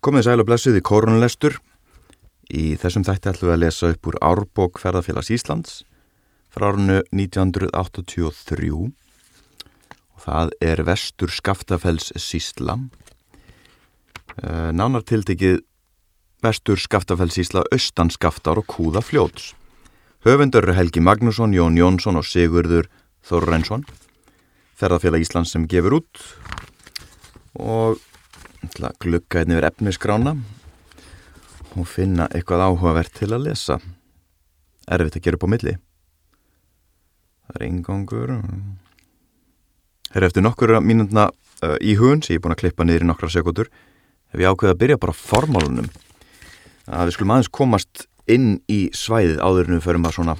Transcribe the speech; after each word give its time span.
Komið 0.00 0.24
sæl 0.24 0.40
og 0.40 0.46
blessuð 0.48 0.78
í 0.78 0.80
korunlestur. 0.80 1.58
Í 2.48 2.72
þessum 2.80 3.04
þætti 3.04 3.34
ætlum 3.34 3.50
við 3.50 3.52
að 3.52 3.60
lesa 3.60 3.90
upp 3.92 4.08
úr 4.08 4.16
Árbók 4.24 4.80
ferðarfélags 4.80 5.28
Íslands 5.36 5.74
frá 6.48 6.70
árunnu 6.70 7.02
1983 7.12 8.70
og 8.80 10.24
það 10.24 10.54
er 10.64 10.82
vestur 10.88 11.28
Skaftafells 11.36 12.08
Sísla. 12.16 12.78
Eh, 14.40 14.72
nánar 14.72 15.04
tiltekið 15.04 15.60
vestur 16.40 16.80
Skaftafells 16.80 17.36
Sísla, 17.36 17.68
austan 17.68 18.08
Skaftar 18.08 18.56
og 18.56 18.72
Kúða 18.72 19.04
Fljóts. 19.04 19.52
Höfundur 20.24 20.64
eru 20.64 20.80
Helgi 20.80 21.04
Magnússon, 21.04 21.52
Jón 21.52 21.76
Jónsson 21.76 22.16
og 22.16 22.24
Sigurður 22.24 22.88
Þorrensson. 23.20 23.84
Ferðarfélag 24.80 25.28
Íslands 25.28 25.52
sem 25.52 25.68
gefur 25.68 26.00
út 26.00 26.30
og 27.60 28.00
glukka 29.00 29.40
einnig 29.40 29.58
verið 29.58 29.70
efniskrána 29.70 30.34
og 31.78 31.86
finna 31.88 32.26
eitthvað 32.34 32.66
áhugavert 32.66 33.12
til 33.16 33.30
að 33.32 33.46
lesa. 33.48 33.78
Erfitt 34.90 35.16
að 35.20 35.24
gera 35.24 35.38
upp 35.38 35.46
á 35.46 35.52
milli. 35.52 35.74
Það 37.46 37.56
er 37.56 37.66
eingangur 37.66 38.32
það 40.10 40.18
er 40.20 40.26
eftir 40.26 40.44
nokkur 40.44 40.74
mínundna 40.82 41.28
uh, 41.30 41.76
í 41.80 41.96
hugun 41.98 42.22
sem 42.22 42.34
ég 42.34 42.40
er 42.40 42.44
búin 42.44 42.56
að 42.56 42.62
klippa 42.64 42.86
niður 42.86 43.06
í 43.06 43.10
nokkra 43.10 43.30
sekundur 43.30 43.70
hef 44.30 44.42
ég 44.42 44.50
ákveðið 44.50 44.74
að 44.74 44.80
byrja 44.82 45.00
bara 45.02 45.16
formálunum. 45.16 45.88
Að 46.90 47.08
við 47.08 47.16
skulum 47.16 47.34
aðeins 47.34 47.54
komast 47.54 48.06
inn 48.30 48.50
í 48.70 48.80
svæðið 48.94 49.40
áður 49.42 49.70
en 49.70 49.78
við 49.78 49.86
förum 49.86 50.06
að 50.06 50.16
svona 50.18 50.36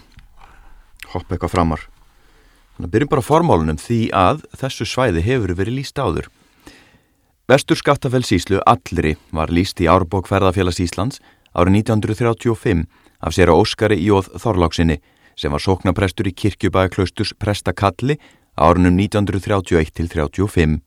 hoppa 1.10 1.34
eitthvað 1.34 1.54
framar. 1.54 1.86
Þannig 2.74 2.88
að 2.88 2.94
byrjum 2.94 3.12
bara 3.14 3.26
formálunum 3.26 3.80
því 3.80 4.00
að 4.14 4.44
þessu 4.60 4.86
svæði 4.86 5.24
hefur 5.26 5.54
verið 5.58 5.80
líst 5.80 5.98
áður 5.98 6.30
Vestur 7.50 7.74
Skaftafellsíslu 7.74 8.60
allri 8.62 9.16
var 9.34 9.50
líst 9.50 9.80
í 9.82 9.88
Árbók 9.90 10.28
ferðarfélags 10.30 10.76
Íslands 10.84 11.16
árið 11.50 11.80
1935 11.80 12.84
af 13.26 13.34
sér 13.34 13.50
á 13.50 13.58
Óskari 13.58 13.96
Jóð 13.98 14.28
Þorláksinni 14.38 15.00
sem 15.34 15.50
var 15.50 15.64
sóknaprestur 15.64 16.30
í 16.30 16.34
kirkjubæðaklausturs 16.44 17.34
prestakalli 17.42 18.20
árunum 18.54 18.94
1931 19.02 19.90
til 19.98 20.06
35. 20.14 20.78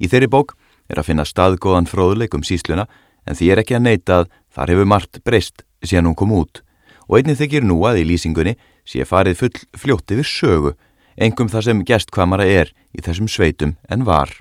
Í 0.00 0.08
þeirri 0.08 0.32
bók 0.32 0.56
er 0.88 1.04
að 1.04 1.10
finna 1.10 1.28
staðgóðan 1.28 1.92
fróðuleik 1.92 2.32
um 2.32 2.48
sísluna 2.48 2.88
en 3.28 3.36
því 3.36 3.52
er 3.52 3.60
ekki 3.66 3.76
að 3.76 3.88
neyta 3.90 4.20
að 4.22 4.34
þar 4.56 4.76
hefur 4.76 4.92
margt 4.96 5.24
breyst 5.26 5.66
síðan 5.84 6.14
hún 6.14 6.20
kom 6.24 6.32
út 6.32 6.64
og 7.10 7.18
einnig 7.20 7.42
þykir 7.44 7.68
nú 7.68 7.82
að 7.84 8.06
í 8.06 8.10
lýsingunni 8.14 8.56
sé 8.88 9.04
farið 9.04 9.42
full 9.44 9.56
fljótti 9.76 10.16
við 10.16 10.32
sögu, 10.32 10.78
engum 11.20 11.52
það 11.52 11.68
sem 11.68 11.84
gestkvamara 11.84 12.48
er 12.48 12.72
í 12.96 13.04
þessum 13.04 13.28
sveitum 13.28 13.76
en 13.92 14.08
var. 14.08 14.40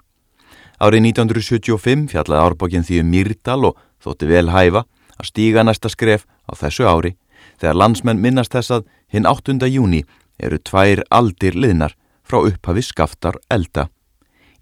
Árið 0.79 1.09
1975 1.09 2.05
fjallaði 2.13 2.39
árbókinn 2.47 2.85
því 2.87 3.01
um 3.03 3.09
Myrdal 3.11 3.65
og 3.67 3.79
þótti 3.99 4.29
vel 4.29 4.47
hæfa 4.47 4.85
að 5.19 5.27
stíga 5.27 5.65
næsta 5.67 5.91
skref 5.91 6.23
á 6.47 6.55
þessu 6.55 6.87
ári 6.87 7.11
þegar 7.59 7.79
landsmenn 7.81 8.21
minnast 8.23 8.55
þess 8.55 8.77
að 8.77 8.85
hinn 9.11 9.27
8. 9.27 9.59
júni 9.67 10.05
eru 10.39 10.59
tvær 10.63 11.03
aldir 11.11 11.57
liðnar 11.59 11.97
frá 12.23 12.39
upphafi 12.47 12.85
skaftar 12.87 13.35
elda. 13.51 13.89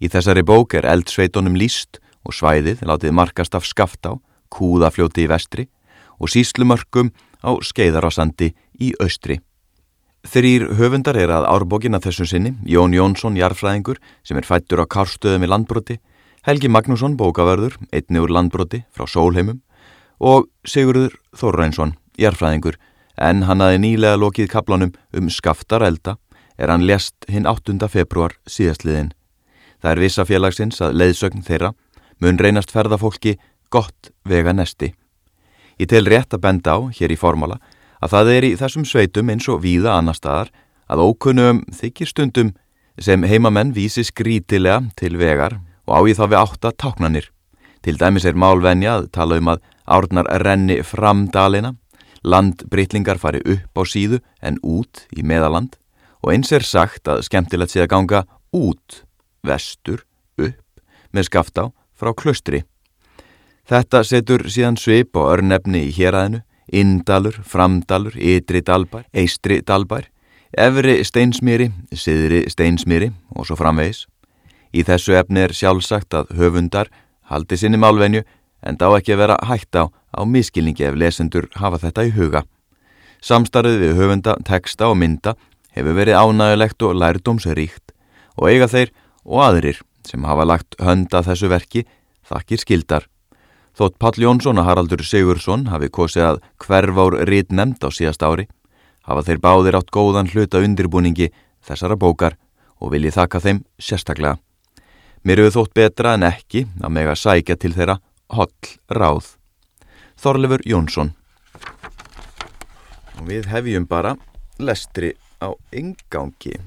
Í 0.02 0.10
þessari 0.10 0.42
bók 0.42 0.74
er 0.74 0.88
eldsveitonum 0.90 1.54
líst 1.54 2.00
og 2.26 2.34
svæðið 2.34 2.82
látið 2.82 3.14
markast 3.14 3.54
af 3.54 3.66
skaftá, 3.68 4.16
kúðafljóti 4.50 5.22
í 5.22 5.30
vestri 5.30 5.68
og 6.18 6.34
síslumörkum 6.34 7.12
á 7.46 7.54
skeiðarásandi 7.62 8.56
í 8.82 8.90
austri. 8.98 9.38
Þrýr 10.28 10.66
höfundar 10.76 11.16
er 11.16 11.30
að 11.32 11.46
árbókina 11.48 12.02
þessu 12.04 12.26
sinni, 12.28 12.50
Jón 12.68 12.92
Jónsson, 12.92 13.38
jarfræðingur, 13.38 13.96
sem 14.20 14.36
er 14.36 14.44
fættur 14.44 14.82
á 14.84 14.84
karstöðum 14.84 15.46
í 15.46 15.48
landbroti, 15.48 15.96
Helgi 16.44 16.68
Magnússon, 16.68 17.14
bókaverður, 17.16 17.78
einni 17.96 18.20
úr 18.20 18.34
landbroti 18.36 18.82
frá 18.92 19.06
Sólheimum 19.08 19.62
og 20.20 20.50
Sigurður 20.68 21.16
Þorrænsson, 21.32 21.94
jarfræðingur, 22.20 22.76
en 23.16 23.46
hann 23.48 23.64
aði 23.64 23.80
nýlega 23.80 24.20
lokið 24.20 24.50
kaplanum 24.52 24.92
um 25.16 25.32
skaftarelda 25.32 26.18
er 26.58 26.74
hann 26.74 26.84
lest 26.84 27.24
hinn 27.32 27.48
8. 27.48 27.78
februar 27.88 28.36
síðastliðin. 28.44 29.14
Það 29.80 29.92
er 29.94 30.04
vissa 30.04 30.28
félagsins 30.28 30.82
að 30.84 31.00
leiðsögn 31.00 31.46
þeirra 31.46 31.72
mun 32.20 32.36
reynast 32.36 32.74
ferðafólki 32.74 33.38
gott 33.72 34.12
vega 34.28 34.52
nesti. 34.52 34.92
Ég 35.80 35.88
tel 35.88 36.04
rétt 36.04 36.36
að 36.36 36.44
benda 36.44 36.76
á, 36.76 36.78
hér 36.92 37.14
í 37.14 37.16
formála, 37.16 37.62
að 38.02 38.14
það 38.14 38.32
er 38.34 38.46
í 38.46 38.54
þessum 38.58 38.86
sveitum 38.86 39.30
eins 39.32 39.48
og 39.50 39.62
víða 39.64 39.96
annar 39.98 40.18
staðar 40.18 40.52
að 40.88 41.04
ókunnum 41.04 41.64
þykir 41.74 42.10
stundum 42.10 42.52
sem 42.98 43.24
heimamenn 43.26 43.74
vísi 43.76 44.04
skrítilega 44.06 44.82
til 44.98 45.16
vegar 45.18 45.58
og 45.86 45.92
á 45.94 46.00
ég 46.08 46.18
þá 46.18 46.24
við 46.26 46.40
átta 46.42 46.72
táknanir. 46.74 47.28
Til 47.82 47.96
dæmis 47.98 48.26
er 48.26 48.38
málvenja 48.38 48.98
að 48.98 49.10
tala 49.14 49.38
um 49.38 49.52
að 49.54 49.62
árnar 49.88 50.28
renni 50.42 50.80
fram 50.84 51.28
dalina, 51.32 51.74
landbrytlingar 52.22 53.20
fari 53.22 53.40
upp 53.46 53.78
á 53.78 53.82
síðu 53.86 54.20
en 54.42 54.58
út 54.62 55.06
í 55.14 55.22
meðaland 55.22 55.78
og 56.22 56.34
eins 56.34 56.50
er 56.52 56.66
sagt 56.66 57.08
að 57.08 57.22
skemmtilegt 57.28 57.72
sé 57.72 57.84
að 57.84 57.92
ganga 57.94 58.24
út, 58.54 59.04
vestur, 59.46 60.02
upp 60.36 60.82
með 61.14 61.28
skaftá 61.30 61.68
frá 61.94 62.12
klöstri. 62.14 62.64
Þetta 63.68 64.02
setur 64.04 64.46
síðan 64.48 64.78
svip 64.80 65.16
og 65.16 65.30
örnefni 65.36 65.86
í 65.88 65.94
héræðinu 65.94 66.42
Indalur, 66.72 67.36
Framdalur, 67.44 68.14
Ytri 68.16 68.62
Dalbær, 68.64 69.06
Eistri 69.14 69.60
Dalbær, 69.62 70.08
Efri 70.56 71.00
Steinsmýri, 71.04 71.70
Siðri 71.92 72.46
Steinsmýri 72.48 73.12
og 73.36 73.48
svo 73.48 73.56
framvegis. 73.58 74.06
Í 74.72 74.84
þessu 74.84 75.16
efni 75.16 75.44
er 75.44 75.54
sjálfsagt 75.56 76.14
að 76.16 76.32
höfundar 76.36 76.90
haldi 77.28 77.56
sinni 77.56 77.80
málvenju 77.80 78.24
en 78.64 78.76
dá 78.80 78.88
ekki 78.90 79.14
að 79.14 79.22
vera 79.22 79.36
hægt 79.48 79.76
á 79.76 79.88
á 79.88 80.20
miskilningi 80.24 80.86
ef 80.88 80.96
lesendur 80.96 81.48
hafa 81.56 81.80
þetta 81.84 82.06
í 82.08 82.14
huga. 82.16 82.44
Samstarfið 83.20 83.82
við 83.82 83.98
höfunda, 83.98 84.36
texta 84.46 84.88
og 84.88 84.98
mynda 85.00 85.34
hefur 85.74 85.96
verið 85.98 86.18
ánægulegt 86.18 86.82
og 86.86 86.96
lærdómsríkt 86.96 87.94
og 88.38 88.48
eiga 88.50 88.68
þeir 88.70 88.92
og 89.24 89.44
aðrir 89.44 89.80
sem 90.06 90.24
hafa 90.24 90.46
lagt 90.46 90.78
hönda 90.80 91.22
þessu 91.26 91.50
verki 91.50 91.84
þakkir 92.28 92.62
skildar. 92.62 93.08
Þótt 93.78 93.94
Pall 94.02 94.16
Jónsson 94.18 94.58
og 94.58 94.66
Haraldur 94.66 95.04
Sigursson 95.06 95.68
hafi 95.70 95.86
kosið 95.94 96.24
að 96.26 96.38
hverfár 96.64 97.14
rít 97.28 97.52
nefnd 97.54 97.84
á 97.86 97.94
síðast 97.94 98.24
ári, 98.26 98.48
hafa 99.06 99.22
þeir 99.22 99.38
báðir 99.44 99.78
átt 99.78 99.92
góðan 99.94 100.30
hluta 100.32 100.58
undirbúningi 100.66 101.28
þessara 101.62 101.94
bókar 101.94 102.34
og 102.82 102.90
vil 102.90 103.04
ég 103.06 103.14
þakka 103.14 103.38
þeim 103.44 103.60
sérstaklega. 103.78 104.40
Mér 105.22 105.44
hefur 105.44 105.54
þótt 105.60 105.78
betra 105.78 106.16
en 106.18 106.26
ekki 106.26 106.64
að 106.82 106.94
meg 106.96 107.12
að 107.12 107.20
sækja 107.22 107.54
til 107.54 107.70
þeirra 107.76 107.98
holl 108.34 108.74
ráð. 108.90 109.30
Þorlefur 110.18 110.66
Jónsson 110.66 111.14
Og 113.18 113.24
við 113.30 113.46
hefjum 113.52 113.86
bara 113.86 114.16
lestri 114.58 115.14
á 115.38 115.54
yngangi 115.70 116.58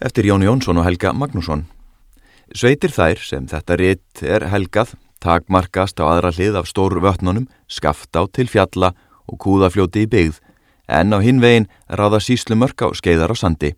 eftir 0.00 0.32
Jón 0.32 0.48
Jónsson 0.48 0.80
og 0.80 0.88
Helga 0.88 1.12
Magnússon. 1.12 1.66
Sveitir 2.56 2.92
þær 2.92 3.20
sem 3.20 3.44
þetta 3.48 3.76
ritt 3.76 4.24
er 4.24 4.48
helgað 4.48 4.96
takmarkast 5.24 6.00
á 6.00 6.04
aðra 6.04 6.32
hlið 6.34 6.58
af 6.60 6.68
stór 6.68 6.98
vötnunum, 7.00 7.48
skaft 7.66 8.12
á 8.12 8.28
til 8.28 8.46
fjalla 8.50 8.92
og 9.24 9.40
kúðafljóti 9.40 10.04
í 10.04 10.10
byggð, 10.10 10.40
en 10.88 11.16
á 11.16 11.18
hinvegin 11.24 11.70
ráða 11.88 12.20
síslu 12.20 12.58
mörg 12.60 12.76
á 12.84 12.92
skeiðar 12.92 13.32
á 13.32 13.36
sandi. 13.36 13.72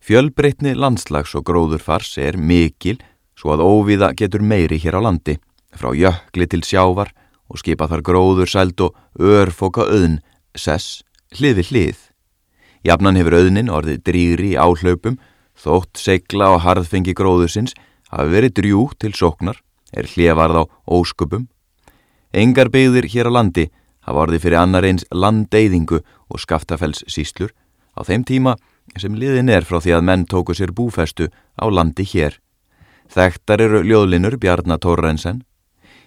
Fjölbreytni 0.00 0.72
landslags 0.72 1.34
og 1.36 1.44
gróðurfars 1.44 2.16
er 2.18 2.40
mikil 2.40 2.96
svo 3.36 3.52
að 3.52 3.64
óviða 3.64 4.14
getur 4.16 4.40
meiri 4.40 4.80
hér 4.80 4.96
á 4.96 5.04
landi, 5.04 5.36
frá 5.76 5.92
jökli 5.92 6.48
til 6.48 6.64
sjávar 6.64 7.12
og 7.50 7.60
skipa 7.60 7.88
þar 7.90 8.04
gróður 8.06 8.48
sæld 8.48 8.80
og 8.80 8.96
örfoka 9.20 9.84
auðn, 9.84 10.20
sess, 10.56 11.02
hlið 11.36 11.60
við 11.60 11.72
hlið. 11.72 11.98
Jafnan 12.88 13.18
hefur 13.20 13.36
auðnin 13.36 13.72
orðið 13.72 14.04
drýri 14.08 14.52
áhlaupum, 14.56 15.18
þótt 15.60 16.00
segla 16.00 16.54
og 16.54 16.62
harðfengi 16.64 17.12
gróðursins 17.12 17.76
hafi 18.08 18.32
verið 18.32 18.56
drjú 18.56 18.86
til 18.96 19.12
sóknar 19.12 19.60
er 19.92 20.08
hliðavarð 20.10 20.62
á 20.62 20.64
ósköpum. 20.86 21.48
Engar 22.32 22.70
byggðir 22.70 23.08
hér 23.10 23.30
á 23.30 23.36
landi 23.40 23.66
hafa 24.06 24.24
orðið 24.24 24.44
fyrir 24.44 24.60
annar 24.60 24.86
eins 24.86 25.06
landeyðingu 25.10 26.00
og 26.30 26.42
skaftafells 26.42 27.02
síslur 27.10 27.52
á 27.98 28.06
þeim 28.06 28.24
tíma 28.26 28.56
sem 28.98 29.14
liðin 29.14 29.50
er 29.50 29.66
frá 29.66 29.80
því 29.82 29.96
að 29.98 30.06
menn 30.06 30.26
tóku 30.30 30.54
sér 30.56 30.72
búfestu 30.74 31.28
á 31.30 31.64
landi 31.70 32.06
hér. 32.06 32.38
Þekktar 33.10 33.62
eru 33.62 33.82
ljóðlinur 33.86 34.38
Bjarnatórensen. 34.38 35.42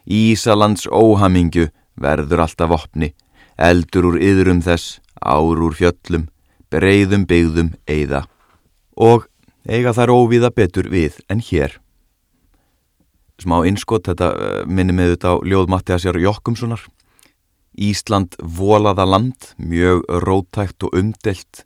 Ísalands 0.08 0.88
óhamingju 0.88 1.70
verður 2.00 2.44
alltaf 2.44 2.72
opni, 2.76 3.14
eldur 3.60 4.12
úr 4.12 4.18
yðrum 4.20 4.64
þess, 4.64 5.00
ár 5.20 5.60
úr 5.64 5.76
fjöllum, 5.76 6.28
breyðum 6.72 7.28
byggðum 7.28 7.72
eiða. 7.88 8.26
Og 8.96 9.28
eiga 9.68 9.94
þær 9.96 10.16
óvíða 10.16 10.52
betur 10.56 10.90
við 10.92 11.20
en 11.32 11.44
hér 11.44 11.83
smá 13.42 13.66
innskott, 13.68 14.08
þetta 14.10 14.30
eh, 14.34 14.66
minni 14.70 14.94
með 14.96 15.16
þetta 15.16 15.34
á 15.34 15.36
ljóð 15.42 15.72
Mattiasjar 15.74 16.20
Jokkumssonar 16.22 16.84
Ísland 17.74 18.36
volaða 18.38 19.06
land 19.10 19.56
mjög 19.58 20.04
rótækt 20.22 20.84
og 20.86 20.94
umdelt 21.00 21.64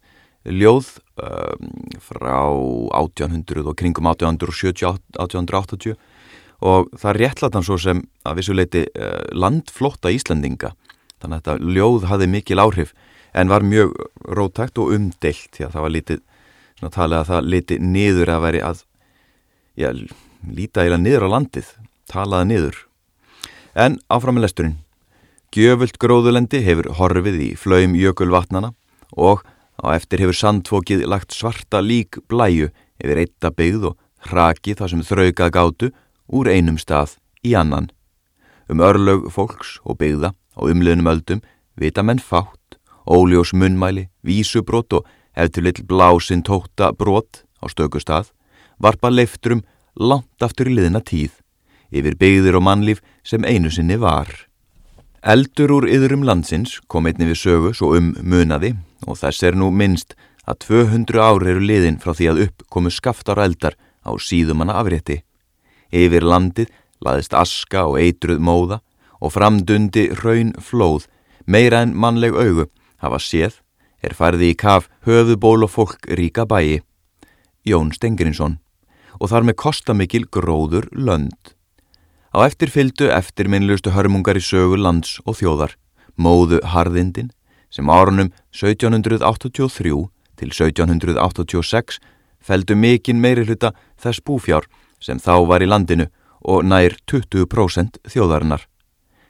ljóð 0.48 0.88
um, 1.20 1.68
frá 2.00 2.48
1800 2.96 3.68
og 3.68 3.76
kringum 3.76 4.08
1870-1880 4.14 5.98
og 6.64 6.88
það 6.98 7.18
réttlat 7.20 7.54
hann 7.58 7.68
svo 7.68 7.78
sem 7.82 8.00
að 8.24 8.40
vissuleiti 8.40 8.86
uh, 8.88 9.28
landflotta 9.36 10.14
Íslandinga 10.16 10.72
þannig 11.20 11.36
að 11.36 11.42
þetta 11.42 11.76
ljóð 11.76 12.08
hafði 12.08 12.28
mikil 12.32 12.64
áhrif 12.64 12.96
en 13.36 13.52
var 13.52 13.68
mjög 13.68 13.92
rótækt 14.24 14.80
og 14.80 14.96
umdelt 14.96 15.52
því 15.52 15.68
að 15.68 15.74
það 15.76 15.86
var 15.86 15.96
lítið 15.98 16.24
svona 16.78 16.94
talið 16.94 17.20
að 17.20 17.30
það 17.32 17.52
liti 17.52 17.76
niður 17.82 18.32
að 18.32 18.44
veri 18.46 18.62
að 18.64 18.84
já, 19.78 19.90
líta 20.44 20.84
eila 20.86 20.98
niður 21.02 21.28
á 21.28 21.34
landið 21.38 21.72
talaði 22.12 22.50
niður. 22.52 22.78
En 23.76 24.00
áfram 24.10 24.38
með 24.38 24.48
lesturinn. 24.48 24.78
Gjöfult 25.54 25.98
gróðulendi 26.02 26.62
hefur 26.66 26.90
horfið 26.98 27.38
í 27.42 27.50
flaum 27.60 27.96
jökulvatnana 27.98 28.74
og 29.16 29.44
á 29.80 29.94
eftir 29.96 30.24
hefur 30.24 30.38
sandfókið 30.38 31.06
lagt 31.08 31.36
svarta 31.36 31.82
lík 31.82 32.20
blæju 32.28 32.72
yfir 33.00 33.22
eitta 33.24 33.52
byggð 33.54 33.92
og 33.92 33.98
hraki 34.28 34.76
það 34.76 34.94
sem 34.94 35.06
þraukað 35.08 35.54
gátu 35.56 35.92
úr 36.28 36.50
einum 36.52 36.80
stað 36.82 37.16
í 37.46 37.56
annan. 37.56 37.92
Um 38.68 38.84
örlög 38.84 39.30
fólks 39.32 39.78
og 39.86 40.02
byggða 40.02 40.34
á 40.34 40.62
umliðnum 40.66 41.12
öldum 41.14 41.44
vita 41.78 42.04
menn 42.04 42.20
fátt, 42.20 42.76
óljós 43.08 43.54
munnmæli, 43.54 44.10
vísubrót 44.26 44.98
og 44.98 45.08
eftir 45.38 45.64
lill 45.64 45.86
blásinn 45.88 46.44
tóta 46.44 46.92
brot 46.92 47.46
á 47.64 47.70
stökustad 47.70 48.34
varpa 48.82 49.10
leiftrum 49.10 49.64
langt 50.00 50.44
aftur 50.44 50.70
í 50.70 50.78
liðna 50.78 51.02
tíð 51.02 51.34
yfir 51.92 52.18
byggðir 52.20 52.58
og 52.60 52.66
mannlíf 52.68 53.02
sem 53.24 53.46
einu 53.48 53.72
sinni 53.72 53.98
var. 54.00 54.28
Eldur 55.24 55.74
úr 55.78 55.88
yðrum 55.90 56.26
landsins 56.28 56.78
kom 56.88 57.08
einni 57.08 57.28
við 57.30 57.40
sögu 57.42 57.74
svo 57.76 57.94
um 57.98 58.14
munaði 58.22 58.76
og 59.08 59.20
þess 59.20 59.44
er 59.48 59.58
nú 59.58 59.72
minnst 59.72 60.16
að 60.48 60.60
200 60.68 61.24
ári 61.24 61.52
eru 61.54 61.64
liðin 61.64 62.00
frá 62.00 62.14
því 62.16 62.30
að 62.32 62.42
upp 62.48 62.66
komu 62.72 62.92
skaftar 62.94 63.42
eldar 63.44 63.76
á 64.08 64.12
síðumanna 64.16 64.78
afrétti. 64.80 65.22
Yfir 65.92 66.24
landið 66.24 66.72
laðist 67.04 67.36
aska 67.36 67.88
og 67.88 68.00
eitruð 68.00 68.40
móða 68.40 68.82
og 69.20 69.34
framdundi 69.34 70.10
raun 70.22 70.54
flóð 70.62 71.08
meira 71.48 71.82
en 71.84 71.96
mannleg 71.96 72.36
augu 72.36 72.68
hafa 73.02 73.20
séð 73.20 73.60
er 74.04 74.14
farði 74.14 74.54
í 74.54 74.60
kaf 74.60 74.88
höfuból 75.08 75.66
og 75.66 75.74
fólk 75.74 76.08
ríka 76.08 76.46
bæi. 76.46 76.84
Jón 77.68 77.92
Stengrinsson 77.92 78.60
og 79.20 79.32
þar 79.32 79.48
með 79.48 79.60
kostamikil 79.64 80.26
gróður 80.32 80.90
lönd. 80.94 81.54
Á 82.36 82.46
eftir 82.46 82.70
fyldu 82.70 83.10
eftirminnlustu 83.14 83.94
hörmungar 83.96 84.38
í 84.38 84.44
sögu 84.44 84.78
lands 84.78 85.18
og 85.26 85.40
þjóðar, 85.40 85.74
móðu 86.18 86.62
harðindin 86.74 87.32
sem 87.74 87.90
árunum 87.90 88.32
1783 88.54 90.08
til 90.38 90.52
1786 90.54 92.00
feldu 92.44 92.76
mikinn 92.78 93.22
meiri 93.22 93.46
hluta 93.48 93.74
þess 94.00 94.24
búfjár 94.24 94.68
sem 95.04 95.20
þá 95.20 95.46
var 95.50 95.64
í 95.64 95.70
landinu 95.70 96.08
og 96.48 96.66
nær 96.66 96.96
20% 97.10 98.00
þjóðarinnar. 98.08 98.68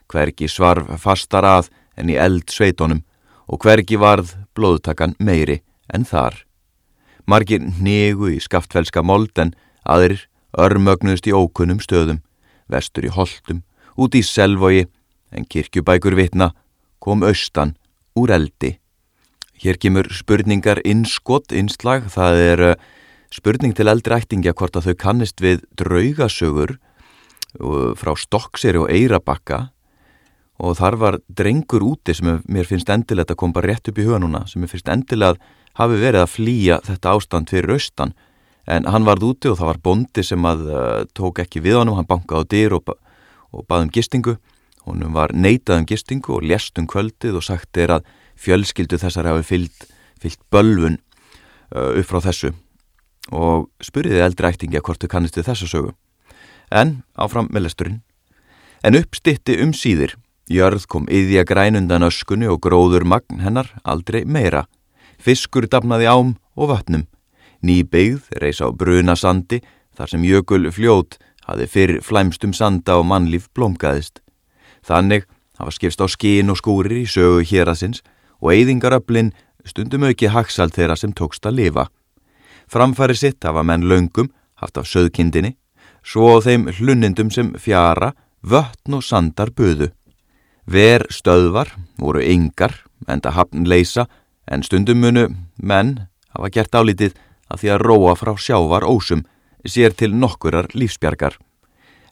Hvergi 0.08 0.48
svarf 0.48 0.92
fastar 1.02 1.48
að 1.48 1.72
en 1.98 2.12
í 2.12 2.18
eld 2.20 2.52
sveitonum 2.52 3.04
og 3.48 3.64
hvergi 3.64 3.98
varð 4.00 4.36
blóðtakan 4.56 5.16
meiri 5.20 5.62
en 5.94 6.06
þar. 6.06 6.44
Margir 7.28 7.64
negu 7.82 8.30
í 8.32 8.40
skaftfelska 8.44 9.04
mold 9.04 9.36
en 9.42 9.54
aðrir 9.88 10.28
örmögnuðst 10.58 11.28
í 11.30 11.36
ókunnum 11.36 11.80
stöðum, 11.84 12.22
vestur 12.72 13.08
í 13.08 13.14
holdum, 13.14 13.64
út 13.98 14.16
í 14.16 14.24
selvogi 14.26 14.86
en 15.32 15.48
kirkjubækur 15.48 16.16
vitna 16.18 16.52
kom 17.04 17.24
austan 17.28 17.76
úr 18.18 18.34
eldi. 18.36 18.78
Hér 19.58 19.80
kemur 19.82 20.10
spurningar 20.14 20.82
innskott 20.86 21.54
innslag, 21.56 22.10
það 22.14 22.42
er 22.44 22.64
uh, 22.72 22.76
spurning 23.34 23.74
til 23.78 23.90
eldri 23.90 24.20
ættingja 24.20 24.54
hvort 24.58 24.78
að 24.78 24.92
þau 24.92 25.00
kannist 25.02 25.42
við 25.42 25.64
draugasögur 25.80 26.78
uh, 26.78 27.94
frá 27.98 28.14
Stokkseri 28.18 28.82
og 28.82 28.92
Eirabakka 28.94 29.68
og 30.58 30.78
þar 30.80 30.98
var 30.98 31.20
drengur 31.30 31.86
úti 31.86 32.16
sem 32.18 32.40
mér 32.50 32.66
finnst 32.66 32.90
endilega 32.90 33.36
að 33.36 33.42
koma 33.44 33.62
rétt 33.62 33.90
upp 33.92 34.00
í 34.00 34.06
huga 34.08 34.22
núna, 34.22 34.46
sem 34.50 34.62
mér 34.62 34.72
finnst 34.72 34.90
endilega 34.90 35.36
að 35.36 35.42
hafi 35.78 36.00
verið 36.02 36.24
að 36.24 36.34
flýja 36.34 36.80
þetta 36.86 37.14
ástand 37.14 37.52
fyrir 37.54 37.76
austan 37.76 38.16
en 38.68 38.88
hann 38.92 39.08
varð 39.08 39.30
úti 39.32 39.50
og 39.52 39.58
það 39.60 39.72
var 39.72 39.82
bondi 39.84 40.24
sem 40.26 40.48
að 40.48 40.64
uh, 40.68 41.02
tók 41.16 41.42
ekki 41.44 41.64
við 41.64 41.80
honum, 41.80 41.98
hann 41.98 42.10
bankaði 42.10 42.44
á 42.44 42.52
dyr 42.52 42.78
og, 42.78 42.94
og 43.56 43.66
baði 43.68 43.88
um 43.88 43.94
gistingu, 43.96 44.38
honum 44.88 45.16
var 45.16 45.34
neitað 45.34 45.82
um 45.82 45.88
gistingu 45.88 46.38
og 46.38 46.48
lest 46.48 46.80
um 46.80 46.88
kvöldið 46.90 47.40
og 47.40 47.48
sagt 47.48 47.80
er 47.80 47.98
að 47.98 48.08
fjölskyldu 48.38 49.00
þessar 49.02 49.32
hafi 49.32 49.48
fyllt, 49.48 49.88
fyllt 50.22 50.42
bölvun 50.52 51.00
uh, 51.74 51.96
upp 51.96 52.10
frá 52.10 52.22
þessu 52.30 52.54
og 53.34 53.68
spuriði 53.84 54.22
eldri 54.24 54.52
ættingi 54.52 54.80
að 54.80 54.86
hvort 54.88 55.04
þau 55.04 55.12
kannist 55.12 55.40
við 55.40 55.50
þessu 55.50 55.68
sögu. 55.72 55.92
En 56.72 57.02
áfram 57.16 57.50
með 57.52 57.68
lesturinn. 57.68 58.00
En 58.84 58.96
uppstitti 58.96 59.58
um 59.64 59.74
síðir, 59.76 60.16
jörð 60.48 60.86
kom 60.88 61.08
yðja 61.12 61.44
grænundan 61.48 62.08
öskunni 62.08 62.48
og 62.48 62.62
gróður 62.64 63.04
magn 63.04 63.42
hennar 63.44 63.74
aldrei 63.84 64.24
meira. 64.24 64.66
Fiskur 65.20 65.68
dafnaði 65.68 66.08
ám 66.08 66.36
og 66.56 66.72
vatnum. 66.72 67.08
Ný 67.62 67.84
byggð 67.84 68.38
reys 68.42 68.62
á 68.62 68.68
bruna 68.70 69.16
sandi 69.16 69.62
þar 69.98 70.12
sem 70.12 70.24
jökul 70.24 70.70
fljót 70.72 71.18
hafi 71.48 71.68
fyrr 71.68 72.02
flæmstum 72.04 72.54
sanda 72.54 73.00
og 73.00 73.08
mannlíf 73.10 73.48
blómgaðist. 73.56 74.22
Þannig 74.86 75.26
hafa 75.58 75.74
skipst 75.74 76.02
á 76.04 76.08
skín 76.08 76.52
og 76.54 76.60
skúrir 76.60 77.02
í 77.02 77.10
sögu 77.10 77.42
hér 77.42 77.72
að 77.72 77.80
sinns 77.82 78.04
og 78.42 78.54
eyðingaröflin 78.54 79.34
stundum 79.68 80.06
auki 80.08 80.30
haksald 80.32 80.76
þeirra 80.76 80.96
sem 80.96 81.14
tókst 81.14 81.46
að 81.48 81.60
lifa. 81.62 81.88
Framfæri 82.68 83.16
sitt 83.16 83.44
hafa 83.48 83.64
menn 83.64 83.88
laungum 83.88 84.30
haft 84.60 84.78
af 84.78 84.88
söðkindinni, 84.90 85.56
svo 86.04 86.38
á 86.38 86.44
þeim 86.44 86.68
hlunindum 86.78 87.32
sem 87.32 87.54
fjara, 87.60 88.14
vöttn 88.42 88.98
og 88.98 89.06
sandar 89.06 89.52
buðu. 89.56 89.92
Ver 90.68 91.06
stöðvar 91.14 91.72
voru 92.00 92.24
yngar, 92.24 92.74
enda 93.08 93.32
hafn 93.32 93.68
leysa, 93.68 94.08
en 94.48 94.64
stundum 94.64 95.00
munu 95.04 95.28
menn 95.58 96.08
hafa 96.34 96.52
gert 96.52 96.76
álítið 96.76 97.16
að 97.48 97.64
því 97.64 97.72
að 97.74 97.84
róa 97.84 98.16
frá 98.20 98.34
sjávar 98.38 98.86
ósum 98.88 99.24
sér 99.68 99.96
til 99.96 100.14
nokkurar 100.16 100.70
lífsbjargar. 100.74 101.38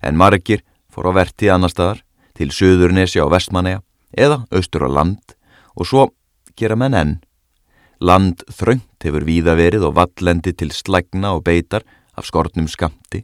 En 0.02 0.18
margir 0.18 0.64
fór 0.92 1.12
á 1.12 1.12
verti 1.16 1.50
annar 1.52 1.72
staðar, 1.72 2.02
til 2.36 2.52
söðurnesi 2.52 3.22
á 3.24 3.28
vestmanneja 3.32 3.80
eða 4.12 4.44
austur 4.52 4.88
á 4.88 4.90
land 4.92 5.36
og 5.76 5.88
svo 5.88 6.10
gera 6.60 6.76
menn 6.76 6.96
enn. 6.96 7.14
Land 8.04 8.44
þröngt 8.52 9.08
hefur 9.08 9.24
víða 9.24 9.56
verið 9.56 9.88
og 9.88 9.96
vallendi 9.96 10.52
til 10.52 10.72
slægna 10.76 11.32
og 11.36 11.46
beitar 11.48 11.86
af 12.16 12.28
skortnum 12.28 12.68
skamti. 12.68 13.24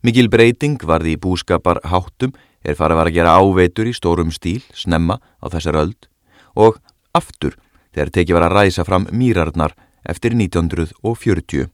Mikil 0.00 0.30
breyting 0.32 0.80
varði 0.80 1.16
í 1.16 1.20
búskapar 1.20 1.82
háttum 1.84 2.32
er 2.64 2.76
farið 2.78 3.00
var 3.00 3.10
að 3.10 3.16
gera 3.18 3.36
áveitur 3.36 3.88
í 3.88 3.94
stórum 3.96 4.30
stíl, 4.32 4.62
snemma 4.72 5.18
á 5.42 5.46
þessar 5.52 5.80
öld 5.82 6.08
og 6.56 6.78
aftur 7.12 7.56
þegar 7.92 8.12
tekið 8.14 8.38
var 8.38 8.46
að 8.48 8.56
ræsa 8.56 8.84
fram 8.86 9.08
mýrarnar 9.12 9.74
eftir 10.08 10.34
1940. 10.34 11.68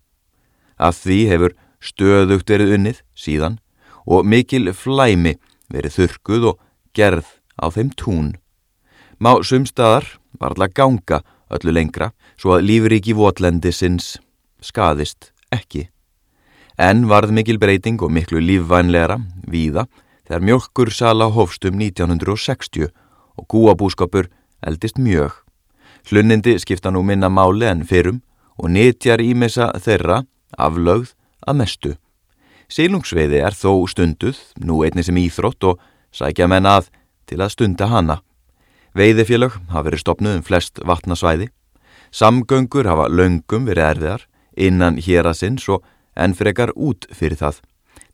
Að 0.77 1.01
því 1.03 1.19
hefur 1.31 1.57
stöðugt 1.85 2.51
verið 2.51 2.75
unnið 2.79 3.03
síðan 3.15 3.59
og 4.05 4.27
mikil 4.27 4.73
flæmi 4.75 5.37
verið 5.73 5.99
þurkuð 5.99 6.49
og 6.53 6.61
gerð 6.97 7.29
á 7.57 7.67
þeim 7.71 7.93
tún. 7.97 8.35
Má 9.23 9.39
sumstaðar 9.47 10.07
varðla 10.41 10.69
ganga 10.69 11.23
öllu 11.55 11.75
lengra 11.75 12.11
svo 12.41 12.57
að 12.57 12.67
lífriki 12.69 13.15
votlendi 13.17 13.73
sinns 13.73 14.17
skadist 14.65 15.31
ekki. 15.55 15.89
En 16.75 17.07
varð 17.07 17.31
mikil 17.31 17.61
breyting 17.63 18.03
og 18.03 18.11
miklu 18.11 18.41
lífvænleira, 18.43 19.21
víða, 19.47 19.87
þegar 20.27 20.43
mjölkur 20.43 20.91
sala 20.91 21.31
hófstum 21.31 21.79
1960 21.79 22.91
og 23.39 23.47
gúabúskapur 23.47 24.31
eldist 24.65 24.99
mjög. 24.99 25.44
Hlunnindi 26.05 26.59
skipta 26.61 26.91
nú 26.93 27.03
minna 27.03 27.31
máli 27.33 27.65
en 27.65 27.85
fyrrum 27.89 28.21
og 28.61 28.71
nýtjar 28.71 29.23
ímessa 29.25 29.71
þeirra 29.81 30.25
aflögð 30.61 31.15
að 31.47 31.59
mestu. 31.61 31.93
Sílungsveiði 32.69 33.41
er 33.45 33.57
þó 33.57 33.85
stunduð, 33.89 34.37
nú 34.61 34.83
einni 34.85 35.05
sem 35.05 35.17
íþrótt 35.21 35.65
og 35.71 35.81
sækja 36.13 36.49
menn 36.51 36.69
að 36.69 36.91
til 37.29 37.41
að 37.41 37.55
stunda 37.55 37.89
hana. 37.89 38.21
Veiðifélög 38.95 39.59
hafa 39.73 39.85
verið 39.89 40.05
stopnuð 40.05 40.39
um 40.39 40.45
flest 40.47 40.81
vatnasvæði. 40.87 41.49
Samgöngur 42.15 42.87
hafa 42.87 43.09
löngum 43.11 43.67
verið 43.67 43.89
erfiðar 43.91 44.27
innan 44.55 45.01
hér 45.03 45.27
að 45.27 45.41
sinns 45.41 45.67
og 45.69 45.83
ennfrekar 46.15 46.71
út 46.77 47.09
fyrir 47.11 47.41
það. 47.41 47.61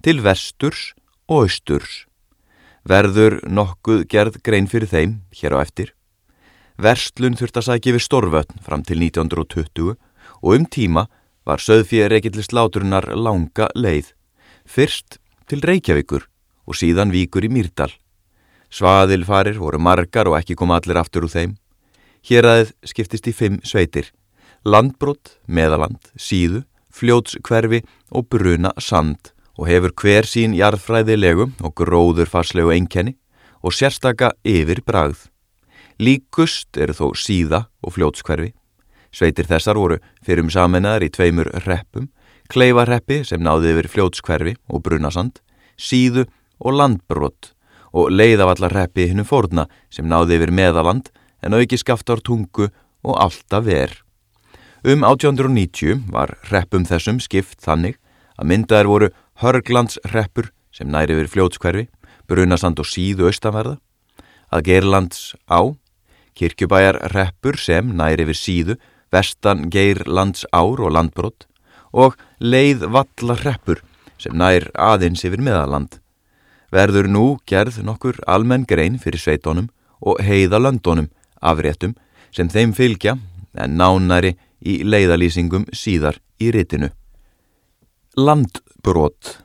Til 0.00 0.22
vesturs 0.24 0.92
og 1.28 1.44
austurs. 1.44 2.06
Verður 2.88 3.42
nokkuð 3.44 4.06
gerð 4.08 4.40
grein 4.46 4.70
fyrir 4.70 4.88
þeim 4.88 5.18
hér 5.36 5.58
á 5.58 5.58
eftir. 5.60 5.92
Verstlun 6.80 7.36
þurft 7.36 7.58
að 7.60 7.66
sækja 7.66 7.92
við 7.92 8.02
Storvötn 8.06 8.60
fram 8.64 8.82
til 8.88 9.02
1920 9.04 9.96
og 10.40 10.54
um 10.54 10.64
tíma 10.64 11.06
var 11.44 11.60
söðfið 11.60 12.06
reykillist 12.08 12.54
láturinnar 12.56 13.10
langa 13.16 13.66
leið. 13.76 14.14
Fyrst 14.64 15.18
til 15.50 15.60
Reykjavíkur 15.60 16.24
og 16.64 16.78
síðan 16.78 17.12
Víkur 17.12 17.44
í 17.44 17.50
Mýrdal. 17.52 17.90
Svaðilfarir 18.72 19.58
voru 19.60 19.80
margar 19.82 20.30
og 20.30 20.38
ekki 20.38 20.56
kom 20.56 20.72
allir 20.72 21.00
aftur 21.00 21.26
úr 21.26 21.34
þeim. 21.34 21.56
Hér 22.24 22.48
aðeð 22.48 22.72
skiptist 22.86 23.28
í 23.28 23.34
fimm 23.34 23.58
sveitir. 23.66 24.08
Landbrott, 24.64 25.36
meðaland, 25.48 26.00
síðu, 26.16 26.62
fljótskverfi 26.92 27.82
og 28.12 28.28
bruna 28.32 28.72
sand 28.78 29.32
og 29.58 29.68
hefur 29.68 29.92
hver 30.00 30.28
sín 30.28 30.56
jarðfræðilegu 30.56 31.50
og 31.60 31.74
gróður 31.76 32.30
farslegu 32.30 32.72
einkenni 32.72 33.16
og 33.60 33.76
sérstaka 33.76 34.32
yfir 34.48 34.80
bragð. 34.86 35.29
Líkust 36.00 36.78
eru 36.80 36.94
þó 36.96 37.06
síða 37.12 37.66
og 37.84 37.92
fljótskverfi. 37.92 38.54
Sveitir 39.12 39.44
þessar 39.50 39.76
voru 39.76 39.98
fyrir 40.24 40.46
um 40.46 40.52
saminnaðar 40.52 41.04
í 41.04 41.10
tveimur 41.12 41.50
reppum, 41.66 42.06
kleifareppi 42.48 43.20
sem 43.28 43.42
náði 43.44 43.74
yfir 43.74 43.88
fljótskverfi 43.92 44.54
og 44.72 44.84
brunasand, 44.86 45.42
síðu 45.76 46.24
og 46.56 46.76
landbrott 46.78 47.50
og 47.92 48.08
leiðavallarreppi 48.14 49.10
hinnum 49.10 49.28
fórna 49.28 49.66
sem 49.92 50.08
náði 50.08 50.38
yfir 50.38 50.54
meðaland 50.54 51.10
en 51.44 51.58
auki 51.58 51.76
skaftar 51.80 52.22
tungu 52.24 52.70
og 53.04 53.20
alltaf 53.20 53.66
ver. 53.66 53.92
Um 54.80 55.04
1890 55.04 56.06
var 56.14 56.38
reppum 56.48 56.86
þessum 56.88 57.20
skipt 57.20 57.60
þannig 57.60 57.98
að 58.40 58.48
myndaðir 58.54 58.88
voru 58.88 59.10
Hörglandsreppur 59.42 60.48
sem 60.72 60.88
næri 60.88 61.18
yfir 61.18 61.28
fljótskverfi, 61.34 61.88
brunasand 62.24 62.80
og 62.80 62.88
síðu 62.88 63.28
austanverða, 63.28 63.76
að 64.48 64.64
Geirlands 64.70 65.34
á, 65.44 65.76
Kirkjubæjarreppur 66.40 67.58
sem 67.60 67.92
næri 68.00 68.24
yfir 68.24 68.38
síðu, 68.38 68.76
vestan 69.12 69.68
Geirlands 69.70 70.46
ár 70.56 70.80
og 70.80 70.94
landbrott 70.96 71.44
og 71.92 72.16
Leiðvallarreppur 72.40 73.82
sem 74.20 74.36
nær 74.36 74.70
aðeins 74.78 75.24
yfir 75.26 75.42
meðaland 75.44 76.00
verður 76.72 77.08
nú 77.10 77.24
gerð 77.50 77.80
nokkur 77.84 78.20
almenn 78.30 78.64
grein 78.68 78.98
fyrir 79.02 79.20
sveitónum 79.20 79.68
og 80.00 80.22
heiða 80.24 80.60
löndónum 80.62 81.10
afréttum 81.42 81.96
sem 82.32 82.48
þeim 82.48 82.72
fylgja 82.76 83.16
en 83.58 83.76
nánari 83.76 84.36
í 84.60 84.80
leiðalýsingum 84.86 85.66
síðar 85.74 86.20
í 86.40 86.50
ritinu. 86.54 86.90
Landbrot 88.16 89.40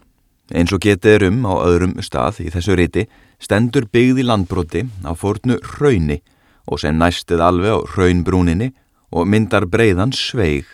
Eins 0.53 0.73
og 0.75 0.83
getið 0.85 1.15
er 1.15 1.23
um 1.31 1.45
á 1.49 1.53
öðrum 1.65 1.95
stað 2.05 2.43
í 2.45 2.51
þessu 2.53 2.75
riti 2.77 3.07
stendur 3.41 3.87
byggð 3.89 4.21
í 4.21 4.25
landbroti 4.29 4.83
á 5.01 5.11
fórnu 5.17 5.57
rauni 5.79 6.19
og 6.65 6.81
sem 6.81 6.97
næstuð 6.97 7.43
alveg 7.43 7.77
á 7.77 7.79
raunbrúninni 7.95 8.71
og 9.11 9.29
myndar 9.29 9.67
breiðan 9.69 10.13
sveig. 10.15 10.65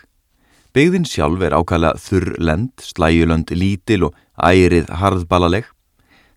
Byggðin 0.72 1.06
sjálf 1.06 1.42
er 1.44 1.58
ákala 1.58 1.96
þurrlend, 2.00 2.72
slæjulönd 2.80 3.52
lítil 3.52 4.08
og 4.08 4.16
ærið 4.40 4.88
harðbalaleg 5.02 5.68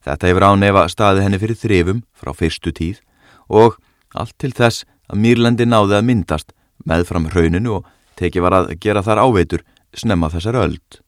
Þetta 0.05 0.29
hefur 0.29 0.45
ánefa 0.51 0.85
staði 0.93 1.23
henni 1.25 1.41
fyrir 1.41 1.57
þrifum 1.57 2.03
frá 2.13 2.35
fyrstu 2.37 2.73
tíð 2.77 3.01
og 3.49 3.79
allt 4.13 4.37
til 4.41 4.53
þess 4.53 4.85
að 5.09 5.23
Mýrlendi 5.25 5.67
náði 5.69 5.97
að 5.99 6.09
myndast 6.11 6.53
með 6.85 7.07
fram 7.09 7.31
hrauninu 7.33 7.79
og 7.79 7.87
teki 8.21 8.43
var 8.45 8.59
að 8.59 8.75
gera 8.85 9.05
þar 9.05 9.23
áveitur 9.25 9.65
snemma 9.97 10.29
þessar 10.33 10.61
öld. 10.61 11.01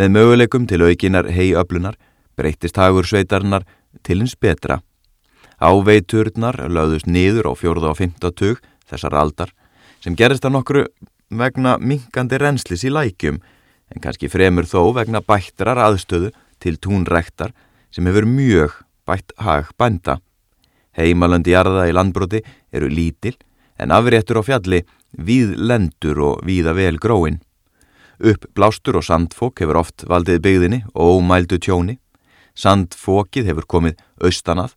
Með 0.00 0.14
möguleikum 0.16 0.64
til 0.68 0.80
aukinar 0.80 1.28
heiöflunar 1.28 1.98
breytist 2.38 2.80
hagur 2.80 3.04
sveitarnar 3.04 3.66
til 4.00 4.22
hins 4.22 4.34
betra. 4.40 4.80
Áveiturnar 5.62 6.56
lögðust 6.66 7.06
niður 7.06 7.46
á 7.46 7.52
fjórða 7.54 7.92
og 7.92 8.00
fymta 8.00 8.32
tug 8.34 8.58
þessar 8.90 9.14
aldar 9.14 9.52
sem 10.02 10.16
gerist 10.18 10.42
að 10.42 10.56
nokkru 10.56 10.82
vegna 11.30 11.76
minkandi 11.78 12.40
renslis 12.42 12.82
í 12.82 12.90
lækjum 12.90 13.38
en 13.92 14.02
kannski 14.02 14.30
fremur 14.32 14.66
þó 14.66 14.90
vegna 14.96 15.22
bættrar 15.22 15.78
aðstöðu 15.78 16.32
til 16.62 16.74
túnrektar 16.82 17.54
sem 17.94 18.06
hefur 18.10 18.26
mjög 18.26 18.74
bætt 19.06 19.34
hag 19.38 19.70
bænda. 19.78 20.18
Heimalandi 20.98 21.54
jarða 21.54 21.86
í 21.88 21.94
landbroti 21.94 22.42
eru 22.74 22.90
lítil 22.90 23.36
en 23.78 23.94
afréttur 23.94 24.40
á 24.40 24.46
fjalli 24.46 24.82
víð 25.14 25.54
lendur 25.56 26.20
og 26.26 26.44
víða 26.46 26.74
vel 26.74 26.98
gróin. 26.98 27.38
Upp 28.18 28.50
blástur 28.54 28.98
og 28.98 29.06
sandfók 29.06 29.62
hefur 29.62 29.78
oft 29.82 30.06
valdið 30.10 30.42
byggðinni 30.42 30.84
og 30.94 31.22
ómældu 31.22 31.58
tjóni. 31.62 31.98
Sandfókið 32.54 33.52
hefur 33.52 33.66
komið 33.66 34.00
austanað 34.22 34.74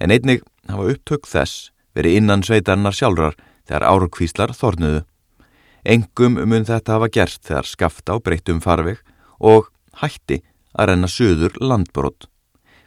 en 0.00 0.12
einnig 0.12 0.42
hafa 0.68 0.88
upptök 0.92 1.28
þess 1.28 1.70
verið 1.96 2.20
innan 2.20 2.44
sveitarnar 2.44 2.94
sjálfrar 2.96 3.36
þegar 3.66 3.86
árkvíslar 3.90 4.54
þornuðu. 4.56 5.02
Engum 5.86 6.38
mun 6.42 6.66
þetta 6.66 6.96
hafa 6.96 7.08
gert 7.12 7.42
þegar 7.46 7.68
skafta 7.70 8.16
á 8.16 8.22
breyttum 8.22 8.60
farveg 8.60 8.98
og 9.38 9.70
hætti 10.02 10.42
að 10.76 10.90
renna 10.90 11.10
söður 11.10 11.54
landbrot. 11.62 12.26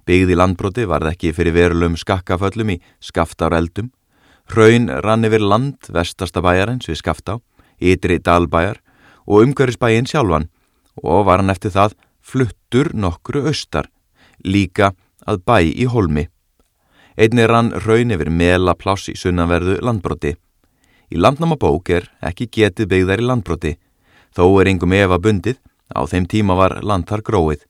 Byggði 0.06 0.36
landbroti 0.38 0.86
varð 0.89 1.12
ekki 1.13 1.34
fyrir 1.38 1.56
verulum 1.56 1.98
skakkaföllum 2.00 2.74
í 2.75 2.80
skaftáreldum. 3.04 3.92
Hraun 4.50 4.89
rann 5.06 5.25
yfir 5.28 5.44
land 5.46 5.89
vestasta 5.94 6.42
bæjarins 6.42 6.89
við 6.89 7.00
skaftá, 7.01 7.38
ytri 7.78 8.18
dalbæjar 8.18 8.82
og 9.30 9.46
umhverfisbæjin 9.46 10.10
sjálfan 10.10 10.50
og 11.04 11.28
var 11.28 11.44
hann 11.44 11.54
eftir 11.54 11.74
það 11.75 11.96
fluttur 12.20 12.92
nokkru 12.94 13.46
austar, 13.50 13.88
líka 14.44 14.94
að 15.25 15.44
bæ 15.46 15.58
í 15.70 15.86
holmi. 15.89 16.28
Einni 17.19 17.43
rann 17.51 17.73
hraun 17.83 18.13
yfir 18.15 18.29
mela 18.31 18.71
pláss 18.79 19.09
í 19.11 19.13
sunnanverðu 19.19 19.81
landbroti. 19.83 20.38
Í 21.11 21.19
landnámabók 21.19 21.89
er 21.91 22.05
ekki 22.23 22.45
getið 22.47 22.88
byggðar 22.93 23.19
í 23.19 23.25
landbroti, 23.27 23.71
þó 24.31 24.45
er 24.61 24.69
yngum 24.71 24.93
efa 24.95 25.17
bundið, 25.19 25.57
á 25.91 25.99
þeim 26.07 26.29
tíma 26.31 26.55
var 26.55 26.77
landar 26.79 27.19
gróið. 27.25 27.65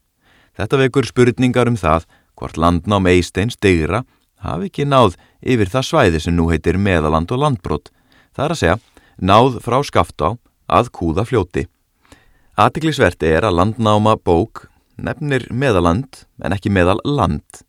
Þetta 0.53 0.79
vekur 0.83 1.07
spurningar 1.09 1.71
um 1.71 1.79
það 1.81 2.05
hvort 2.37 2.59
landnám 2.61 3.09
Eisteins 3.09 3.57
degra 3.57 4.03
hafi 4.43 4.69
ekki 4.69 4.85
náð 4.85 5.15
yfir 5.41 5.71
það 5.71 5.87
svæði 5.87 6.21
sem 6.21 6.35
nú 6.37 6.45
heitir 6.51 6.77
meðaland 6.77 7.31
og 7.33 7.41
landbrott, 7.41 7.89
það 8.35 8.45
er 8.45 8.53
að 8.53 8.61
segja 8.61 8.77
náð 9.17 9.57
frá 9.65 9.79
skaftá 9.87 10.27
að 10.69 10.91
kúða 10.93 11.25
fljóti. 11.25 11.65
Atiklisvert 12.53 13.23
er 13.25 13.49
að 13.49 13.57
landnáma 13.63 14.13
bók 14.13 14.67
nefnir 14.99 15.47
meðaland 15.49 16.27
en 16.43 16.53
ekki 16.53 16.69
meðal 16.69 16.99
land. 17.01 17.63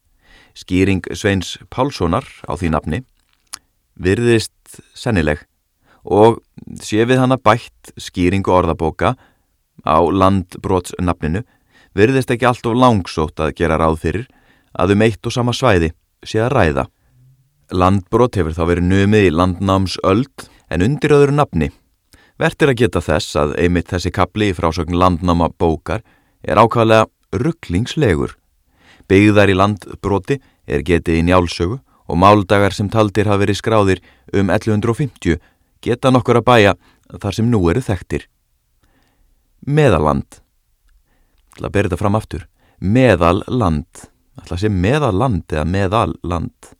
Skýring 0.56 1.04
Sveins 1.14 1.58
Pálssonar 1.70 2.26
á 2.46 2.52
því 2.58 2.72
nafni 2.74 3.00
virðist 4.00 4.80
sennileg 4.96 5.44
og 6.04 6.40
sé 6.80 7.04
við 7.04 7.20
hana 7.20 7.36
bætt 7.36 7.92
skýringu 8.00 8.52
orðabóka 8.54 9.14
á 9.84 9.98
landbrótsnafninu 10.00 11.42
virðist 11.96 12.30
ekki 12.32 12.48
allt 12.48 12.66
of 12.68 12.78
langsótt 12.78 13.40
að 13.42 13.56
gera 13.60 13.78
ráð 13.80 14.00
fyrir 14.04 14.28
að 14.72 14.94
um 14.94 15.04
eitt 15.04 15.26
og 15.26 15.34
sama 15.34 15.54
svæði 15.56 15.92
sé 16.24 16.40
að 16.44 16.54
ræða. 16.54 16.86
Landbrot 17.70 18.36
hefur 18.38 18.54
þá 18.56 18.64
verið 18.66 18.88
numið 18.90 19.28
í 19.28 19.34
landnámsöld 19.34 20.48
en 20.70 20.84
undir 20.86 21.14
öðru 21.14 21.36
nafni. 21.36 21.70
Vertir 22.40 22.72
að 22.72 22.80
geta 22.82 23.02
þess 23.04 23.36
að 23.36 23.56
einmitt 23.60 23.90
þessi 23.92 24.12
kapli 24.14 24.50
í 24.50 24.56
frásögn 24.56 24.96
landnáma 24.96 25.50
bókar 25.60 26.02
er 26.42 26.60
ákvæðlega 26.60 27.08
rugglingslegur. 27.36 28.39
Byggðar 29.10 29.50
í 29.50 29.56
landbroti 29.58 30.38
er 30.70 30.84
getið 30.86 31.20
í 31.20 31.24
njálsögu 31.26 31.80
og 32.10 32.18
máldagar 32.18 32.74
sem 32.74 32.90
taldir 32.90 33.30
hafa 33.30 33.42
verið 33.42 33.58
skráðir 33.58 34.04
um 34.34 34.50
1150 34.50 35.40
geta 35.82 36.12
nokkur 36.14 36.40
að 36.40 36.46
bæja 36.46 36.76
þar 37.10 37.36
sem 37.36 37.50
nú 37.50 37.62
eru 37.72 37.82
þekktir. 37.82 38.28
Meðaland. 39.66 40.40
Það 41.58 41.74
ber 41.74 41.88
þetta 41.88 42.00
fram 42.00 42.18
aftur. 42.18 42.46
Meðalland 42.80 44.08
alltaf 44.40 44.60
sé 44.62 44.70
meðaland 44.72 45.52
eða 45.52 45.66
meðalland 45.68 46.70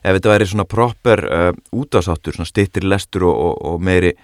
ef 0.00 0.16
þetta 0.16 0.32
væri 0.32 0.48
svona 0.48 0.66
proper 0.68 1.24
uh, 1.26 1.50
útásáttur, 1.76 2.36
svona 2.36 2.48
stittir 2.48 2.86
lestur 2.88 3.26
og, 3.28 3.34
og, 3.36 3.56
og 3.68 3.82
meiri 3.84 4.14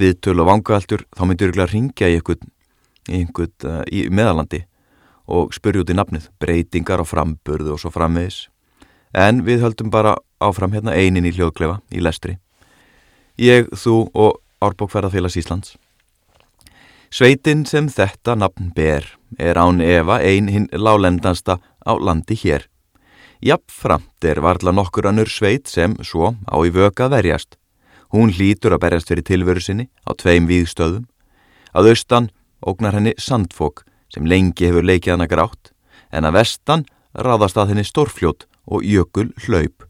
viðtölu 0.00 0.44
og 0.44 0.50
vangahaltur 0.50 1.04
þá 1.16 1.24
myndur 1.28 1.52
ég 1.52 1.62
að 1.64 1.72
ringja 1.72 2.10
í 2.10 2.18
einhvern, 2.18 2.50
í 3.08 3.20
einhvern 3.20 3.68
uh, 3.68 3.82
í 3.90 4.06
meðalandi 4.12 4.64
og 5.26 5.54
spurja 5.54 5.82
út 5.82 5.90
í 5.90 5.96
nafnið, 5.96 6.28
breytingar 6.40 7.02
á 7.02 7.04
framburðu 7.06 7.74
og 7.76 7.82
svo 7.82 7.92
framvegis 7.94 8.46
en 9.16 9.42
við 9.46 9.64
höldum 9.64 9.90
bara 9.90 10.16
áfram 10.42 10.74
hérna 10.76 10.94
einin 10.94 11.26
í 11.26 11.34
hljóðklefa 11.34 11.80
í 11.90 12.02
lestri 12.04 12.38
ég, 13.40 13.70
þú 13.72 14.06
og 14.14 14.40
Árbókferðarfélags 14.64 15.36
Íslands 15.36 15.76
Sveitin 17.10 17.62
sem 17.68 17.86
þetta 17.88 18.34
nafn 18.36 18.72
ber 18.74 19.06
er 19.38 19.56
án 19.56 19.78
Eva 19.80 20.18
ein 20.20 20.48
hinn 20.50 20.66
lálendasta 20.72 21.58
á 21.86 21.92
landi 21.96 22.34
hér. 22.34 22.66
Jafnframt 23.40 24.24
er 24.24 24.42
varla 24.42 24.72
nokkur 24.72 25.06
annur 25.06 25.30
sveit 25.30 25.68
sem 25.70 25.94
svo 26.02 26.34
á 26.44 26.56
í 26.66 26.72
vöka 26.74 27.08
verjast. 27.08 27.56
Hún 28.10 28.32
hlýtur 28.34 28.74
að 28.74 28.82
berjast 28.86 29.08
fyrir 29.08 29.26
tilveru 29.26 29.62
sinni 29.62 29.88
á 30.02 30.10
tveim 30.18 30.48
víðstöðum. 30.50 31.06
Að 31.72 31.92
austan 31.92 32.30
ógnar 32.60 32.96
henni 32.98 33.14
sandfók 33.18 33.84
sem 34.16 34.24
lengi 34.24 34.70
hefur 34.70 34.86
leikið 34.86 35.12
hana 35.12 35.28
grátt 35.28 35.74
en 36.10 36.24
að 36.24 36.38
vestan 36.38 36.86
ráðast 37.12 37.58
að 37.60 37.74
henni 37.74 37.84
stórfljót 37.84 38.46
og 38.66 38.84
jökul 38.84 39.28
hlaup. 39.44 39.84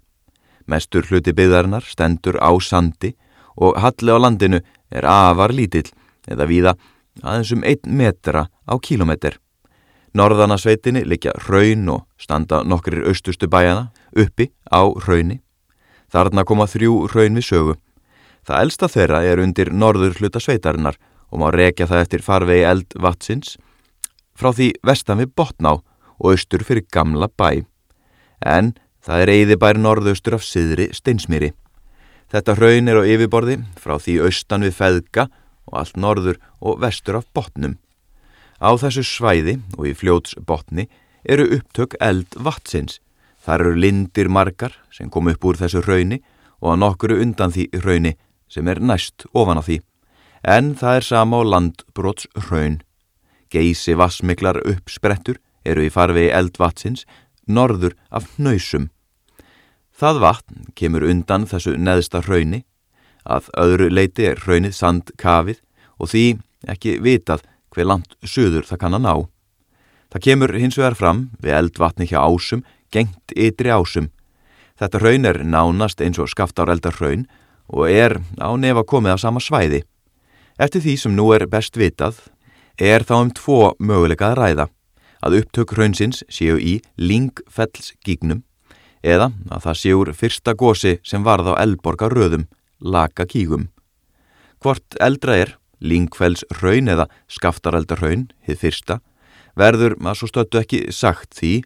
Mestur 0.67 1.07
hluti 1.07 1.31
byggðarinnar 1.31 1.87
stendur 1.87 2.41
á 2.43 2.51
sandi 2.59 3.15
og 3.55 3.79
halli 3.79 4.11
á 4.11 4.19
landinu 4.19 4.61
er 4.91 5.07
afar 5.07 5.55
lítill 5.55 5.87
eða 6.27 6.49
víða 6.51 6.75
aðeins 7.23 7.53
um 7.55 7.65
einn 7.65 7.97
metra 7.99 8.49
á 8.67 8.75
kílometr. 8.83 9.39
Norðanasveitinni 10.17 11.05
likja 11.05 11.35
raun 11.47 11.89
og 11.93 12.07
standa 12.19 12.63
nokkrir 12.65 13.07
austustu 13.07 13.49
bæjana 13.53 13.91
uppi 14.17 14.51
á 14.73 14.83
raunni. 15.07 15.39
Þarna 16.11 16.45
koma 16.49 16.67
þrjú 16.67 17.07
raun 17.13 17.37
við 17.37 17.47
sögu. 17.47 17.75
Það 18.47 18.63
elsta 18.63 18.89
þeirra 18.89 19.23
er 19.27 19.43
undir 19.43 19.73
norður 19.75 20.17
hluta 20.19 20.41
sveitarinnar 20.41 20.97
og 21.31 21.43
má 21.43 21.51
rekja 21.53 21.89
það 21.91 22.03
eftir 22.05 22.25
farvegi 22.25 22.65
eld 22.65 22.97
vatsins. 23.03 23.57
Frá 24.37 24.53
því 24.53 24.73
vestan 24.87 25.21
við 25.23 25.33
Botná 25.37 25.79
og 26.17 26.33
austur 26.33 26.65
fyrir 26.65 26.87
gamla 26.93 27.29
bæ. 27.29 27.65
En 28.45 28.75
það 29.05 29.23
er 29.23 29.33
eigðibær 29.33 29.81
norðaustur 29.81 30.37
af 30.37 30.45
siðri 30.45 30.91
steinsmýri. 30.97 31.53
Þetta 32.33 32.57
hraun 32.59 32.91
er 32.91 33.01
á 33.01 33.03
yfirborði 33.07 33.61
frá 33.79 33.97
því 34.03 34.21
austan 34.27 34.67
við 34.67 34.77
feðga 34.81 35.29
og 35.67 35.81
allt 35.81 35.99
norður 35.99 36.39
og 36.61 36.81
vestur 36.83 37.21
af 37.21 37.27
botnum. 37.35 37.77
Á 38.59 38.73
þessu 38.81 39.05
svæði 39.07 39.59
og 39.77 39.89
í 39.91 39.95
fljóts 39.97 40.37
botni 40.47 40.89
eru 41.25 41.47
upptök 41.59 41.97
eld 42.01 42.39
vatsins. 42.39 43.01
Þar 43.43 43.63
eru 43.63 43.79
lindir 43.79 44.31
margar 44.33 44.75
sem 44.91 45.11
kom 45.11 45.29
upp 45.31 45.45
úr 45.45 45.59
þessu 45.61 45.85
hrauni 45.87 46.23
og 46.63 46.73
að 46.73 46.81
nokkuru 46.83 47.21
undan 47.23 47.55
því 47.55 47.69
hrauni 47.83 48.17
sem 48.51 48.67
er 48.69 48.81
næst 48.81 49.27
ofan 49.35 49.61
á 49.61 49.63
því. 49.63 49.81
En 50.43 50.75
það 50.79 50.99
er 50.99 51.07
sama 51.07 51.43
á 51.43 51.43
landbróts 51.47 52.27
hraun. 52.47 52.81
Geysi 53.57 53.97
vassmiklar 53.97 54.61
uppsprettur 54.69 55.41
eru 55.65 55.87
í 55.87 55.93
farvegi 55.93 56.33
eldvatsins 56.37 57.07
norður 57.49 57.95
af 58.11 58.29
nöysum. 58.37 58.91
Það 59.97 60.21
vatn 60.25 60.67
kemur 60.77 61.07
undan 61.09 61.47
þessu 61.49 61.77
neðsta 61.81 62.21
hrauni, 62.27 62.65
að 63.25 63.49
öðru 63.59 63.89
leiti 63.91 64.27
er 64.29 64.43
hraunið 64.45 64.77
sandkafið 64.77 65.63
og 65.97 66.13
því 66.13 66.27
ekki 66.69 66.99
vitað 67.03 67.47
hver 67.73 67.89
langt 67.89 68.13
söður 68.21 68.69
það 68.69 68.83
kann 68.83 68.99
að 68.99 69.07
ná. 69.07 69.15
Það 70.13 70.25
kemur 70.29 70.55
hins 70.61 70.79
vegar 70.79 70.99
fram 70.99 71.25
við 71.41 71.57
eldvatni 71.57 72.07
hjá 72.11 72.21
ásum, 72.23 72.63
gengt 72.93 73.35
ytri 73.35 73.73
ásum. 73.73 74.11
Þetta 74.77 75.01
hraun 75.01 75.27
er 75.27 75.43
nánast 75.43 76.03
eins 76.05 76.21
og 76.21 76.31
skaftáreldar 76.31 77.01
hraun 77.01 77.25
og 77.73 77.89
er 77.91 78.19
á 78.37 78.53
nefa 78.61 78.85
komið 78.85 79.17
á 79.17 79.19
sama 79.25 79.41
svæði. 79.41 79.83
Eftir 80.61 80.85
því 80.85 80.95
sem 81.01 81.17
nú 81.17 81.31
er 81.35 81.49
best 81.51 81.77
vitað 81.77 82.21
er 82.79 83.05
þá 83.07 83.15
um 83.19 83.31
tvo 83.35 83.61
möguleika 83.79 84.33
að 84.33 84.39
ræða 84.41 84.67
að 85.27 85.39
upptök 85.41 85.75
hraunsins 85.77 86.23
séu 86.29 86.59
í 86.61 86.79
Lingfells-gígnum 87.01 88.43
eða 89.07 89.31
að 89.51 89.65
það 89.67 89.81
séur 89.83 90.13
fyrsta 90.17 90.55
gósi 90.59 90.97
sem 91.07 91.25
varð 91.25 91.53
á 91.55 91.61
Elborga 91.63 92.09
röðum, 92.13 92.47
laka 92.81 93.27
kígum. 93.27 93.69
Hvort 94.61 94.99
eldra 95.01 95.37
er, 95.37 95.55
Lingfells 95.81 96.45
raun 96.63 96.89
eða 96.89 97.07
skaftaraldar 97.29 98.01
raun, 98.01 98.29
hið 98.47 98.61
fyrsta, 98.63 99.01
verður 99.57 99.97
að 100.01 100.19
svo 100.21 100.31
stöttu 100.31 100.61
ekki 100.61 100.81
sagt 100.93 101.37
því 101.37 101.61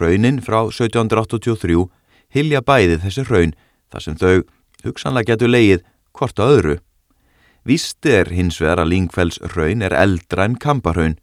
raunin 0.00 0.40
frá 0.42 0.64
1783 0.68 1.86
hilja 2.34 2.62
bæði 2.62 3.00
þessi 3.02 3.26
raun 3.28 3.54
þar 3.92 4.04
sem 4.04 4.18
þau 4.18 4.34
hugsanlega 4.86 5.34
getur 5.34 5.52
leið 5.52 5.84
hvort 6.16 6.40
á 6.42 6.44
öðru. 6.46 6.78
Vist 7.66 8.06
er 8.06 8.30
hins 8.30 8.60
vegar 8.62 8.84
að 8.84 8.92
Lingfells 8.92 9.40
raun 9.56 9.82
er 9.82 9.94
eldra 9.96 10.44
en 10.46 10.54
Kamparhaun. 10.62 11.16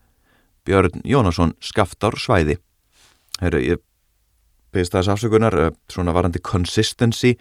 Björn 0.67 1.03
Jónasson 1.07 1.53
skaftar 1.63 2.17
svæði. 2.19 2.57
Herru, 3.39 3.62
ég 3.63 3.79
beðist 4.75 4.95
þess 4.95 5.12
afsökunar, 5.13 5.55
eh, 5.55 5.71
svona 5.88 6.12
varandi 6.12 6.41
consistency, 6.43 7.38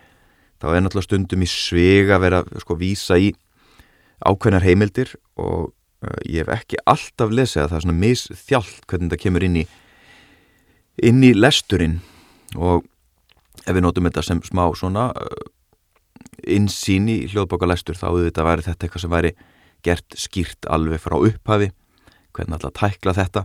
þá 0.62 0.76
er 0.76 0.82
náttúrulega 0.84 1.08
stundum 1.08 1.42
í 1.42 1.48
svega 1.50 2.16
að 2.16 2.22
vera 2.22 2.42
sko 2.62 2.76
vísa 2.78 3.18
í 3.18 3.32
ákveðnar 4.22 4.62
heimildir 4.62 5.14
og 5.36 5.72
uh, 5.72 6.18
ég 6.22 6.44
hef 6.44 6.52
ekki 6.54 6.78
alltaf 6.86 7.32
lesið 7.34 7.64
að 7.64 7.72
það 7.72 7.78
er 7.78 7.84
svona 7.86 8.02
misþjált 8.02 8.86
hvernig 8.86 9.10
það 9.10 9.22
kemur 9.24 9.46
inn 9.48 9.56
í 9.62 9.64
inn 11.02 11.24
í 11.26 11.32
lesturinn 11.34 11.98
og 12.54 12.86
ef 13.66 13.74
við 13.74 13.82
notum 13.82 14.06
þetta 14.06 14.22
sem 14.28 14.42
smá 14.46 14.68
svona 14.78 15.08
uh, 15.10 15.42
insýn 16.46 17.08
í 17.10 17.18
hljóðbókalestur 17.30 17.98
þá 17.98 18.06
auðvitað 18.10 18.48
væri 18.48 18.66
þetta 18.66 18.86
eitthvað 18.86 19.04
sem 19.04 19.14
væri 19.14 19.32
gert 19.82 20.16
skýrt 20.18 20.68
alveg 20.70 21.02
frá 21.02 21.16
upphafi 21.18 21.72
hvernig 22.32 22.56
alltaf 22.56 22.74
tækla 22.78 23.14
þetta. 23.16 23.44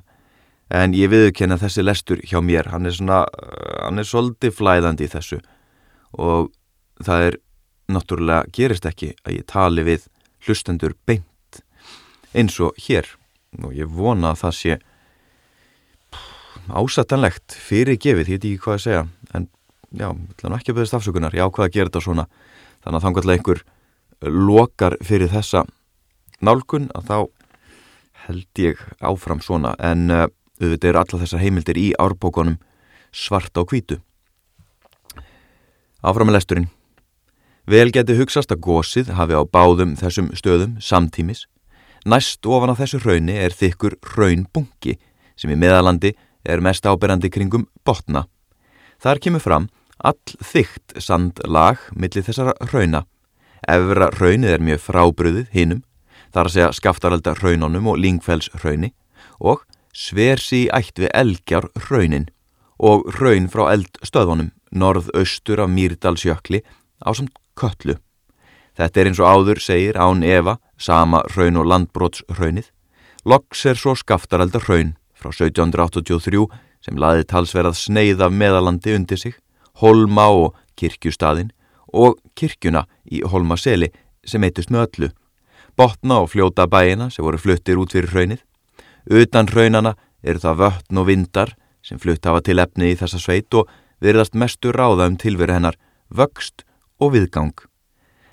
En 0.74 0.94
ég 0.96 1.12
viðkenna 1.12 1.58
þessi 1.60 1.84
lestur 1.84 2.22
hjá 2.27 2.42
mér 2.44 2.72
hann 2.74 2.88
er 2.88 2.96
svona, 2.96 3.24
hann 3.84 4.00
er 4.00 4.08
svolítið 4.08 4.56
flæðandi 4.58 5.08
í 5.08 5.12
þessu. 5.12 5.39
Og 6.20 6.51
það 7.04 7.27
er 7.30 7.39
náttúrulega 7.92 8.51
gerist 8.56 8.88
ekki 8.88 9.13
að 9.24 9.39
ég 9.39 9.48
tali 9.48 9.86
við 9.88 10.08
hlustendur 10.48 10.95
beint 11.08 11.62
eins 12.36 12.60
og 12.60 12.76
hér. 12.84 13.08
Og 13.63 13.74
ég 13.76 13.88
vona 13.88 14.34
að 14.34 14.43
það 14.43 14.58
sé 14.58 14.80
ásættanlegt 16.67 17.56
fyrir 17.56 17.95
gefið, 17.95 18.34
ég 18.34 18.39
veit 18.41 18.45
ekki 18.50 18.63
hvað 18.65 18.76
að 18.76 18.84
segja. 18.84 19.04
En 19.34 19.48
já, 19.95 20.10
ekki 20.12 20.74
að 20.74 20.78
beðast 20.82 20.98
afsökunar. 21.00 21.36
Ég 21.36 21.48
ákvaða 21.48 21.69
að 21.69 21.78
gera 21.78 21.91
þetta 21.91 22.04
svona 22.04 22.28
þannig 22.88 23.02
að 23.02 23.06
þangarlega 23.08 23.41
einhver 23.41 23.63
lokar 24.47 24.95
fyrir 25.06 25.30
þessa 25.32 25.65
nálgun 26.41 26.88
að 26.95 27.10
þá 27.10 27.17
held 28.28 28.62
ég 28.62 28.82
áfram 29.00 29.41
svona 29.43 29.73
en 29.84 30.10
uh, 30.12 30.26
auðvitað 30.62 30.89
eru 30.89 31.02
alla 31.02 31.21
þessar 31.21 31.43
heimildir 31.43 31.80
í 31.80 31.88
árbókonum 32.02 32.58
svart 33.13 33.58
á 33.58 33.62
kvítu. 33.67 34.00
Áfram 36.02 36.30
með 36.30 36.38
lesturinn. 36.38 36.69
Vel 37.67 37.89
geti 37.91 38.15
hugsast 38.15 38.54
að 38.54 38.63
gósið 38.63 39.12
hafi 39.17 39.36
á 39.36 39.43
báðum 39.43 39.97
þessum 40.00 40.32
stöðum 40.38 40.78
samtímis. 40.80 41.45
Næst 42.08 42.45
ofan 42.47 42.71
á 42.71 42.80
þessu 42.80 43.02
hrauni 43.04 43.36
er 43.36 43.52
þykkur 43.52 43.97
hraunbungi 44.13 44.95
sem 45.36 45.52
í 45.52 45.60
meðalandi 45.60 46.13
er 46.47 46.63
mest 46.63 46.88
áberandi 46.88 47.30
kringum 47.34 47.67
botna. 47.86 48.26
Þar 49.04 49.19
kemur 49.21 49.43
fram 49.43 49.67
all 49.98 50.38
þygt 50.44 50.98
sandlag 51.02 51.82
millir 51.96 52.26
þessara 52.26 52.56
hrauna. 52.70 53.06
Efra 53.68 54.12
hraunið 54.14 54.54
er 54.54 54.64
mjög 54.64 54.84
frábriðið 54.86 55.48
hinnum, 55.56 55.84
þar 56.34 56.50
að 56.50 56.56
segja 56.56 56.72
skaftaralda 56.78 57.36
hraununum 57.40 57.90
og 57.90 58.00
lingfells 58.02 58.50
hrauni 58.62 58.94
og 59.40 59.64
sversi 59.98 60.68
ætt 60.74 61.00
við 61.02 61.14
elgjar 61.18 61.70
raunin 61.90 62.28
og 62.78 63.08
raun 63.18 63.48
frá 63.50 63.72
eldstöðunum 63.74 64.52
norðaustur 64.72 65.64
af 65.64 65.72
Mýrdalsjökli 65.74 66.62
á 67.02 67.10
samt 67.16 67.34
köllu. 67.58 67.98
Þetta 68.78 69.02
er 69.02 69.10
eins 69.10 69.22
og 69.22 69.32
áður 69.32 69.62
segir 69.64 69.98
án 69.98 70.22
Eva, 70.22 70.60
sama 70.78 71.24
raun 71.34 71.58
og 71.58 71.66
landbrótsraunið. 71.72 72.70
Loks 73.26 73.66
er 73.66 73.80
svo 73.80 73.96
skaftaraldar 73.98 74.68
raun 74.70 74.94
frá 75.18 75.32
1783 75.34 76.46
sem 76.86 77.00
laði 77.02 77.26
talsverað 77.26 77.80
sneið 77.80 78.22
af 78.22 78.36
meðalandi 78.36 78.94
undir 78.94 79.18
sig, 79.18 79.34
Holma 79.82 80.28
og 80.34 80.58
kirkjustadin 80.76 81.52
og 81.94 82.18
kirkjuna 82.36 82.86
í 83.12 83.24
Holmaseli 83.24 83.92
sem 84.26 84.44
eitust 84.44 84.74
með 84.74 84.88
öllu. 84.88 85.10
Botna 85.78 86.22
og 86.24 86.32
fljóta 86.34 86.68
bæina 86.68 87.10
sem 87.13 87.26
voru 87.26 87.38
fluttir 87.38 87.78
út 87.78 87.94
fyrir 87.94 88.13
raunið 88.13 88.42
Utan 89.08 89.48
hraunana 89.48 89.96
eru 90.24 90.42
það 90.44 90.62
vöttn 90.62 91.00
og 91.00 91.08
vindar 91.08 91.54
sem 91.86 92.00
flutt 92.00 92.26
hafa 92.28 92.42
til 92.44 92.60
efni 92.60 92.92
í 92.92 92.98
þessa 93.00 93.20
sveit 93.22 93.54
og 93.56 93.70
verðast 94.04 94.36
mestu 94.36 94.74
ráða 94.76 95.08
um 95.08 95.16
tilveru 95.18 95.56
hennar 95.56 95.78
vöxt 96.12 96.66
og 97.00 97.13
viðgang. 97.16 97.56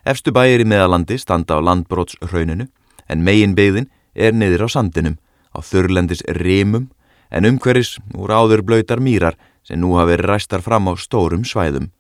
Efstu 0.04 0.35
bæir 0.35 0.64
í 0.64 0.68
meðalandi 0.68 1.18
standa 1.20 1.57
á 1.57 1.61
landbrótshrauninu 1.62 2.66
en 3.09 3.24
megin 3.24 3.54
byggðin 3.54 3.88
er 4.14 4.35
niður 4.35 4.66
á 4.66 4.68
sandinum, 4.74 5.16
á 5.54 5.59
þurrlendis 5.62 6.24
rimum 6.42 6.90
en 7.30 7.46
umhverjus 7.46 7.98
úr 8.18 8.35
áður 8.35 8.64
blöytar 8.66 9.00
mýrar 9.00 9.38
sem 9.64 9.81
nú 9.81 9.96
hafi 9.98 10.18
ræstar 10.20 10.62
fram 10.62 10.88
á 10.88 10.92
stórum 11.00 11.44
svæðum. 11.44 11.90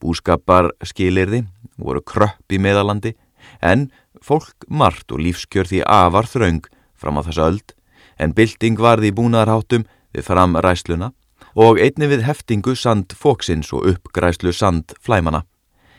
Búskapar 0.00 0.70
skilirði 0.86 1.44
voru 1.76 2.00
kröpp 2.00 2.52
í 2.52 2.58
meðalandi 2.62 3.14
en 3.60 3.90
fólk 4.22 4.66
margt 4.68 5.12
og 5.12 5.20
lífskjör 5.24 5.68
því 5.68 5.82
afar 5.86 6.28
þraung 6.30 6.64
fram 6.96 7.20
á 7.20 7.22
þessa 7.26 7.48
öld 7.50 7.74
en 8.20 8.34
bylting 8.36 8.78
varði 8.80 9.10
í 9.10 9.16
búnaðarháttum 9.16 9.86
við 10.14 10.26
framræsluna 10.26 11.10
og 11.56 11.80
einni 11.82 12.08
við 12.10 12.24
heftingu 12.28 12.76
sand 12.76 13.14
fóksins 13.16 13.72
og 13.74 13.88
uppgræslu 13.90 14.52
sand 14.54 14.94
flæmana. 15.02 15.44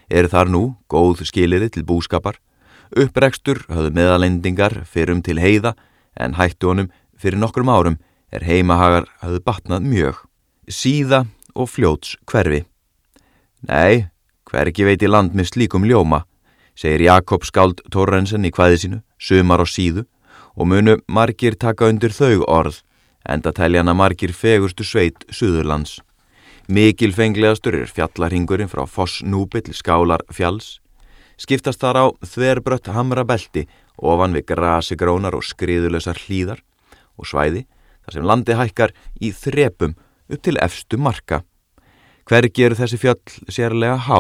Er 0.10 0.28
þar 0.32 0.52
nú 0.52 0.64
góð 0.92 1.24
skiliði 1.28 1.72
til 1.72 1.86
búskapar, 1.88 2.38
upprekstur 2.92 3.64
höfðu 3.70 3.94
meðalendingar 3.96 4.82
fyrrum 4.88 5.22
til 5.24 5.40
heiða 5.40 5.76
en 6.16 6.36
hættu 6.36 6.72
honum 6.72 6.92
fyrir 7.18 7.40
nokkrum 7.40 7.72
árum 7.72 8.00
er 8.32 8.44
heimahagar 8.48 9.08
höfðu 9.24 9.44
batnað 9.48 9.88
mjög. 9.88 10.31
Síða 10.72 11.26
og 11.54 11.68
fljóts 11.70 12.16
hverfi. 12.32 12.64
Nei, 13.68 14.08
hverki 14.48 14.86
veit 14.88 15.04
í 15.04 15.10
land 15.10 15.36
með 15.36 15.52
slíkum 15.52 15.84
ljóma, 15.86 16.24
segir 16.80 17.04
Jakob 17.10 17.44
Skáld 17.46 17.84
Torrensen 17.92 18.48
í 18.48 18.52
hvaði 18.56 18.80
sínu, 18.84 19.02
sumar 19.20 19.62
og 19.62 19.70
síðu 19.70 20.06
og 20.56 20.68
munu 20.72 20.98
margir 21.08 21.58
taka 21.60 21.90
undir 21.92 22.16
þau 22.16 22.44
orð, 22.48 22.82
enda 23.28 23.52
tæljana 23.52 23.94
margir 23.94 24.34
fegustu 24.34 24.88
sveit 24.88 25.28
Suðurlands. 25.30 26.00
Mikil 26.72 27.12
fenglegastur 27.12 27.76
er 27.76 27.92
fjallarhingurinn 27.92 28.72
frá 28.72 28.86
Fossnúpi 28.88 29.64
til 29.66 29.76
Skálar 29.76 30.24
fjalls. 30.32 30.80
Skiptast 31.36 31.82
þar 31.82 31.98
á 32.00 32.06
þverbrött 32.24 32.92
hamra 32.96 33.26
belti 33.28 33.66
ofan 33.98 34.36
við 34.38 34.54
grasigrónar 34.54 35.36
og 35.36 35.44
skriðulösar 35.44 36.20
hlýðar 36.28 36.62
og 37.18 37.28
svæði 37.28 37.66
þar 38.06 38.16
sem 38.16 38.28
landi 38.30 38.58
hækkar 38.58 38.94
í 39.20 39.34
þrepum 39.36 39.98
upp 40.32 40.44
til 40.46 40.60
efstu 40.62 40.98
marka. 40.98 41.42
Hvergi 42.30 42.66
eru 42.66 42.78
þessi 42.80 43.00
fjöll 43.02 43.52
sérlega 43.52 43.98
há, 44.08 44.20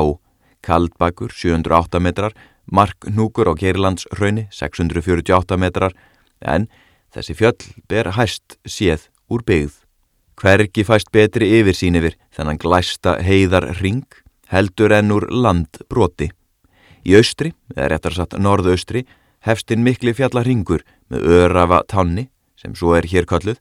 Kaldbakur 0.62 1.32
708 1.34 2.02
metrar, 2.04 2.34
Marknúkur 2.71 3.50
á 3.50 3.54
Geirlands 3.58 4.06
raunni 4.15 4.47
648 4.54 5.58
metrar 5.58 5.95
en 6.41 6.67
þessi 7.13 7.36
fjöll 7.36 7.58
ber 7.89 8.12
hæst 8.15 8.58
séð 8.67 9.10
úr 9.32 9.43
byggð. 9.47 9.74
Hvergi 10.41 10.86
fæst 10.88 11.12
betri 11.13 11.50
yfir 11.60 11.78
sín 11.78 11.97
yfir 12.00 12.15
þennan 12.34 12.60
glæsta 12.62 13.17
heiðar 13.21 13.67
ring 13.82 14.06
heldur 14.52 14.93
enn 14.95 15.13
úr 15.13 15.28
land 15.32 15.82
broti. 15.89 16.32
Í 17.08 17.15
austri, 17.17 17.54
eða 17.76 17.89
réttar 17.93 18.15
satt 18.15 18.38
norðaustri, 18.38 19.06
hefstinn 19.45 19.84
mikli 19.86 20.13
fjallarhingur 20.13 20.84
með 21.10 21.28
örafa 21.41 21.82
tanni, 21.89 22.28
sem 22.60 22.76
svo 22.78 22.93
er 22.97 23.08
hér 23.10 23.26
kalluð, 23.30 23.58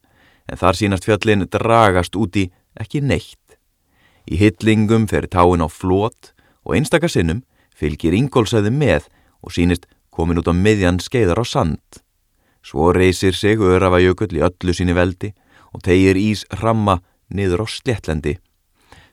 en 0.48 0.60
þar 0.60 0.78
sínast 0.78 1.06
fjallin 1.08 1.46
dragast 1.50 2.16
úti 2.16 2.48
ekki 2.80 3.02
neitt. 3.02 3.58
Í 4.30 4.38
hyllingum 4.40 5.08
fer 5.10 5.26
táin 5.26 5.64
á 5.64 5.68
flót 5.68 6.32
og 6.64 6.76
einstakar 6.76 7.10
sinnum 7.10 7.42
fylgir 7.74 8.14
ingólsæði 8.14 8.72
með 8.74 9.08
og 9.42 9.54
sínist 9.56 9.88
komin 10.14 10.40
út 10.40 10.50
á 10.50 10.54
miðjan 10.54 11.00
skeiðar 11.00 11.42
á 11.42 11.44
sand. 11.44 12.02
Svo 12.62 12.92
reysir 12.92 13.34
sig 13.34 13.58
örafajökull 13.58 14.36
í 14.36 14.44
öllu 14.44 14.74
síni 14.76 14.94
veldi 14.94 15.32
og 15.72 15.82
tegir 15.86 16.18
ís 16.20 16.44
ramma 16.60 17.00
niður 17.32 17.64
á 17.64 17.66
sléttlendi. 17.72 18.36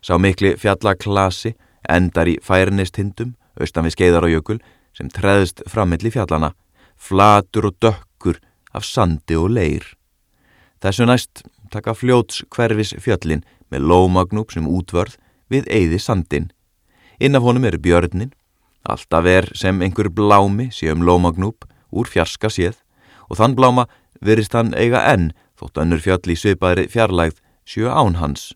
Sá 0.01 0.17
mikli 0.19 0.55
fjallaklasi 0.59 1.55
endar 1.87 2.27
í 2.27 2.37
færnistindum 2.43 3.35
austan 3.57 3.87
við 3.87 3.95
skeiðar 3.95 4.27
á 4.27 4.29
jökul 4.35 4.59
sem 4.97 5.09
treðst 5.13 5.63
frammilli 5.69 6.11
fjallana, 6.13 6.51
flatur 6.97 7.69
og 7.69 7.77
dökkur 7.81 8.39
af 8.73 8.85
sandi 8.85 9.37
og 9.37 9.51
leir. 9.53 9.85
Þessu 10.83 11.07
næst 11.09 11.43
taka 11.73 11.95
fljóts 11.97 12.43
hverfis 12.53 12.93
fjöllin 13.01 13.43
með 13.73 13.87
lómagnúp 13.91 14.53
sem 14.53 14.67
útvörð 14.69 15.17
við 15.51 15.69
eigði 15.73 15.99
sandin. 16.01 16.51
Inn 17.19 17.35
af 17.35 17.45
honum 17.47 17.65
eru 17.65 17.79
björnin, 17.81 18.33
alltaf 18.85 19.25
er 19.25 19.49
sem 19.57 19.81
einhver 19.81 20.09
blámi 20.13 20.69
sé 20.71 20.91
um 20.93 21.01
lómagnúp 21.03 21.65
úr 21.91 22.07
fjarska 22.07 22.51
séð 22.53 22.77
og 23.27 23.39
þann 23.39 23.57
bláma 23.57 23.87
verist 24.21 24.53
hann 24.53 24.75
eiga 24.77 25.01
enn 25.11 25.31
þótt 25.57 25.81
önnur 25.81 26.03
fjöll 26.03 26.31
í 26.31 26.37
svipaðri 26.37 26.87
fjarlægð 26.91 27.41
sjö 27.67 27.89
án 27.89 28.21
hans. 28.21 28.53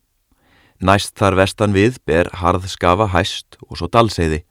Næst 0.81 1.17
þar 1.19 1.37
vestan 1.41 1.75
við 1.75 1.99
ber 2.05 2.29
harðskafa 2.41 3.11
hæst 3.13 3.57
og 3.67 3.77
svo 3.77 3.89
dalseiði. 3.91 4.43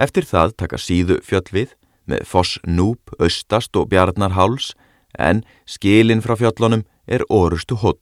Eftir 0.00 0.26
það 0.28 0.56
taka 0.60 0.80
síðu 0.80 1.20
fjöll 1.24 1.48
við 1.52 1.76
með 2.08 2.24
foss 2.26 2.58
núb, 2.66 3.00
austast 3.20 3.76
og 3.76 3.88
bjarnarháls 3.92 4.72
en 5.18 5.44
skilin 5.68 6.24
frá 6.24 6.34
fjöllunum 6.40 6.84
er 7.06 7.24
orustu 7.28 7.76
holl 7.76 8.00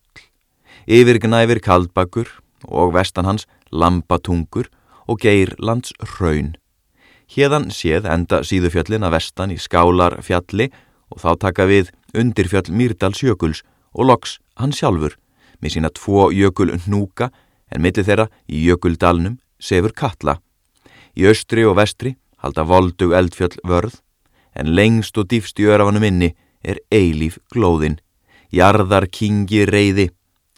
yfirgnæfir 0.91 1.61
kaldbakur 1.63 2.29
og 2.65 2.95
vestan 2.95 3.29
hans 3.29 3.47
lampatungur 3.71 4.69
og 5.07 5.21
geir 5.23 5.55
lands 5.59 5.93
raun. 6.19 6.57
Hérðan 7.31 7.71
séð 7.71 8.09
enda 8.11 8.43
síðufjöllin 8.47 9.07
að 9.07 9.15
vestan 9.15 9.55
í 9.55 9.59
skálar 9.59 10.19
fjalli 10.27 10.71
og 11.11 11.23
þá 11.23 11.31
taka 11.47 11.67
við 11.71 11.93
undirfjöll 12.15 12.73
Myrdals 12.75 13.23
jökuls 13.23 13.63
og 13.95 14.11
loks 14.11 14.39
hann 14.59 14.75
sjálfur 14.75 15.17
með 15.61 15.77
sína 15.77 15.91
tvo 15.95 16.31
jökul 16.35 16.75
hnúka 16.87 17.31
en 17.71 17.83
millir 17.85 18.07
þeirra 18.07 18.27
í 18.51 18.65
jökuldalnum 18.67 19.39
sefur 19.61 19.95
Katla. 19.95 20.41
Í 21.15 21.27
austri 21.31 21.67
og 21.67 21.77
vestri 21.79 22.17
halda 22.43 22.65
voldug 22.67 23.15
eldfjöll 23.15 23.61
vörð 23.63 24.01
en 24.59 24.75
lengst 24.75 25.19
og 25.19 25.31
dýfst 25.31 25.61
í 25.63 25.69
örafanum 25.71 26.07
inni 26.07 26.35
er 26.67 26.81
eilíf 26.91 27.39
glóðin. 27.55 28.01
Jarðar 28.51 29.07
kingi 29.13 29.65
reyði 29.69 30.11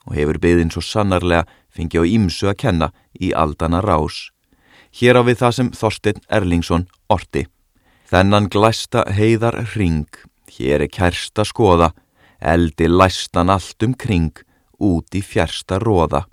og 0.08 0.16
hefur 0.16 0.38
byðin 0.42 0.72
svo 0.72 0.82
sannarlega 0.84 1.46
fengið 1.72 2.04
á 2.04 2.12
ímsu 2.16 2.48
að 2.50 2.60
kenna 2.64 2.88
í 3.20 3.32
aldana 3.36 3.82
rás. 3.84 4.30
Hér 4.92 5.20
á 5.20 5.22
við 5.24 5.40
það 5.40 5.56
sem 5.56 5.70
Þorstein 5.76 6.22
Erlingsson 6.28 6.86
orti. 7.12 7.46
Þennan 8.12 8.50
glæsta 8.52 9.06
heiðar 9.08 9.62
ring, 9.72 10.08
hér 10.52 10.84
er 10.84 10.90
kærsta 10.92 11.46
skoða, 11.48 11.92
eldi 12.40 12.88
læstan 12.90 13.52
allt 13.52 13.84
um 13.86 13.94
kring, 13.94 14.34
út 14.76 15.14
í 15.16 15.22
fjärsta 15.24 15.78
róða. 15.80 16.26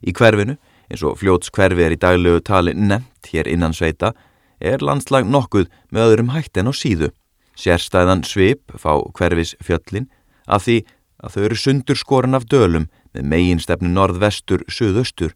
Í 0.00 0.14
hverfinu, 0.16 0.56
eins 0.88 1.02
og 1.04 1.18
fljóts 1.20 1.52
hverfi 1.52 1.84
er 1.84 1.96
í 1.96 2.00
daglegu 2.00 2.40
tali 2.44 2.72
nefnt 2.72 3.32
hér 3.32 3.50
innan 3.50 3.76
sveita, 3.76 4.14
er 4.60 4.84
landslag 4.84 5.28
nokkuð 5.28 5.68
með 5.92 6.08
öðrum 6.08 6.32
hætt 6.32 6.56
en 6.60 6.70
á 6.70 6.72
síðu. 6.72 7.10
Sérstæðan 7.54 8.24
svip 8.26 8.72
fá 8.80 8.96
hverfis 9.14 9.54
fjöllin 9.62 10.08
að 10.46 10.66
því 10.66 10.76
að 11.24 11.34
þau 11.34 11.42
eru 11.44 11.58
sundur 11.58 11.98
skoran 11.98 12.38
af 12.38 12.46
dölum 12.50 12.88
með 13.14 13.28
megin 13.30 13.62
stefnu 13.62 13.90
norð-vestur-suðaustur, 13.94 15.32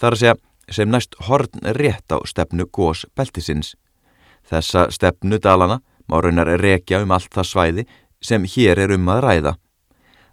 þar 0.00 0.16
að 0.16 0.22
segja 0.22 0.36
sem 0.72 0.90
næst 0.90 1.14
horn 1.28 1.62
rétt 1.76 2.10
á 2.10 2.18
stefnu 2.26 2.66
gós 2.72 3.04
beltisins. 3.16 3.74
Þessa 4.46 4.88
stefnu 4.94 5.38
dalana 5.42 5.80
má 6.06 6.20
raunar 6.22 6.50
rekja 6.60 7.02
um 7.02 7.12
allt 7.14 7.32
það 7.34 7.50
svæði 7.50 7.86
sem 8.22 8.46
hér 8.46 8.80
er 8.86 8.94
um 8.96 9.08
að 9.10 9.22
ræða. 9.26 9.52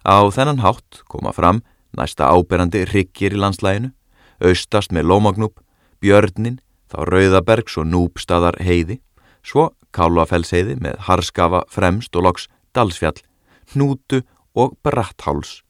Á 0.04 0.16
þennan 0.34 0.62
hátt 0.64 1.02
koma 1.10 1.32
fram 1.32 1.62
næsta 1.96 2.28
áberandi 2.30 2.84
ryggir 2.90 3.34
í 3.34 3.40
landslæginu, 3.40 3.92
austast 4.42 4.92
með 4.92 5.08
lómagnúp, 5.10 5.60
björnin, 6.02 6.58
þá 6.90 6.98
rauðabergs 7.08 7.78
og 7.80 7.88
núbstaðar 7.90 8.58
heiði, 8.62 9.00
svo 9.46 9.70
kálvafellsheiði 9.94 10.76
með 10.82 10.98
harskafa 11.06 11.62
fremst 11.70 12.16
og 12.18 12.26
loks 12.26 12.48
dalsfjall, 12.74 13.16
hnútu 13.74 14.22
og 14.54 14.76
brattháls. 14.86 15.62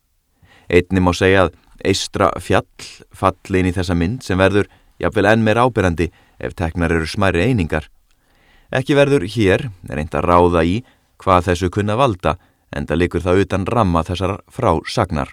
Einni 0.69 1.03
má 1.03 1.13
segja 1.17 1.47
að 1.47 1.57
eistra 1.85 2.31
fjall 2.41 2.89
falli 3.13 3.61
inn 3.61 3.71
í 3.71 3.75
þessa 3.77 3.97
mynd 3.99 4.25
sem 4.25 4.39
verður 4.41 4.71
jafnvel 5.03 5.29
enn 5.33 5.45
meir 5.45 5.61
ábyrjandi 5.61 6.11
ef 6.41 6.55
teknar 6.57 6.93
eru 6.95 7.09
smæri 7.09 7.45
einingar. 7.45 7.89
Ekki 8.75 8.97
verður 8.97 9.27
hér 9.29 9.69
er 9.91 10.01
eint 10.01 10.15
að 10.15 10.29
ráða 10.31 10.65
í 10.65 10.79
hvað 11.21 11.51
þessu 11.51 11.71
kunna 11.75 11.97
valda 11.99 12.37
en 12.75 12.89
það 12.89 13.01
likur 13.03 13.25
það 13.25 13.45
utan 13.45 13.67
ramma 13.71 14.03
þessar 14.07 14.39
frásagnar. 14.51 15.31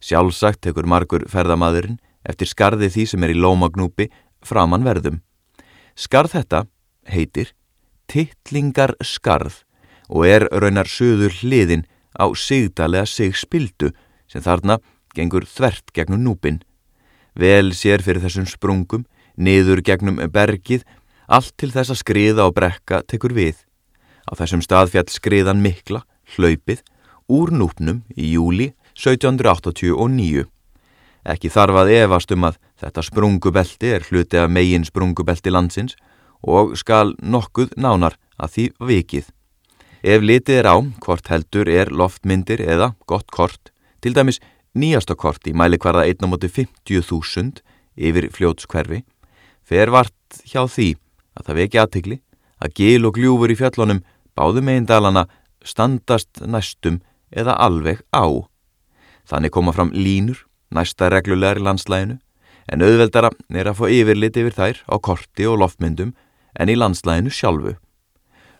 Sjálfsagt 0.00 0.62
tekur 0.64 0.88
margur 0.88 1.26
ferðamadurinn 1.30 2.00
eftir 2.26 2.50
skarði 2.50 2.90
því 2.92 3.06
sem 3.12 3.22
er 3.22 3.34
í 3.34 3.38
lómagnúpi 3.38 4.08
framann 4.44 4.86
verðum. 4.86 5.20
Skarð 5.96 6.36
þetta 6.36 6.64
heitir 7.08 7.52
Tittlingar 8.06 8.94
skarð 9.02 9.65
og 10.08 10.26
er 10.26 10.46
raunar 10.52 10.88
söður 10.90 11.34
hliðin 11.40 11.86
á 12.16 12.26
sigdalega 12.34 13.06
sig 13.06 13.36
spildu 13.36 13.92
sem 14.30 14.42
þarna 14.42 14.78
gengur 15.16 15.46
þvert 15.48 15.92
gegnum 15.94 16.22
núpin. 16.24 16.60
Vel 17.36 17.72
sér 17.76 18.02
fyrir 18.04 18.22
þessum 18.24 18.46
sprungum, 18.48 19.04
niður 19.36 19.82
gegnum 19.84 20.20
bergið, 20.32 20.84
allt 21.28 21.52
til 21.58 21.72
þess 21.74 21.92
að 21.92 22.02
skriða 22.02 22.46
og 22.48 22.56
brekka 22.56 23.02
tekur 23.04 23.34
við. 23.36 23.56
Á 24.26 24.32
þessum 24.38 24.62
staðfjall 24.64 25.08
skriðan 25.12 25.62
mikla, 25.62 26.02
hlaupið, 26.36 26.82
úr 27.28 27.52
núpnum 27.52 28.02
í 28.16 28.32
júli 28.34 28.72
1789. 28.96 30.46
Ekki 31.26 31.50
þarf 31.50 31.82
að 31.82 31.92
efast 31.96 32.32
um 32.32 32.46
að 32.46 32.58
þetta 32.80 33.02
sprungubelti 33.02 33.94
er 33.96 34.04
hluti 34.08 34.38
af 34.38 34.52
megin 34.52 34.86
sprungubelti 34.86 35.50
landsins 35.50 35.96
og 36.46 36.76
skal 36.78 37.16
nokkuð 37.18 37.74
nánar 37.82 38.14
að 38.38 38.52
því 38.54 38.66
vikið. 38.90 39.35
Ef 40.06 40.22
litið 40.22 40.60
er 40.60 40.68
á 40.70 40.76
hvort 41.02 41.26
heldur 41.32 41.66
er 41.66 41.88
loftmyndir 41.90 42.60
eða 42.62 42.92
gott 43.10 43.26
kort, 43.34 43.72
til 43.98 44.14
dæmis 44.14 44.38
nýjasta 44.78 45.16
kort 45.18 45.48
í 45.50 45.54
mæli 45.56 45.80
hverða 45.82 46.04
1.50.000 46.06 47.58
yfir 47.98 48.28
fljótskverfi, 48.30 49.00
fer 49.66 49.90
vart 49.90 50.38
hjá 50.46 50.62
því 50.70 50.92
að 51.34 51.48
það 51.48 51.58
veki 51.58 51.80
aðtikli 51.82 52.18
að 52.62 52.76
gil 52.78 53.08
og 53.08 53.18
gljúfur 53.18 53.50
í 53.50 53.56
fjöllunum 53.58 54.04
báðum 54.38 54.70
einn 54.70 54.86
dalana 54.86 55.24
standast 55.66 56.38
næstum 56.38 57.00
eða 57.34 57.56
alveg 57.66 58.04
á. 58.14 58.46
Þannig 59.26 59.54
koma 59.56 59.74
fram 59.74 59.90
línur, 59.90 60.44
næsta 60.70 61.10
reglulegar 61.10 61.58
í 61.58 61.64
landslæginu, 61.66 62.20
en 62.70 62.86
auðveldara 62.86 63.32
er 63.50 63.72
að 63.72 63.80
få 63.80 63.90
yfirlit 63.90 64.38
yfir 64.38 64.54
þær 64.54 64.84
á 64.86 64.94
korti 65.02 65.50
og 65.50 65.58
loftmyndum 65.64 66.14
en 66.54 66.70
í 66.70 66.78
landslæginu 66.78 67.34
sjálfu. 67.34 67.74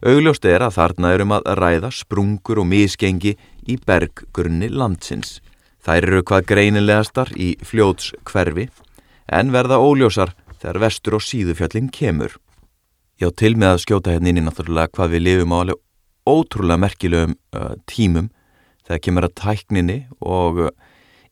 Augljóst 0.04 0.44
er 0.44 0.60
að 0.60 0.74
þarna 0.76 1.10
erum 1.14 1.32
að 1.32 1.46
ræða 1.56 1.90
sprungur 1.94 2.60
og 2.60 2.66
misgengi 2.68 3.32
í 3.64 3.76
berggrunni 3.80 4.68
landsins. 4.68 5.38
Þær 5.80 6.08
eru 6.10 6.24
hvað 6.26 6.48
greinilegastar 6.50 7.32
í 7.32 7.54
fljóts 7.64 8.10
hverfi 8.28 8.68
en 9.32 9.54
verða 9.54 9.80
óljósar 9.80 10.34
þegar 10.60 10.82
vestur 10.84 11.16
og 11.16 11.24
síðufjöllin 11.24 11.88
kemur. 11.88 12.36
Já, 13.16 13.30
til 13.32 13.54
með 13.56 13.72
að 13.72 13.82
skjóta 13.86 14.12
hérna 14.12 14.32
inn 14.32 14.42
í 14.42 14.44
náttúrulega 14.44 14.92
hvað 14.92 15.14
við 15.14 15.24
lifum 15.24 15.56
á 15.56 15.58
alveg 15.62 15.80
ótrúlega 16.26 16.82
merkilegum 16.82 17.36
uh, 17.56 17.72
tímum 17.88 18.28
þegar 18.84 19.02
kemur 19.06 19.28
að 19.30 19.36
tækninni 19.40 19.98
og 20.20 20.66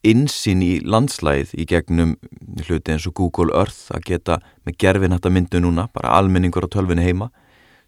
insinn 0.05 0.63
í 0.65 0.79
landslæð 0.81 1.53
í 1.61 1.67
gegnum 1.69 2.17
hluti 2.65 2.95
eins 2.95 3.05
og 3.09 3.17
Google 3.21 3.53
Earth 3.53 3.93
að 3.93 4.09
geta 4.09 4.41
með 4.65 4.79
gerfin 4.81 5.13
hætta 5.13 5.33
myndu 5.33 5.61
núna, 5.61 5.91
bara 5.93 6.17
almenningur 6.17 6.65
á 6.65 6.73
tölvinni 6.73 7.05
heima 7.05 7.29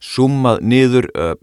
summað 0.03 0.63
niður 0.63 1.11
uh, 1.15 1.35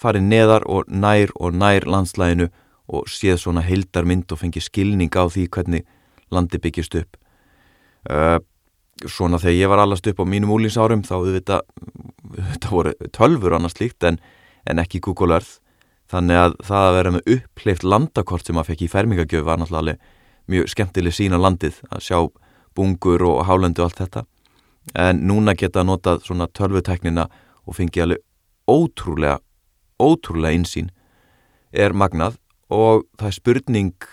farið 0.00 0.28
neðar 0.28 0.66
og 0.66 0.88
nær 0.88 1.32
og 1.38 1.54
nær 1.54 1.86
landslæginu 1.86 2.48
og 2.92 3.08
séð 3.10 3.38
svona 3.40 3.62
heildarmynd 3.64 4.32
og 4.32 4.40
fengið 4.40 4.66
skilning 4.66 5.12
á 5.14 5.24
því 5.30 5.48
hvernig 5.54 5.84
landi 6.32 6.58
byggjast 6.58 6.96
upp. 6.98 7.18
Uh, 8.10 8.38
svona 9.08 9.40
þegar 9.40 9.58
ég 9.58 9.70
var 9.72 9.82
allast 9.82 10.06
upp 10.10 10.20
á 10.22 10.24
mínum 10.28 10.52
úlínsárum 10.54 11.04
þá 11.06 11.16
þetta, 11.28 11.60
þetta 12.52 12.72
voru 12.72 12.94
tölfur 13.14 13.56
annars 13.56 13.78
líkt 13.80 14.04
en, 14.06 14.18
en 14.66 14.82
ekki 14.82 15.02
Google 15.04 15.38
Earth. 15.38 15.60
Þannig 16.12 16.36
að 16.38 16.56
það 16.66 16.86
að 16.86 16.96
vera 16.98 17.12
með 17.14 17.30
uppleift 17.36 17.86
landakort 17.86 18.46
sem 18.46 18.56
maður 18.58 18.72
fekk 18.72 18.84
í 18.84 18.90
fermingagjöf 18.92 19.46
var 19.46 19.60
náttúrulega 19.62 19.96
mjög 20.50 20.68
skemmtileg 20.72 21.14
sín 21.16 21.36
á 21.36 21.40
landið 21.40 21.78
að 21.88 22.04
sjá 22.04 22.18
bungur 22.76 23.22
og 23.28 23.44
hálendu 23.48 23.82
og 23.82 23.88
allt 23.88 24.02
þetta. 24.02 24.24
En 24.98 25.22
núna 25.28 25.54
geta 25.56 25.84
notað 25.86 26.24
svona 26.26 26.48
tölvuteknina 26.50 27.28
og 27.66 27.78
fengi 27.78 28.02
alveg 28.02 28.22
ótrúlega 28.70 29.38
ótrúlega 30.02 30.56
einsýn 30.56 30.90
er 31.72 31.94
magnað. 31.94 32.38
Og 32.72 33.04
það 33.20 33.28
er 33.28 33.36
spurning 33.36 34.04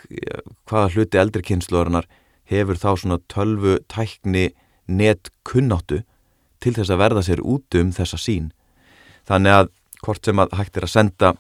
hvaða 0.68 0.90
hluti 0.94 1.20
eldri 1.20 1.46
kynsluðarinnar 1.48 2.10
hefur 2.50 2.80
þá 2.80 2.90
svona 3.00 3.20
tölvutækni 3.32 4.50
net 4.90 5.30
kunnáttu 5.48 6.02
til 6.60 6.74
þess 6.76 6.92
að 6.92 7.02
verða 7.04 7.24
sér 7.26 7.44
út 7.46 7.78
um 7.80 7.94
þessa 7.96 8.20
sín 8.20 8.50
þannig 9.30 9.56
að 9.56 9.70
hvort 10.04 10.26
sem 10.26 10.42
að 10.42 10.56
hægt 10.58 10.80
er 10.80 10.88
að 10.88 10.94
senda 10.96 11.32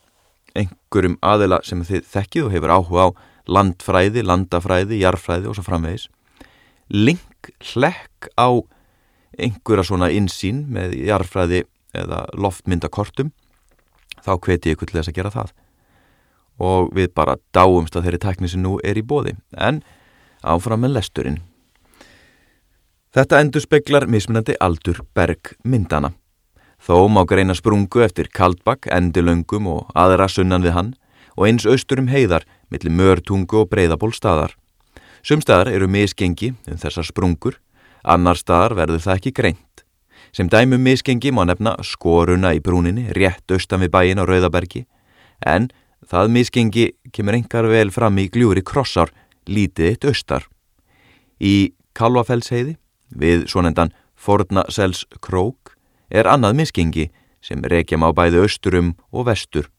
einhverjum 0.58 1.18
aðila 1.26 1.60
sem 1.66 1.82
þið 1.86 2.08
þekkið 2.14 2.46
og 2.46 2.54
hefur 2.56 2.74
áhuga 2.76 3.06
á 3.06 3.10
landfræði, 3.50 4.24
landafræði, 4.26 5.00
jarfræði 5.02 5.50
og 5.50 5.58
svo 5.58 5.66
framvegis 5.66 6.08
link 6.94 7.52
hlekk 7.72 8.30
á 8.38 8.50
einhverja 9.40 9.88
svona 9.90 10.12
insýn 10.14 10.66
með 10.74 10.96
jarfræði 11.08 11.64
eða 11.96 12.26
loftmyndakortum 12.34 13.32
þá 14.26 14.32
hveti 14.38 14.74
ég 14.74 14.80
kvöldlega 14.80 15.10
að 15.10 15.20
gera 15.20 15.34
það 15.34 15.54
og 16.60 16.90
við 16.96 17.14
bara 17.16 17.38
dáumst 17.56 17.96
að 17.96 18.08
þeirri 18.08 18.24
tækni 18.26 18.52
sem 18.52 18.64
nú 18.64 18.78
er 18.84 19.00
í 19.00 19.06
bóði 19.06 19.38
en 19.58 19.84
áfram 20.44 20.86
með 20.86 21.00
lesturinn 21.00 21.40
Þetta 23.10 23.40
endur 23.42 23.64
speklar 23.64 24.06
mismunandi 24.06 24.54
aldur 24.62 25.00
berg 25.18 25.56
myndana 25.66 26.12
Þó 26.80 27.10
má 27.12 27.26
greina 27.28 27.56
sprungu 27.58 28.04
eftir 28.06 28.30
Kaldbakk, 28.32 28.88
Endilöngum 28.88 29.68
og 29.68 29.90
aðra 30.00 30.30
sunnan 30.32 30.64
við 30.64 30.76
hann 30.78 30.92
og 31.36 31.48
eins 31.50 31.68
austur 31.68 32.00
um 32.00 32.08
heiðar 32.12 32.46
millir 32.72 32.94
mörtungu 32.96 33.64
og 33.64 33.70
breyðaból 33.72 34.14
staðar. 34.16 34.56
Sumstaðar 35.24 35.74
eru 35.74 35.90
misgengi 35.92 36.54
um 36.70 36.80
þessar 36.80 37.08
sprungur, 37.08 37.60
annar 38.04 38.40
staðar 38.40 38.78
verður 38.80 39.04
það 39.04 39.20
ekki 39.20 39.36
greint. 39.36 39.69
Sem 40.32 40.50
dæmum 40.50 40.82
misgengi 40.82 41.32
má 41.34 41.46
nefna 41.48 41.76
skoruna 41.84 42.54
í 42.54 42.62
brúninni 42.62 43.10
rétt 43.18 43.50
austan 43.52 43.82
við 43.84 43.94
bæin 43.96 44.22
á 44.22 44.26
Rauðabergi 44.30 44.86
en 45.46 45.70
það 46.06 46.34
misgengi 46.36 46.86
kemur 47.14 47.38
engar 47.40 47.68
vel 47.70 47.90
fram 47.92 48.20
í 48.22 48.30
gljúri 48.30 48.64
krossar 48.66 49.12
lítið 49.50 49.94
eitt 49.94 50.06
austar. 50.06 50.46
Í 51.42 51.74
Kalvafellsheiði 51.98 52.78
við 53.10 53.48
svonendan 53.50 53.94
Fornasels 54.20 55.06
krók 55.24 55.76
er 56.12 56.30
annað 56.30 56.60
miskingi 56.62 57.10
sem 57.42 57.64
reykjum 57.64 58.06
á 58.06 58.10
bæði 58.14 58.44
austurum 58.44 58.94
og 59.12 59.30
vestur. 59.30 59.70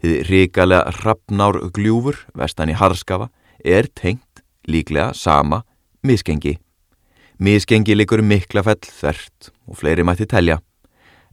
Þið 0.00 0.20
ríkalega 0.28 0.92
rappnár 1.02 1.58
gljúfur 1.74 2.18
vestan 2.36 2.70
í 2.72 2.78
Harskafa 2.78 3.30
er 3.64 3.88
tengt 3.92 4.44
líklega 4.68 5.12
sama 5.14 5.62
miskengi. 6.04 6.58
Miskengi 7.38 7.96
likur 7.96 8.22
mikla 8.22 8.62
fell 8.62 8.78
þvert 8.78 9.48
og 9.66 9.78
fleiri 9.80 10.04
mætti 10.06 10.26
telja. 10.30 10.60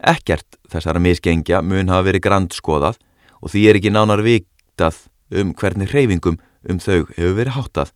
Ekkert 0.01 0.57
þessara 0.71 0.97
miskengja 0.97 1.61
mun 1.61 1.91
hafa 1.93 2.07
verið 2.07 2.23
grandskoðað 2.25 2.97
og 3.37 3.53
því 3.53 3.65
er 3.69 3.77
ekki 3.77 3.91
nánar 3.93 4.23
viktað 4.25 4.97
um 5.37 5.53
hvernig 5.53 5.93
hreyfingum 5.93 6.39
um 6.69 6.79
þau 6.81 7.05
hefur 7.13 7.37
verið 7.37 7.57
háttað. 7.57 7.93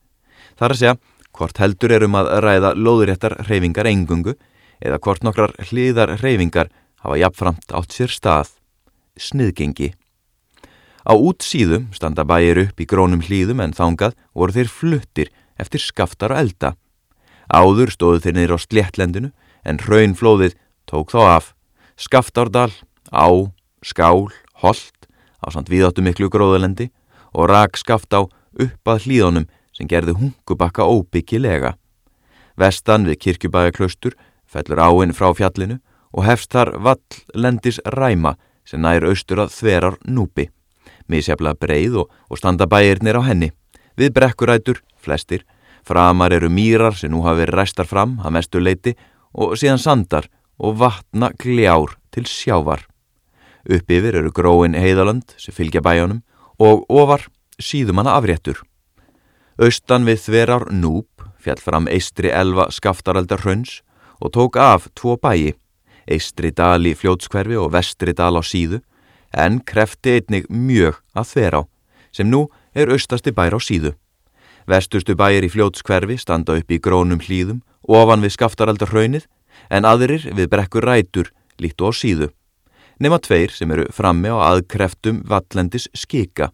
Það 0.53 0.67
er 0.67 0.75
að 0.75 0.81
segja 0.83 0.95
hvort 1.35 1.63
heldur 1.63 1.95
er 1.97 2.05
um 2.05 2.19
að 2.21 2.31
ræða 2.45 2.73
lóðuréttar 2.77 3.37
hreyfingar 3.49 3.89
engungu 3.89 4.37
eða 4.85 5.01
hvort 5.01 5.25
nokkrar 5.25 5.57
hliðar 5.71 6.15
reyfingar 6.21 6.69
hafa 7.01 7.19
jafnframt 7.19 7.73
átt 7.73 7.97
sér 7.97 8.13
stað, 8.13 8.53
sniðgengi. 9.17 9.95
Á 11.09 11.13
útsíðum 11.13 11.89
standa 11.93 12.21
bæir 12.25 12.67
upp 12.67 12.79
í 12.81 12.85
grónum 12.85 13.25
hlýðum 13.25 13.65
en 13.65 13.73
þángað 13.73 14.13
voru 14.33 14.55
þeir 14.55 14.69
fluttir 14.69 15.33
eftir 15.57 15.81
skaftar 15.81 16.33
og 16.33 16.45
elda. 16.45 16.75
Áður 17.51 17.93
stóðu 17.93 18.23
þeir 18.25 18.37
neyra 18.39 18.57
á 18.57 18.59
sléttlendinu 18.63 19.31
en 19.65 19.81
raunflóðið 19.81 20.55
tók 20.89 21.13
þá 21.13 21.21
af. 21.37 21.51
Skaftárdal, 21.95 22.71
á, 23.13 23.27
skál, 23.85 24.29
holt 24.61 25.09
á 25.41 25.47
samt 25.53 25.69
viðáttu 25.69 26.03
miklu 26.05 26.29
gróðalendi 26.29 26.89
og 27.35 27.49
rak 27.51 27.77
skaftá 27.77 28.25
upp 28.25 28.89
að 28.89 29.05
hlýðunum 29.05 29.49
sem 29.75 29.87
gerði 29.87 30.15
hungubakka 30.17 30.87
óbyggilega. 30.87 31.75
Vestan 32.55 33.05
við 33.07 33.19
kirkjubæjaklaustur 33.25 34.15
fellur 34.47 34.79
áinn 34.79 35.13
frá 35.15 35.31
fjallinu 35.35 35.79
og 36.15 36.25
hefst 36.25 36.53
þar 36.55 36.75
valllendis 36.79 37.81
ræma 37.91 38.35
sem 38.65 38.81
nær 38.81 39.05
austur 39.05 39.43
að 39.43 39.53
þverar 39.57 39.97
núpi. 40.07 40.47
Mísjaflega 41.11 41.59
breið 41.59 41.99
og, 42.01 42.13
og 42.31 42.39
standa 42.39 42.65
bæirnir 42.65 43.19
á 43.19 43.21
henni. 43.27 43.51
Við 43.99 44.15
brekkurætur, 44.15 44.81
flestir, 44.97 45.43
framar 45.85 46.33
eru 46.33 46.49
mýrar 46.49 46.97
sem 46.97 47.11
nú 47.13 47.21
hafi 47.25 47.43
verið 47.43 47.59
ræstar 47.59 47.89
fram 47.89 48.17
að 48.25 48.35
mestu 48.37 48.61
leiti 48.61 48.95
og 49.33 49.55
síðan 49.59 49.81
sandar 49.81 50.29
og 50.57 50.77
vatna 50.81 51.31
gljár 51.37 51.97
til 52.11 52.25
sjávar. 52.29 52.85
Upp 53.65 53.91
yfir 53.91 54.19
eru 54.21 54.31
gróin 54.31 54.77
heiðaland 54.77 55.35
sem 55.41 55.53
fylgja 55.53 55.83
bæjónum 55.85 56.23
og 56.61 56.85
ofar 56.89 57.27
síðumanna 57.59 58.15
afréttur. 58.17 58.61
Austan 59.61 60.05
við 60.07 60.21
þverar 60.25 60.69
núp 60.71 61.15
fjall 61.45 61.61
fram 61.61 61.89
eistri 61.91 62.31
elva 62.33 62.69
skaftaraldar 62.73 63.43
hrauns 63.43 63.81
og 64.19 64.33
tók 64.35 64.57
af 64.59 64.89
tvo 64.97 65.15
bæi, 65.21 65.53
eistri 66.07 66.51
dal 66.51 66.85
í 66.87 66.95
fljótskverfi 66.97 67.57
og 67.59 67.71
vestri 67.75 68.13
dal 68.15 68.37
á 68.39 68.43
síðu, 68.45 68.81
en 69.35 69.59
krefti 69.59 70.17
einnig 70.17 70.47
mjög 70.49 71.01
að 71.17 71.29
þver 71.33 71.57
á, 71.59 71.61
sem 72.15 72.29
nú 72.29 72.45
er 72.73 72.91
austasti 72.93 73.33
bær 73.35 73.57
á 73.57 73.59
síðu. 73.59 73.93
Vestustu 74.65 75.13
bæir 75.13 75.45
í 75.45 75.51
fljótskverfi 75.53 76.17
standa 76.17 76.55
upp 76.57 76.71
í 76.71 76.79
grónum 76.81 77.21
hlýðum, 77.21 77.61
ofan 77.85 78.23
við 78.25 78.33
skaftaraldar 78.33 78.89
hraunið, 78.89 79.27
en 79.69 79.85
aðrir 79.85 80.25
við 80.33 80.49
brekkur 80.49 80.85
rætur 80.85 81.31
líkt 81.61 81.81
og 81.81 81.93
á 81.93 81.99
síðu. 81.99 82.29
Nefna 82.99 83.19
tveir 83.19 83.51
sem 83.51 83.71
eru 83.71 83.85
frammi 83.93 84.31
á 84.31 84.37
aðkreftum 84.55 85.21
vallendis 85.27 85.89
skika, 85.93 86.49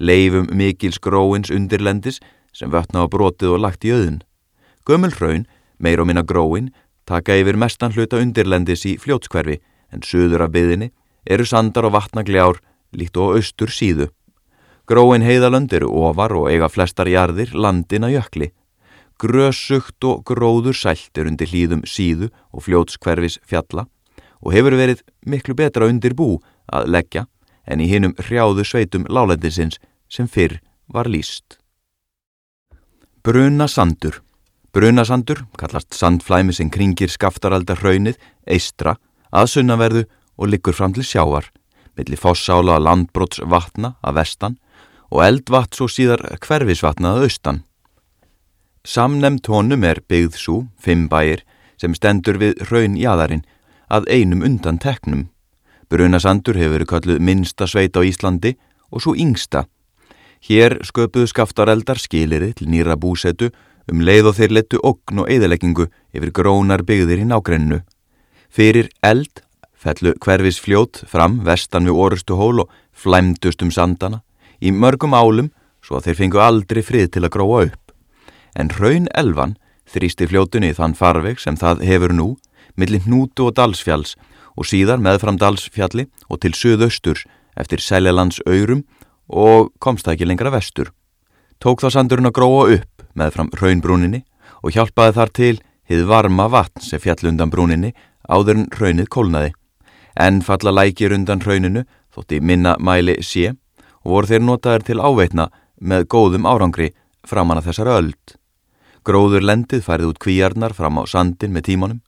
leifum 0.00 0.48
mikils 0.50 0.98
gróins 0.98 1.52
undirlendis 1.52 2.20
sem 2.52 2.70
vötna 2.72 3.04
á 3.04 3.06
brotið 3.06 3.56
og 3.56 3.62
lagt 3.64 3.84
í 3.84 3.92
auðun. 3.92 4.22
Gömul 4.88 5.12
hraun, 5.14 5.46
meir 5.78 6.00
og 6.00 6.08
minna 6.08 6.24
gróin, 6.24 6.72
taka 7.06 7.36
yfir 7.38 7.56
mestan 7.60 7.92
hluta 7.94 8.18
undirlendis 8.18 8.86
í 8.88 8.96
fljótskverfi 8.98 9.60
en 9.92 10.02
söður 10.02 10.46
af 10.46 10.54
byðinni 10.56 10.90
eru 11.28 11.46
sandar 11.46 11.86
og 11.86 11.94
vatnagljár 11.94 12.58
líkt 12.96 13.16
og 13.20 13.36
austur 13.38 13.70
síðu. 13.70 14.08
Gróin 14.92 15.22
heiðalönd 15.24 15.72
eru 15.72 15.86
ofar 16.04 16.34
og 16.36 16.50
eiga 16.52 16.66
flestar 16.68 17.08
jarðir 17.08 17.54
landin 17.56 18.04
að 18.04 18.18
jökli. 18.18 18.48
Grösugt 19.16 20.04
og 20.04 20.20
gróður 20.28 20.76
sælt 20.76 21.16
er 21.16 21.30
undir 21.30 21.48
hlýðum 21.48 21.86
síðu 21.88 22.28
og 22.52 22.66
fljótskverfis 22.66 23.38
fjalla 23.48 23.86
og 24.42 24.52
hefur 24.52 24.76
verið 24.76 25.00
miklu 25.24 25.56
betra 25.56 25.88
undir 25.88 26.12
bú 26.18 26.34
að 26.68 26.90
leggja 26.92 27.22
en 27.64 27.80
í 27.80 27.86
hinnum 27.88 28.12
hrjáðu 28.20 28.66
sveitum 28.68 29.06
lálendisins 29.08 29.80
sem 30.12 30.28
fyrr 30.28 30.58
var 30.92 31.08
líst. 31.08 31.56
Bruna 33.24 33.70
sandur 33.72 34.20
Brunasandur, 34.72 35.46
kallast 35.56 35.96
sandflæmi 35.96 36.52
sem 36.52 36.68
kringir 36.72 37.08
skaftaraldar 37.12 37.80
hraunið, 37.80 38.18
eistra, 38.44 38.98
aðsunnaverðu 39.32 40.04
og 40.36 40.52
liggur 40.52 40.76
fram 40.76 40.92
til 40.96 41.04
sjávar, 41.04 41.48
millir 41.96 42.20
fossála 42.20 42.78
landbróts 42.80 43.40
vatna 43.48 43.94
að 44.00 44.20
vestan 44.20 44.56
og 45.12 45.20
eldvatt 45.26 45.76
svo 45.76 45.88
síðar 45.92 46.24
hverfisvatna 46.40 47.12
að 47.12 47.26
austan. 47.26 47.60
Samnemn 48.82 49.38
tónum 49.44 49.84
er 49.84 50.00
byggð 50.08 50.38
svo, 50.40 50.56
fimm 50.80 51.04
bæir, 51.12 51.44
sem 51.76 51.92
stendur 51.94 52.38
við 52.40 52.64
hraunjæðarinn 52.66 53.44
að 53.92 54.08
einum 54.08 54.42
undan 54.46 54.80
teknum. 54.80 55.28
Brunasandur 55.92 56.56
hefur 56.56 56.78
verið 56.78 56.90
kalluð 56.94 57.20
minnsta 57.20 57.68
sveit 57.68 57.98
á 57.98 58.00
Íslandi 58.00 58.54
og 58.90 59.04
svo 59.04 59.12
yngsta. 59.12 59.66
Hér 60.42 60.80
sköpuðu 60.82 61.28
skaftareldar 61.30 62.00
skiliri 62.00 62.50
til 62.56 62.72
nýra 62.72 62.96
búsetu 62.96 63.52
um 63.92 64.00
leið 64.00 64.32
og 64.32 64.38
þeir 64.40 64.56
letu 64.56 64.80
ogn 64.82 65.22
og 65.22 65.30
eðaleggingu 65.30 65.90
yfir 66.16 66.32
grónar 66.34 66.82
byggðir 66.88 67.22
í 67.22 67.28
nágrennu. 67.28 67.82
Fyrir 68.48 68.88
eld 69.04 69.44
fellu 69.76 70.16
hverfis 70.22 70.58
fljót 70.62 71.04
fram 71.10 71.42
vestan 71.46 71.86
við 71.86 72.00
orustu 72.00 72.38
hól 72.40 72.64
og 72.64 72.76
flæmdust 72.96 73.62
um 73.62 73.70
sandana 73.74 74.22
í 74.62 74.70
mörgum 74.70 75.14
álum 75.14 75.50
svo 75.82 75.98
að 75.98 76.08
þeir 76.08 76.18
fengu 76.20 76.40
aldrei 76.42 76.82
frið 76.86 77.10
til 77.14 77.24
að 77.26 77.34
gróa 77.36 77.64
upp. 77.66 77.92
En 78.54 78.70
raun 78.78 79.08
elvan 79.18 79.56
þrýsti 79.90 80.28
fljótunni 80.30 80.72
þann 80.76 80.96
farveg 80.96 81.40
sem 81.42 81.58
það 81.58 81.82
hefur 81.88 82.14
nú 82.14 82.28
millir 82.78 83.04
hnútu 83.06 83.48
og 83.48 83.56
dalsfjalls 83.58 84.14
og 84.56 84.68
síðar 84.68 85.00
meðfram 85.02 85.38
dalsfjalli 85.40 86.06
og 86.28 86.40
til 86.44 86.52
söðausturs 86.56 87.24
eftir 87.58 87.82
Seljalands 87.82 88.40
aurum 88.46 88.84
og 89.28 89.72
komst 89.80 90.06
það 90.06 90.16
ekki 90.16 90.28
lengra 90.28 90.52
vestur. 90.52 90.92
Tók 91.60 91.82
þá 91.82 91.90
sandurinn 91.94 92.28
að 92.28 92.36
gróa 92.38 92.64
upp 92.78 93.04
með 93.18 93.34
fram 93.34 93.50
raunbrúninni 93.58 94.22
og 94.62 94.76
hjálpaði 94.76 95.16
þar 95.18 95.32
til 95.36 95.56
hið 95.90 96.06
varma 96.08 96.48
vatn 96.52 96.84
sem 96.84 97.00
fjall 97.02 97.32
undan 97.32 97.50
brúninni 97.52 97.92
áður 98.28 98.62
en 98.62 98.68
raunnið 98.78 99.10
kólnaði. 99.12 99.52
En 100.16 100.42
falla 100.44 100.72
lækir 100.72 101.14
undan 101.14 101.42
rauninu 101.44 101.84
þótti 102.12 102.40
minna 102.40 102.76
mæli 102.78 103.18
sé 103.24 103.52
og 104.04 104.16
voru 104.16 104.30
þeir 104.30 104.44
notaðir 104.46 104.86
til 104.86 105.00
áveitna 105.00 105.48
með 105.80 106.06
góðum 106.14 106.46
árangri 106.46 106.92
framan 107.26 107.60
að 107.60 107.70
þessar 107.70 107.92
öld. 107.96 108.36
Gróður 109.02 109.46
lendið 109.46 109.84
færið 109.86 110.12
út 110.12 110.20
kvíarnar 110.22 110.74
fram 110.78 111.00
á 111.00 111.02
sandin 111.10 111.54
með 111.54 111.66
tímanum. 111.70 112.02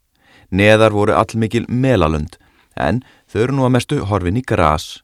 Neðar 0.50 0.94
voru 0.94 1.14
allmikil 1.18 1.64
melalönd 1.68 2.36
en 2.78 3.02
þau 3.30 3.40
eru 3.42 3.56
nú 3.56 3.66
að 3.66 3.74
mestu 3.76 4.00
horfin 4.06 4.38
í 4.38 4.44
gras. 4.46 5.00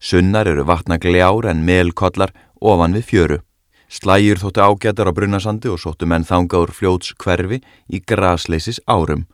Sunnar 0.00 0.48
eru 0.48 0.64
vatna 0.68 0.98
gljáur 1.00 1.48
en 1.48 1.64
melkollar 1.64 2.32
ofan 2.60 2.96
við 2.96 3.08
fjöru. 3.10 3.38
Slægjur 3.88 4.40
þóttu 4.40 4.64
ágætar 4.64 5.08
á 5.08 5.16
brunnasandi 5.16 5.70
og 5.70 5.80
sóttu 5.80 6.08
menn 6.08 6.24
þanga 6.24 6.64
úr 6.64 6.72
fljóts 6.72 7.12
hverfi 7.20 7.60
í 7.88 8.00
grasleysis 8.00 8.80
árum. 8.88 9.26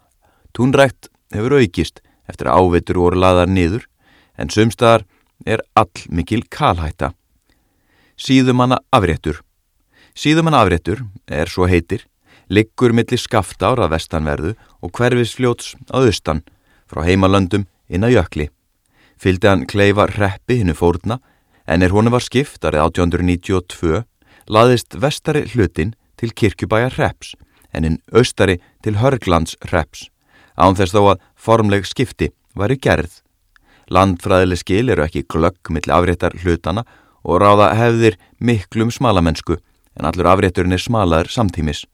Túnrækt 0.54 1.08
hefur 1.34 1.58
aukist 1.58 2.02
eftir 2.28 2.50
að 2.50 2.58
ávitur 2.58 3.00
voru 3.00 3.22
laðar 3.22 3.50
niður 3.50 3.86
en 4.38 4.50
sumstaðar 4.50 5.06
er 5.46 5.62
all 5.74 6.07
mikil 6.09 6.42
kalhætta. 6.50 7.12
Síðumanna 8.20 8.81
afréttur 8.92 9.40
Síðumanna 10.14 10.64
afréttur 10.64 11.05
er 11.31 11.48
svo 11.48 11.68
heitir, 11.70 12.03
liggur 12.50 12.92
millir 12.92 13.20
skafta 13.20 13.70
ára 13.72 13.87
vestanverðu 13.88 14.57
og 14.83 14.92
hverfisfljóts 14.96 15.76
á 15.88 16.03
austan 16.03 16.42
frá 16.90 17.05
heimalöndum 17.07 17.66
inn 17.88 18.05
að 18.05 18.16
jökli. 18.18 18.48
Fyldi 19.20 19.48
hann 19.48 19.66
kleifa 19.70 20.09
reppi 20.11 20.59
hinnu 20.61 20.74
fórna 20.74 21.20
en 21.66 21.83
er 21.83 21.94
honu 21.94 22.11
var 22.11 22.24
skipt 22.24 22.64
árið 22.66 22.83
1892 22.90 24.03
laðist 24.50 24.96
vestari 24.98 25.44
hlutin 25.53 25.94
til 26.18 26.35
kirkjubæjar 26.35 26.98
reps 26.98 27.37
en 27.72 27.87
hinn 27.87 28.00
austari 28.12 28.59
til 28.83 28.98
hörglands 28.98 29.55
reps 29.70 30.09
án 30.59 30.76
þess 30.76 30.94
þó 30.96 31.03
að 31.14 31.26
formleg 31.38 31.87
skipti 31.87 32.33
væri 32.59 32.76
gerð. 32.76 33.22
Landfræðileg 33.90 34.61
skil 34.61 34.92
eru 34.94 35.03
ekki 35.03 35.24
glögg 35.26 35.70
mill 35.74 35.90
afréttar 35.90 36.37
hlutana 36.42 36.85
og 37.26 37.40
ráða 37.42 37.72
hefðir 37.74 38.16
miklum 38.38 38.92
smalamennsku 38.94 39.57
en 39.98 40.07
allur 40.07 40.31
afrétturinn 40.31 40.76
er 40.76 40.83
smalaður 40.83 41.33
samtímis. 41.35 41.85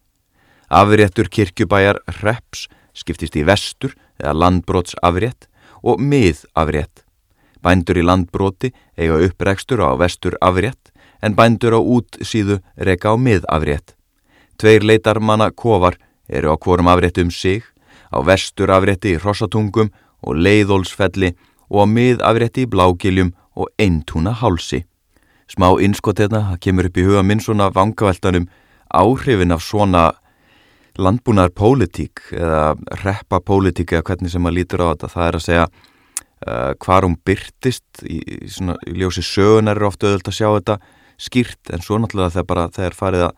Afréttur 0.68 1.30
kirkjubæjar 1.32 2.02
reps 2.20 2.66
skiptist 2.96 3.36
í 3.36 3.44
vestur 3.46 3.94
eða 4.20 4.36
landbróts 4.36 4.96
afrétt 5.02 5.48
og 5.82 6.00
mið 6.00 6.44
afrétt. 6.58 7.04
Bændur 7.64 7.98
í 7.98 8.04
landbróti 8.04 8.72
eiga 8.96 9.18
upprekstur 9.26 9.80
á 9.80 9.96
vestur 9.96 10.36
afrétt 10.44 10.92
en 11.24 11.34
bændur 11.34 11.78
á 11.78 11.80
útsíðu 11.80 12.60
reka 12.76 13.12
á 13.12 13.16
mið 13.16 13.48
afrétt. 13.48 13.96
Tveir 14.60 14.84
leitarmanna 14.84 15.50
kofar 15.50 15.96
eru 16.28 16.52
á 16.52 16.56
hvorum 16.56 16.88
afrétt 16.92 17.20
um 17.22 17.30
sig, 17.30 17.64
á 18.12 18.20
vestur 18.24 18.70
afrétti 18.72 19.16
í 19.16 19.20
Rossatungum 19.20 19.90
og 20.22 20.36
Leiðólsfelli 20.36 21.34
og 21.70 21.82
á 21.82 21.86
mið 21.90 22.22
afrétti 22.24 22.66
í 22.66 22.70
Blágiljum 22.70 23.32
og 23.56 23.70
Eintúna 23.80 24.34
hálsi. 24.36 24.84
Smá 25.50 25.68
innskott 25.82 26.20
hérna, 26.20 26.42
það 26.52 26.62
kemur 26.66 26.88
upp 26.88 26.96
í 26.98 27.06
huga 27.06 27.22
minn 27.22 27.42
svona 27.42 27.70
vangaveltanum 27.74 28.48
áhrifin 28.94 29.54
af 29.54 29.62
svona 29.62 30.06
landbúnar 30.96 31.52
pólitík 31.52 32.32
eða 32.32 32.74
reppa 33.02 33.40
pólitík 33.40 33.92
eða 33.92 34.06
hvernig 34.08 34.32
sem 34.32 34.42
maður 34.42 34.58
lítur 34.58 34.82
á 34.82 34.86
þetta. 34.90 35.12
Það 35.12 35.28
er 35.28 35.38
að 35.38 35.46
segja 35.46 35.66
uh, 35.66 36.72
hvar 36.82 37.06
hún 37.06 37.16
byrtist 37.24 38.04
í, 38.04 38.20
í, 38.20 38.50
svona, 38.50 38.76
í 38.86 38.96
ljósi 39.00 39.24
sögunar 39.24 39.78
er 39.78 39.88
ofta 39.88 40.08
öðvöld 40.10 40.30
að 40.30 40.38
sjá 40.38 40.48
þetta 40.48 40.78
skýrt 41.16 41.72
en 41.72 41.84
svo 41.84 41.98
náttúrulega 42.00 42.34
þegar 42.36 42.48
bara 42.50 42.68
þegar 42.76 42.96
farið 42.96 43.26
að, 43.28 43.36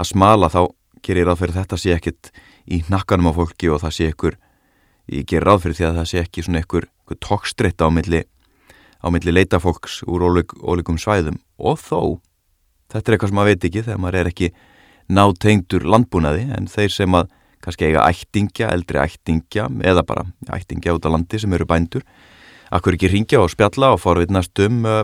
að 0.00 0.10
smala 0.10 0.50
þá 0.50 0.60
gerir 1.06 1.28
ráð 1.28 1.42
fyrir 1.42 1.58
þetta 1.60 1.78
sé 1.80 1.94
ekkit 1.94 2.32
í 2.70 2.82
nakkanum 2.90 3.30
á 3.30 3.38
fólki 3.38 3.70
og 3.72 3.82
það 3.84 3.96
sé 3.96 4.08
ykkur 4.10 4.38
ég 5.10 5.28
gerir 5.30 5.46
ráð 5.48 5.64
fyrir 5.64 5.78
því 5.78 5.86
að 5.88 6.00
það 6.00 6.10
sé 6.10 6.22
ekki 6.24 6.44
svona 6.46 6.62
ykkur, 6.64 6.88
ykkur 7.10 7.18
tókstritt 7.26 7.82
á 7.82 7.90
milli 7.90 8.22
á 9.02 9.06
milli 9.10 9.32
leitafólks 9.34 10.04
úr 10.06 10.22
ólíkum 10.62 10.98
svæðum. 11.00 11.40
Og 11.58 11.78
þó 11.80 12.20
þetta 12.90 13.10
er 13.10 13.16
eitthvað 13.16 13.30
sem 13.30 13.38
maður 13.38 13.50
veit 13.50 13.64
ekki 13.66 13.82
þegar 13.82 14.00
maður 14.00 14.18
er 14.20 14.30
ekki 14.30 14.50
nátengdur 15.10 15.86
landbúnaði 15.90 16.46
en 16.54 16.68
þeir 16.70 16.94
sem 16.94 17.14
að 17.18 17.30
kannski 17.60 17.90
eiga 17.90 18.06
ættingja, 18.08 18.70
eldri 18.72 19.00
ættingja 19.02 19.66
eða 19.84 20.04
bara 20.06 20.24
ættingja 20.54 20.94
út 20.96 21.04
á 21.04 21.10
landi 21.12 21.40
sem 21.40 21.52
eru 21.52 21.66
bændur 21.68 22.04
akkur 22.70 22.94
ekki 22.94 23.10
ringja 23.10 23.40
og 23.42 23.50
spjalla 23.50 23.92
og 23.96 24.00
forvittnast 24.00 24.62
um 24.64 24.84
uh, 24.86 25.02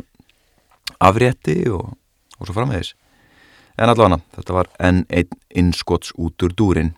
afrétti 1.02 1.66
og, 1.68 1.96
og 2.38 2.46
svo 2.46 2.54
framvegis. 2.54 2.94
En 3.76 3.90
allavega 3.90 4.22
þetta 4.38 4.54
var 4.56 4.70
enn 4.80 5.02
einn 5.10 5.40
innskots 5.50 6.14
út 6.16 6.40
úr 6.46 6.54
dúrin 6.54 6.94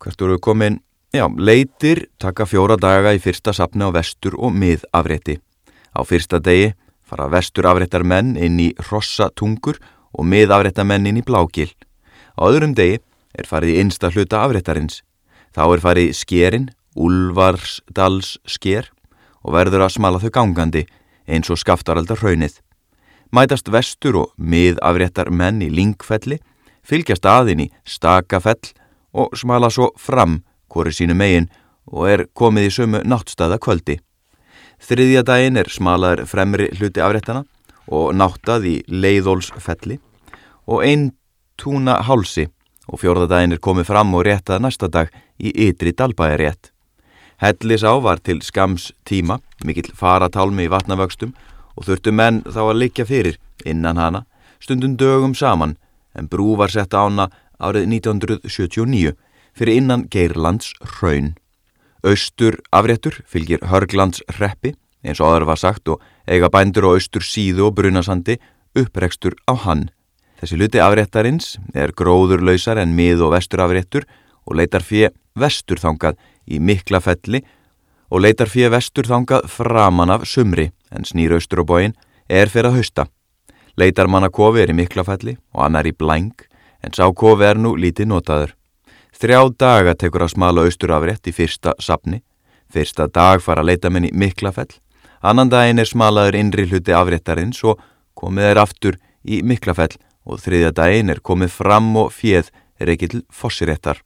hvert 0.00 0.20
voru 0.20 0.40
komin 0.40 0.80
já, 1.12 1.26
leitir 1.36 2.08
taka 2.18 2.46
fjóra 2.46 2.76
daga 2.76 3.14
í 3.14 3.20
fyrsta 3.22 3.52
sapni 3.52 3.84
á 3.86 3.90
vestur 3.90 4.36
og 4.38 4.54
mið 4.54 4.86
afrétti 4.92 5.40
á 5.94 6.00
fyrsta 6.06 6.38
degi 6.38 6.72
fara 7.02 7.28
vestur 7.30 7.66
afréttar 7.66 8.04
menn 8.06 8.36
inn 8.38 8.58
í 8.62 8.70
rossa 8.90 9.30
tungur 9.34 9.80
og 10.14 10.26
mið 10.26 10.54
afréttar 10.54 10.86
menn 10.86 11.08
inn 11.10 11.18
í 11.18 11.26
blágil. 11.26 11.70
Á 12.38 12.46
öðrum 12.46 12.74
degi 12.78 13.00
er 13.34 13.46
farið 13.46 13.74
í 13.74 13.78
einsta 13.82 14.10
hluta 14.10 14.42
afréttarins. 14.44 15.02
Þá 15.54 15.62
er 15.66 15.82
farið 15.82 16.14
skerin, 16.14 16.68
úlvarsdals 16.94 18.38
sker 18.46 18.90
og 19.42 19.54
verður 19.56 19.86
að 19.86 19.94
smala 19.96 20.22
þau 20.22 20.30
gangandi 20.30 20.84
eins 21.26 21.50
og 21.50 21.58
skaftaraldar 21.58 22.22
hraunið. 22.22 22.60
Mætast 23.34 23.70
vestur 23.70 24.18
og 24.18 24.30
miðafréttar 24.38 25.30
menn 25.30 25.62
í 25.62 25.70
lingfelli, 25.70 26.40
fylgjast 26.82 27.26
aðinn 27.26 27.66
í 27.66 27.68
stakafell 27.86 28.72
og 29.14 29.34
smala 29.38 29.70
svo 29.70 29.90
fram 29.98 30.40
hvori 30.70 30.92
sínu 30.94 31.16
megin 31.18 31.50
og 31.90 32.08
er 32.08 32.26
komið 32.34 32.68
í 32.68 32.74
sömu 32.74 33.02
náttstæða 33.06 33.58
kvöldi. 33.62 33.98
Þriðja 34.80 35.24
daginn 35.28 35.60
er 35.60 35.68
smalaður 35.68 36.24
fremri 36.30 36.70
hluti 36.78 37.02
afréttana 37.04 37.44
og 37.90 38.14
náttað 38.16 38.68
í 38.70 38.76
leiðólsfelli 38.88 39.98
og 40.70 40.84
einn 40.86 41.10
túna 41.60 41.98
hálsi 42.06 42.46
og 42.90 43.02
fjórðadaginn 43.02 43.56
er 43.56 43.62
komið 43.62 43.90
fram 43.90 44.14
og 44.16 44.24
réttað 44.26 44.62
næsta 44.64 44.88
dag 44.88 45.10
í 45.38 45.52
ytri 45.68 45.92
dalbæjarétt. 45.96 46.70
Hellis 47.40 47.84
á 47.84 47.96
var 48.02 48.20
til 48.20 48.42
skams 48.44 48.90
tíma, 49.08 49.38
mikill 49.64 49.92
faratálmi 49.96 50.66
í 50.66 50.72
vatnavöxtum 50.72 51.32
og 51.76 51.86
þurftu 51.86 52.12
menn 52.12 52.42
þá 52.44 52.60
að 52.66 52.80
likja 52.82 53.06
fyrir 53.08 53.38
innan 53.64 53.96
hana, 54.00 54.24
stundum 54.60 54.96
dögum 55.00 55.34
saman, 55.34 55.76
en 56.14 56.28
brú 56.28 56.56
var 56.58 56.72
sett 56.72 56.94
ána 56.94 57.30
árið 57.60 57.86
1979 58.00 59.14
fyrir 59.56 59.80
innan 59.80 60.06
Geirlands 60.10 60.72
hraun. 60.80 61.34
Östur 62.02 62.60
afréttur 62.72 63.20
fylgir 63.28 63.60
Hörglands 63.68 64.22
reppi, 64.38 64.74
eins 65.04 65.20
og 65.20 65.30
aðra 65.30 65.52
var 65.52 65.60
sagt, 65.60 65.88
og 65.88 66.00
eiga 66.26 66.48
bændur 66.48 66.88
og 66.90 67.00
östur 67.00 67.24
síðu 67.24 67.68
og 67.68 67.76
brunasandi 67.76 68.38
upprekstur 68.76 69.36
á 69.48 69.54
hann. 69.66 69.90
Þessi 70.40 70.56
luti 70.56 70.80
afréttarins 70.80 71.58
er 71.76 71.92
gróðurlausar 71.92 72.80
en 72.80 72.94
mið 72.96 73.26
og 73.26 73.34
vestur 73.34 73.60
afréttur 73.60 74.06
og 74.46 74.56
leitar 74.56 74.84
fyrir 74.84 75.12
vestur 75.36 75.80
þangað 75.80 76.16
í 76.48 76.60
Miklafelli 76.64 77.42
og 78.10 78.24
leitar 78.24 78.48
fyrir 78.48 78.72
vestur 78.72 79.08
þangað 79.08 79.48
framan 79.52 80.12
af 80.14 80.24
sumri 80.28 80.70
en 80.90 81.04
snýr 81.04 81.36
austur 81.36 81.60
á 81.62 81.64
bóin 81.68 81.96
er 82.28 82.48
fyrir 82.48 82.70
að 82.70 82.80
hausta. 82.80 83.06
Leitar 83.76 84.08
manna 84.08 84.30
kofi 84.32 84.64
er 84.64 84.72
í 84.72 84.78
Miklafelli 84.78 85.36
og 85.54 85.66
annar 85.66 85.86
í 85.86 85.92
Blæng 85.92 86.32
en 86.80 86.96
sá 86.96 87.04
kofi 87.12 87.44
er 87.44 87.60
nú 87.60 87.76
lítið 87.76 88.08
notaður. 88.08 88.56
Þrjá 89.16 89.40
daga 89.58 89.94
tekur 89.94 90.24
að 90.26 90.34
smala 90.34 90.64
austur 90.66 90.92
af 90.94 91.06
rétt 91.06 91.26
í 91.26 91.34
fyrsta 91.34 91.74
sapni. 91.82 92.22
Fyrsta 92.70 93.08
dag 93.10 93.42
fara 93.42 93.64
að 93.64 93.72
leita 93.72 93.90
menn 93.90 94.06
í 94.06 94.12
Miklafell. 94.14 94.70
Annan 95.20 95.50
daginn 95.50 95.82
er 95.82 95.88
smalaður 95.88 96.38
innri 96.38 96.68
hluti 96.70 96.94
afréttarins 96.96 97.60
og 97.64 97.80
komið 98.14 98.52
er 98.52 98.60
aftur 98.62 99.00
í 99.24 99.42
Miklafell 99.42 99.96
og 100.24 100.40
þriðja 100.40 100.70
daginn 100.76 101.10
er 101.10 101.20
komið 101.20 101.52
fram 101.52 101.90
og 101.98 102.12
fjöð 102.14 102.52
er 102.80 102.92
ekki 102.94 103.10
til 103.10 103.22
fossiréttar. 103.34 104.00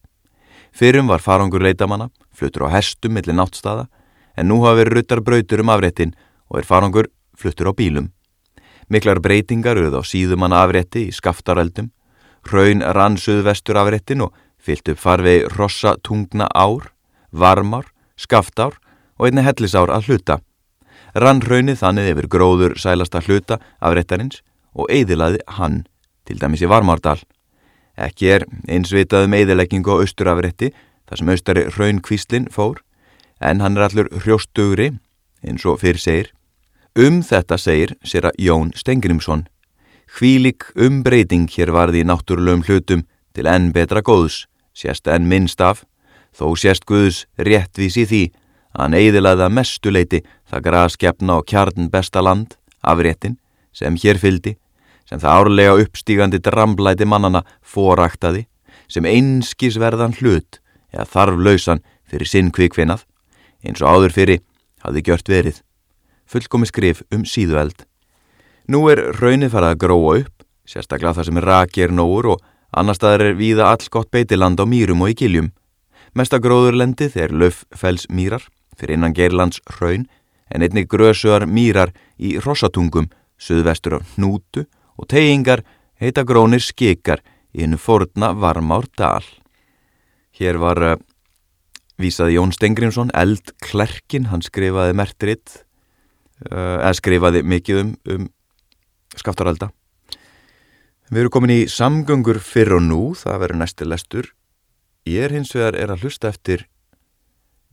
Fyrrum 0.75 1.07
var 1.07 1.23
farangur 1.23 1.63
leitamanna 1.63 2.09
fluttur 2.35 2.67
á 2.67 2.75
hestum 2.75 3.15
millir 3.15 3.37
náttstaða 3.37 3.87
en 4.35 4.49
nú 4.51 4.59
hafa 4.65 4.81
verið 4.81 4.99
ruttar 4.99 5.23
brautur 5.23 5.63
um 5.63 5.71
afréttin 5.71 6.15
og 6.51 6.59
er 6.59 6.67
farangur 6.67 7.11
fluttur 7.39 7.71
á 7.71 7.73
bílum. 7.73 8.11
Miklar 8.91 9.21
breytingar 9.23 9.79
auð 9.79 10.01
á 10.01 10.03
síðumanna 10.03 10.65
afrétti 10.65 11.07
í 11.09 11.15
skaftaröldum, 11.15 11.93
raun 12.51 12.83
rann 12.83 13.17
suðvestur 13.17 13.79
afréttin 13.81 14.27
og 14.27 14.35
fyllt 14.65 14.89
upp 14.89 15.01
farvegi 15.01 15.49
rossa 15.57 15.95
tungna 16.03 16.49
ár, 16.55 16.91
varmár, 17.31 17.87
skaftár 18.17 18.79
og 19.19 19.29
einni 19.29 19.45
hellisár 19.45 19.93
að 19.93 20.09
hluta. 20.09 20.41
Rann 21.15 21.43
raunið 21.45 21.79
þannig 21.83 22.11
yfir 22.15 22.29
gróður 22.31 22.75
sælasta 22.81 23.21
hluta 23.23 23.61
afréttarins 23.79 24.41
og 24.75 24.91
eidilaði 24.91 25.43
hann, 25.59 25.85
til 26.27 26.41
dæmis 26.41 26.65
í 26.65 26.71
varmárdal. 26.71 27.21
Ekki 27.95 28.31
er 28.35 28.47
einsvitað 28.67 29.29
um 29.29 29.37
eidileggingu 29.39 29.95
á 29.95 30.03
austurafrétti 30.03 30.73
þar 31.07 31.21
sem 31.21 31.31
austari 31.31 31.67
raun 31.77 32.01
kvíslinn 32.03 32.49
fór, 32.51 32.81
en 33.39 33.61
hann 33.61 33.77
er 33.77 33.87
allur 33.87 34.09
hrjóstugri, 34.25 34.95
eins 35.45 35.67
og 35.69 35.79
fyrir 35.83 36.01
segir. 36.03 36.31
Um 36.99 37.23
þetta 37.23 37.59
segir 37.59 37.95
sér 38.07 38.31
að 38.31 38.41
Jón 38.41 38.73
Stengrimsson. 38.75 39.47
Hvílik 40.15 40.67
umbreyting 40.79 41.47
hér 41.51 41.73
varði 41.75 42.03
í 42.03 42.09
náttúrulegum 42.09 42.65
hlutum 42.67 43.05
til 43.35 43.49
enn 43.51 43.73
betra 43.75 44.03
góðs, 44.03 44.45
sérst 44.75 45.09
enn 45.09 45.29
minnst 45.31 45.61
af, 45.63 45.85
þó 46.35 46.53
sérst 46.59 46.85
Guðs 46.89 47.25
réttvís 47.39 47.97
í 48.01 48.07
því 48.11 48.25
að 48.75 48.83
hann 48.83 48.99
eidilaði 48.99 49.47
að 49.47 49.57
mestuleiti 49.59 50.21
það 50.51 50.65
graskjapna 50.67 51.39
og 51.39 51.47
kjarn 51.51 51.89
besta 51.93 52.23
land, 52.25 52.57
afréttin, 52.83 53.39
sem 53.73 53.97
hér 54.03 54.19
fyldi, 54.19 54.57
sem 55.09 55.21
það 55.23 55.41
árlega 55.41 55.79
uppstígandi 55.85 56.41
dramblæti 56.43 57.07
mannana 57.07 57.45
foraktaði, 57.63 58.47
sem 58.89 59.07
einskísverðan 59.07 60.17
hlut 60.21 60.61
eða 60.95 61.07
þarf 61.11 61.41
lausan 61.41 61.83
fyrir 62.11 62.29
sinn 62.29 62.51
kvikfinnað, 62.55 63.05
eins 63.65 63.83
og 63.83 63.95
áður 63.95 64.15
fyrir 64.15 64.43
hafði 64.85 65.05
gjört 65.07 65.31
verið. 65.31 65.61
Fullkomi 66.29 66.69
skrif 66.69 67.03
um 67.15 67.25
síðueld. 67.29 67.85
Nú 68.69 68.87
er 68.89 69.03
raunið 69.21 69.53
farað 69.53 69.75
að 69.75 69.81
gróa 69.83 70.17
upp, 70.23 70.45
sérstaklega 70.65 71.19
það 71.19 71.29
sem 71.29 71.41
rakir 71.45 71.93
nógur 71.93 72.31
og 72.35 72.45
annar 72.75 72.97
staðar 72.99 73.29
er 73.29 73.39
víða 73.39 73.69
all 73.71 73.87
gott 73.91 74.11
beitiland 74.15 74.61
á 74.61 74.67
mýrum 74.67 75.05
og 75.05 75.15
í 75.15 75.19
giljum. 75.19 75.53
Mesta 76.15 76.39
gróðurlendið 76.39 77.17
er 77.19 77.35
löffells 77.35 78.07
mýrar, 78.11 78.45
fyrir 78.79 78.99
innan 78.99 79.15
Geirlands 79.15 79.61
raun, 79.81 80.07
en 80.51 80.63
einnig 80.63 80.89
grösuar 80.91 81.47
mýrar 81.47 81.95
í 82.19 82.37
Rossatungum, 82.43 83.09
söðvestur 83.39 83.99
af 83.99 84.15
Hnútu 84.15 84.67
og 84.99 85.09
teyingar 85.11 85.65
heita 85.99 86.23
grónir 86.27 86.63
skikar 86.63 87.23
í 87.55 87.65
hennu 87.65 87.79
forna 87.81 88.33
Varmár 88.39 88.87
dal. 88.99 89.25
Hér 90.35 90.59
var 90.63 90.83
uh, 90.83 90.97
vísaði 91.99 92.39
Jón 92.39 92.55
Stengriðsson, 92.55 93.13
eld 93.15 93.55
klerkin, 93.63 94.31
hann 94.31 94.43
skrifaði 94.43 94.97
mertritt, 94.99 95.61
uh, 96.51 96.83
eða 96.83 96.95
skrifaði 96.99 97.45
mikið 97.47 97.83
um, 97.85 97.95
um 98.11 98.29
skaftaralda. 99.15 99.71
Við 101.13 101.21
erum 101.21 101.33
komin 101.35 101.53
í 101.53 101.65
samgöngur 101.69 102.39
fyrr 102.41 102.79
og 102.79 102.85
nú, 102.87 103.01
það 103.13 103.41
verður 103.43 103.61
næstu 103.61 103.85
lestur. 103.85 104.29
Ég 105.05 105.27
er 105.27 105.35
hins 105.37 105.51
vegar 105.53 105.77
er 105.77 105.91
að 105.93 106.07
hlusta 106.07 106.31
eftir 106.33 106.65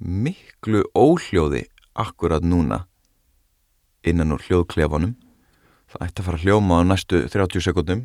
miklu 0.02 0.82
óhljóði 0.98 1.62
akkurat 1.96 2.44
núna 2.44 2.82
innan 4.04 4.34
úr 4.36 4.44
hljóðklefanum. 4.44 5.14
Það 5.92 6.04
ætti 6.08 6.20
að 6.20 6.28
fara 6.28 6.42
að 6.42 6.44
hljóma 6.44 6.82
á 6.84 6.90
næstu 6.90 7.22
30 7.32 7.64
sekundum. 7.64 8.04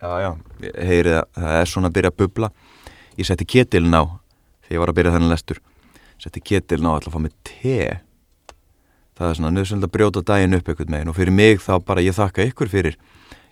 Já, 0.00 0.12
já, 0.24 0.30
heyrið 0.60 1.18
að 1.22 1.40
það 1.40 1.56
er 1.62 1.72
svona 1.72 1.88
að 1.88 1.96
byrja 1.96 2.12
að 2.12 2.20
bubla. 2.20 2.52
Ég 3.16 3.28
setti 3.28 3.48
ketilin 3.48 3.96
á 3.96 4.04
þegar 4.66 4.76
ég 4.76 4.84
var 4.84 4.92
að 4.92 5.00
byrja 5.00 5.16
þennan 5.16 5.32
lestur. 5.32 5.64
Setti 6.20 6.44
ketilin 6.44 6.88
á 6.88 6.92
alltaf 6.92 7.14
að 7.14 7.16
fá 7.16 7.24
mig 7.24 7.36
te. 7.48 7.80
Það 9.20 9.28
er 9.28 9.36
svona 9.36 9.52
nöðsöld 9.52 9.84
að 9.84 9.90
brjóta 9.92 10.20
daginn 10.24 10.56
upp 10.56 10.68
eitthvað 10.70 10.92
meginn 10.94 11.10
og 11.12 11.16
fyrir 11.18 11.34
mig 11.36 11.58
þá 11.60 11.74
bara 11.84 12.00
ég 12.00 12.14
þakka 12.16 12.46
ykkur 12.48 12.70
fyrir. 12.72 12.94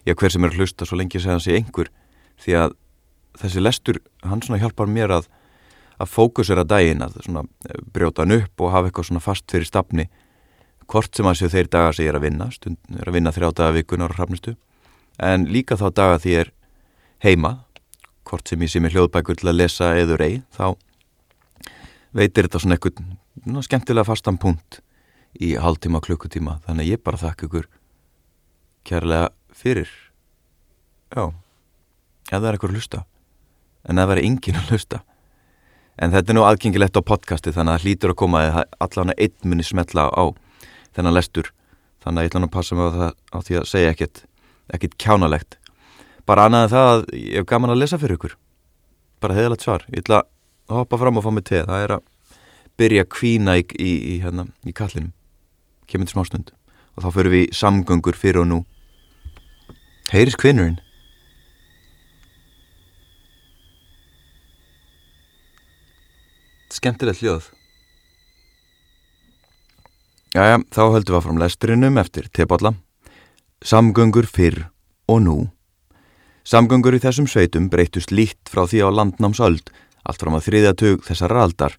Já 0.08 0.14
hver 0.16 0.32
sem 0.32 0.46
er 0.46 0.54
að 0.54 0.62
hlusta 0.62 0.86
svo 0.88 0.96
lengi 0.96 1.20
hans 1.20 1.44
í 1.44 1.58
einhver. 1.58 1.90
Því 2.40 2.54
að 2.56 2.76
þessi 3.36 3.60
lestur, 3.60 3.98
hann 4.24 4.40
svona 4.40 4.62
hjálpar 4.62 4.88
mér 4.88 5.12
að 5.18 5.28
að 5.98 6.08
fókusera 6.14 6.64
daginn, 6.64 7.02
að 7.04 7.18
svona 7.26 7.42
brjóta 7.92 8.24
hann 8.24 8.38
upp 8.38 8.64
og 8.64 8.72
hafa 8.72 8.88
eitthvað 8.88 9.10
svona 9.10 9.20
fast 9.20 9.44
fyrir 9.50 9.68
stafni. 9.68 10.08
Hvort 10.88 11.12
sem 11.12 11.28
að 11.28 11.42
séu 11.42 11.52
þeir 11.52 11.68
dagar 11.68 11.98
sem 11.98 12.06
ég 12.06 12.14
er 12.14 12.16
að 12.16 12.26
vinna, 12.30 12.48
stund 12.54 12.78
er 12.96 13.10
að 13.10 13.18
vinna 13.18 13.34
þrjá 13.36 13.50
daga 13.50 13.76
vikunar 13.76 14.14
og 14.14 14.16
hrafnistu. 14.16 14.56
En 15.20 15.44
líka 15.52 15.76
þá 15.76 15.88
daga 15.92 16.18
því 16.22 16.32
ég 16.32 16.44
er 16.46 16.52
heima 17.26 17.54
hvort 18.24 18.48
sem 18.48 18.64
ég 18.64 18.72
sé 18.72 18.80
með 18.80 18.96
hljóðbækur 18.96 19.36
til 19.40 19.52
að 19.52 19.58
lesa 19.58 19.92
eður 20.00 20.24
ei, 20.24 20.42
þá 20.48 20.78
veitir 22.16 22.48
þetta 22.48 22.62
svona 22.62 22.78
eitthvað 22.78 23.66
skemmtilega 23.68 24.08
fastan 24.08 24.40
punkt 24.40 24.80
í 25.36 25.54
hálftíma 25.60 26.00
klukkutíma, 26.04 26.58
þannig 26.66 26.86
að 26.86 26.92
ég 26.92 27.02
bara 27.04 27.20
þakka 27.20 27.48
ykkur 27.48 27.68
kærlega 28.88 29.28
fyrir. 29.52 29.90
Já, 31.12 31.28
ef 31.28 32.32
það 32.32 32.48
er 32.48 32.56
eitthvað 32.56 32.72
að 32.72 32.78
hlusta. 32.78 33.04
En 33.88 34.00
það 34.00 34.10
verður 34.12 34.28
engin 34.28 34.58
að 34.60 34.72
hlusta. 34.72 35.02
En 35.98 36.14
þetta 36.14 36.32
er 36.32 36.38
nú 36.38 36.44
aðgengilegt 36.46 36.98
á 36.98 37.02
podcasti 37.02 37.52
þannig 37.54 37.74
að 37.74 37.78
það 37.78 37.86
hlýtur 37.86 38.12
að 38.12 38.18
koma 38.22 38.42
að 38.46 38.58
allan 38.86 39.12
að 39.12 39.22
einn 39.24 39.50
muni 39.50 39.66
smetla 39.66 40.08
á 40.14 40.24
þennan 40.96 41.16
lestur. 41.16 41.50
Þannig 42.04 42.20
að 42.20 42.26
ég 42.26 42.30
ætla 42.30 42.38
hann 42.38 42.48
að 42.48 42.54
passa 42.54 42.78
mig 42.78 42.86
á, 42.86 42.90
það, 42.94 43.16
á 43.34 43.38
því 43.48 43.58
að 43.58 43.70
segja 43.72 43.94
ekkert 43.94 44.22
ekkit 44.76 44.98
kjánalegt. 45.00 45.58
Bara 46.28 46.46
annaðið 46.46 46.74
það 46.76 46.90
að 46.92 47.04
ég 47.18 47.40
hef 47.40 47.48
gaman 47.48 47.72
að 47.74 47.80
lesa 47.82 47.98
fyrir 47.98 48.18
ykkur. 48.18 48.36
Bara 49.18 49.38
heðalegt 49.38 49.64
svar. 49.64 49.86
Ég 49.90 50.04
ætla 50.04 50.22
að 50.68 50.82
hoppa 50.82 51.00
fram 51.00 51.18
og 51.18 51.24
fá 51.24 51.30
mig 51.34 51.48
til 51.48 51.64
það 51.64 51.84
er 51.86 51.94
að 51.96 52.04
byrja 52.78 53.06
kvína 53.10 53.56
í, 53.58 53.64
í, 53.74 53.92
í, 54.14 54.18
hérna, 54.22 54.46
í 54.68 54.74
kallinum 54.76 55.14
kemur 55.88 56.08
til 56.08 56.16
smástund. 56.16 56.52
Og 56.96 57.04
þá 57.04 57.08
fyrir 57.14 57.34
við 57.34 57.56
samgöngur 57.56 58.18
fyrir 58.18 58.42
og 58.42 58.50
nú. 58.50 58.60
Heyris 60.12 60.38
kvinnurinn 60.40 60.78
skemmtilegt 66.78 67.22
hljóð. 67.22 67.48
Jæja, 70.36 70.60
þá 70.70 70.82
höldum 70.92 71.14
við 71.14 71.18
að 71.18 71.24
fram 71.24 71.40
lesturinnum 71.40 71.98
eftir 72.00 72.28
teballa 72.36 72.74
Samgöngur 73.64 74.28
fyrr 74.30 74.68
og 75.10 75.22
nú. 75.24 75.36
Samgöngur 76.46 76.94
í 76.94 77.00
þessum 77.02 77.26
sveitum 77.26 77.66
breytust 77.72 78.12
líkt 78.14 78.46
frá 78.52 78.62
því 78.68 78.84
á 78.86 78.88
landnámsöld, 78.94 79.72
allt 80.06 80.22
fram 80.22 80.38
á 80.38 80.40
þriðjatug 80.44 81.02
þessar 81.08 81.34
aldar. 81.34 81.74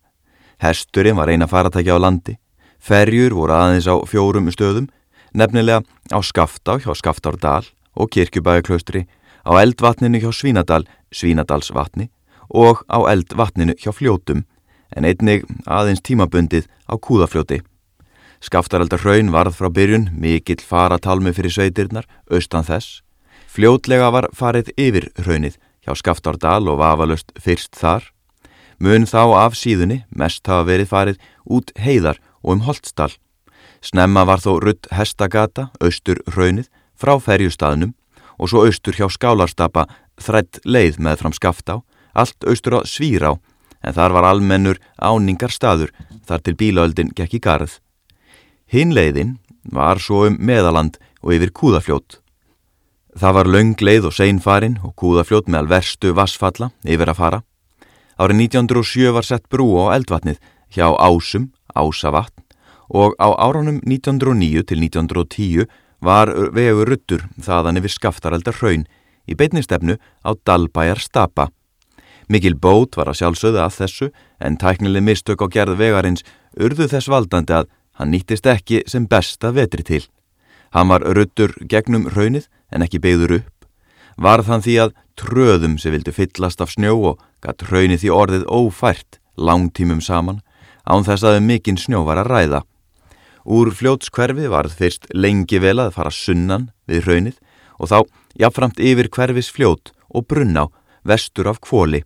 Hesturinn 0.60 1.16
var 1.16 1.32
eina 1.32 1.48
faratækja 1.48 1.96
á 1.96 2.04
landi, 2.04 2.36
ferjur 2.80 3.36
voru 3.38 3.56
aðeins 3.56 3.88
á 3.88 3.96
fjórum 4.08 4.50
stöðum, 4.52 4.90
nefnilega 5.36 5.84
á 6.10 6.20
Skaftá 6.26 6.80
hjá 6.80 6.94
Skaftárdal 6.96 7.68
og 7.96 8.10
Kirkjubæðuklaustri, 8.16 9.06
á 9.46 9.52
eldvatninu 9.60 10.22
hjá 10.24 10.32
Svínadal, 10.34 10.86
Svínadalsvatni 11.12 12.10
og 12.50 12.82
á 12.90 12.98
eldvatninu 13.12 13.76
hjá 13.78 13.92
Fljótum, 13.94 14.46
en 14.96 15.06
einnig 15.06 15.46
aðeins 15.68 16.02
tímabundið 16.02 16.66
á 16.90 16.98
Kúðafljóti. 16.98 17.62
Skaftaraldar 18.40 19.04
hraun 19.04 19.34
varð 19.36 19.58
frá 19.60 19.68
byrjun, 19.70 20.10
mikill 20.16 20.64
faratalmi 20.64 21.34
fyrir 21.36 21.52
sveitirnar, 21.52 22.08
austan 22.32 22.64
þess. 22.64 23.02
Fljótlega 23.50 24.08
var 24.16 24.30
farið 24.34 24.72
yfir 24.80 25.10
hraunið 25.20 25.60
hjá 25.84 25.94
Skaftardal 25.98 26.70
og 26.72 26.80
vafalust 26.80 27.34
fyrst 27.36 27.76
þar. 27.76 28.08
Mun 28.80 29.04
þá 29.10 29.44
af 29.44 29.58
síðunni 29.60 30.04
mest 30.16 30.48
hafa 30.48 30.70
verið 30.70 30.92
farið 30.94 31.18
út 31.44 31.74
heiðar 31.76 32.22
og 32.44 32.58
um 32.58 32.64
Holtsdal. 32.68 33.12
Snemma 33.82 34.26
var 34.28 34.44
þó 34.44 34.60
rutt 34.64 34.90
hestagata, 34.92 35.70
austur 35.80 36.20
hraunið, 36.28 36.68
frá 37.00 37.16
ferjustaðnum 37.20 37.94
og 38.40 38.52
svo 38.52 38.66
austur 38.68 38.96
hjá 38.96 39.08
Skálarstapa 39.12 39.86
þrætt 40.20 40.60
leið 40.66 41.00
með 41.00 41.22
fram 41.22 41.36
Skaftá, 41.36 41.80
allt 42.14 42.48
austur 42.48 42.80
á 42.80 42.88
Svírá, 42.88 43.36
en 43.84 43.96
þar 43.96 44.16
var 44.18 44.28
almennur 44.34 44.80
áningar 45.00 45.52
staður 45.52 45.94
þar 46.28 46.44
til 46.44 46.56
bílaöldin 46.60 47.14
gekk 47.16 47.38
í 47.40 47.44
garð. 47.44 47.80
Hinleiðin 48.70 49.38
var 49.64 50.00
svo 50.04 50.26
um 50.28 50.36
meðaland 50.40 51.00
og 51.24 51.34
yfir 51.36 51.54
kúðafljót. 51.56 52.20
Það 53.20 53.36
var 53.36 53.50
laung 53.50 53.76
leið 53.82 54.10
og 54.10 54.16
seinfarin 54.16 54.78
og 54.86 54.94
kúðafljót 55.00 55.50
meðal 55.50 55.72
verstu 55.72 56.14
vassfalla 56.16 56.70
yfir 56.84 57.10
að 57.10 57.20
fara. 57.20 57.40
Árið 58.20 58.44
1907 58.52 59.16
var 59.16 59.26
sett 59.26 59.48
brú 59.50 59.72
á 59.80 59.96
eldvatnið 59.96 60.40
hjá 60.74 60.88
Ásum, 60.98 61.50
Ásavatn 61.76 62.44
og 62.90 63.14
á 63.22 63.30
áránum 63.38 63.82
1909 63.86 64.64
til 64.66 64.82
1910 64.82 65.68
var 66.02 66.32
vegur 66.54 66.90
ruttur 66.90 67.26
þaðan 67.38 67.82
yfir 67.82 67.96
skaftaraldar 67.96 68.58
hraun 68.62 68.88
í 69.30 69.36
beitnistefnu 69.38 70.00
á 70.26 70.30
Dalbæjar 70.46 71.00
Stapa. 71.00 71.50
Mikil 72.30 72.56
bót 72.56 72.98
var 72.98 73.10
að 73.10 73.22
sjálfsögða 73.22 73.66
að 73.66 73.78
þessu 73.82 74.08
en 74.40 74.58
tæknileg 74.58 75.04
mistök 75.04 75.42
á 75.42 75.48
gerð 75.50 75.78
vegarins 75.78 76.26
urðu 76.58 76.90
þess 76.90 77.10
valdandi 77.10 77.54
að 77.54 77.70
Hann 78.00 78.14
nýttist 78.16 78.48
ekki 78.48 78.86
sem 78.88 79.04
besta 79.12 79.52
vetri 79.52 79.84
til. 79.84 80.06
Hann 80.72 80.88
var 80.88 81.04
ruttur 81.04 81.52
gegnum 81.68 82.08
raunnið 82.14 82.48
en 82.72 82.86
ekki 82.86 83.02
beigður 83.04 83.42
upp. 83.42 83.66
Varð 84.16 84.48
hann 84.48 84.64
því 84.64 84.76
að 84.86 84.94
tröðum 85.20 85.76
sem 85.82 85.92
vildu 85.92 86.14
fyllast 86.16 86.64
af 86.64 86.72
snjó 86.72 86.96
og 87.12 87.26
gatt 87.44 87.66
raunnið 87.68 88.06
því 88.06 88.14
orðið 88.16 88.46
ófært 88.48 89.20
langtímum 89.36 90.00
saman 90.00 90.40
án 90.86 91.06
þess 91.08 91.26
að 91.28 91.42
mikinn 91.46 91.80
snjó 91.80 92.04
var 92.08 92.22
að 92.22 92.32
ræða. 92.34 92.62
Úr 93.50 93.72
fljótskverfi 93.74 94.50
varð 94.52 94.76
fyrst 94.78 95.08
lengi 95.14 95.60
vel 95.64 95.80
að 95.80 95.96
fara 95.96 96.12
sunnan 96.14 96.70
við 96.90 97.08
raunnið 97.08 97.38
og 97.80 97.90
þá 97.92 97.98
jafnframt 98.40 98.82
yfir 98.84 99.10
hverfis 99.10 99.50
fljót 99.50 99.94
og 100.10 100.28
brunná 100.28 100.68
vestur 101.08 101.50
af 101.50 101.62
kvóli. 101.64 102.04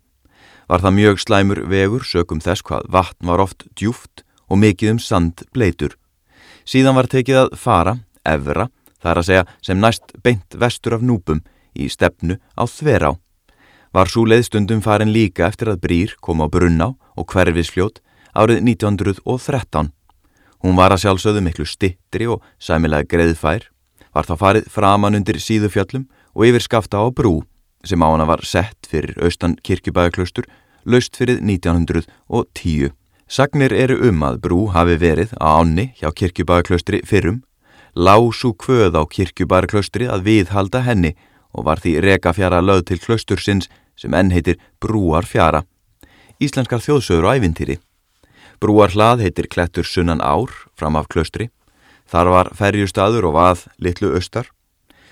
Var 0.70 0.84
það 0.84 0.98
mjög 1.00 1.20
slæmur 1.20 1.64
vegur 1.70 2.06
sökum 2.08 2.42
þess 2.42 2.64
hvað 2.64 2.88
vatn 2.94 3.28
var 3.28 3.44
oft 3.44 3.66
djúft 3.76 4.24
og 4.48 4.62
mikið 4.62 4.96
um 4.96 5.02
sand 5.02 5.44
bleitur. 5.54 5.98
Síðan 6.64 6.96
var 6.96 7.10
tekið 7.12 7.42
að 7.42 7.58
fara, 7.60 7.98
evra, 8.24 8.70
þar 9.04 9.20
að 9.20 9.28
segja 9.28 9.46
sem 9.66 9.82
næst 9.82 10.16
beint 10.24 10.56
vestur 10.56 10.96
af 10.96 11.04
núpum 11.04 11.44
í 11.76 11.90
stefnu 11.92 12.40
á 12.56 12.64
þverá. 12.64 13.18
Var 13.94 14.10
svo 14.10 14.24
leiðstundum 14.26 14.82
farin 14.82 15.12
líka 15.14 15.48
eftir 15.50 15.74
að 15.74 15.84
brýr 15.84 16.16
kom 16.22 16.42
á 16.42 16.48
brunná 16.48 16.94
og 17.20 17.28
hverfisfljót 17.30 18.00
árið 18.34 18.64
1913. 18.66 19.92
Hún 20.64 20.78
var 20.80 20.94
að 20.96 21.04
sjálfsögðu 21.04 21.42
miklu 21.44 21.66
stittri 21.68 22.28
og 22.30 22.44
sæmilega 22.60 23.08
greiðfær, 23.10 23.70
var 24.14 24.28
þá 24.28 24.36
farið 24.40 24.70
framan 24.72 25.18
undir 25.18 25.40
síðufjöllum 25.42 26.06
og 26.34 26.46
yfir 26.48 26.64
skafta 26.64 27.02
á 27.02 27.08
brú 27.12 27.42
sem 27.84 28.00
á 28.00 28.08
hana 28.08 28.26
var 28.26 28.44
sett 28.48 28.88
fyrir 28.88 29.18
austan 29.20 29.58
kirkjubæðaklaustur, 29.60 30.46
laust 30.86 31.18
fyrir 31.20 31.42
1910. 31.44 32.94
Sagnir 33.28 33.74
eru 33.76 33.98
um 34.08 34.24
að 34.24 34.40
brú 34.46 34.68
hafi 34.72 34.96
verið 35.00 35.34
á 35.40 35.60
ánni 35.60 35.92
hjá 36.00 36.12
kirkjubæðaklaustri 36.16 37.04
fyrrum, 37.08 37.42
lásu 37.96 38.54
kvöð 38.56 38.96
á 38.96 39.04
kirkjubæðaklaustri 39.04 40.08
að 40.08 40.28
viðhalda 40.30 40.84
henni 40.88 41.14
og 41.54 41.68
var 41.68 41.84
því 41.84 42.00
reka 42.08 42.34
fjara 42.34 42.62
löð 42.64 42.86
til 42.90 43.02
klaustursins 43.04 43.70
sem 44.00 44.14
enn 44.16 44.32
heitir 44.34 44.60
Brúar 44.82 45.28
fjara. 45.28 45.64
Íslenskar 46.42 46.82
þjóðsögur 46.82 47.28
og 47.28 47.36
ævintýri. 47.38 47.78
Brúar 48.64 48.94
hlað 48.96 49.26
heitir 49.26 49.50
Klettur 49.52 49.84
sunnan 49.84 50.22
ár 50.24 50.48
fram 50.80 50.96
af 50.96 51.10
klaustri. 51.12 51.50
Þar 52.08 52.30
var 52.32 52.50
ferjustadur 52.56 53.26
og 53.28 53.36
vað 53.36 53.66
litlu 53.84 54.14
austar. 54.16 54.48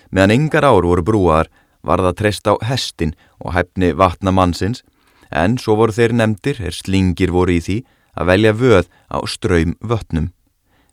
Meðan 0.08 0.32
yngar 0.38 0.64
ár 0.64 0.88
voru 0.88 1.04
brúar 1.04 1.50
var 1.84 2.00
það 2.00 2.16
treyst 2.22 2.48
á 2.48 2.56
hestin 2.64 3.12
og 3.44 3.52
hefni 3.52 3.92
vatna 3.92 4.32
mannsins 4.32 4.86
en 5.36 5.58
svo 5.60 5.76
voru 5.76 5.92
þeir 5.92 6.16
nefndir 6.16 6.64
er 6.64 6.72
slingir 6.72 7.36
voru 7.36 7.58
í 7.58 7.60
því 7.60 7.78
að 8.16 8.32
velja 8.32 8.56
vöð 8.56 8.88
á 9.12 9.20
ströym 9.28 9.76
vötnum. 9.84 10.32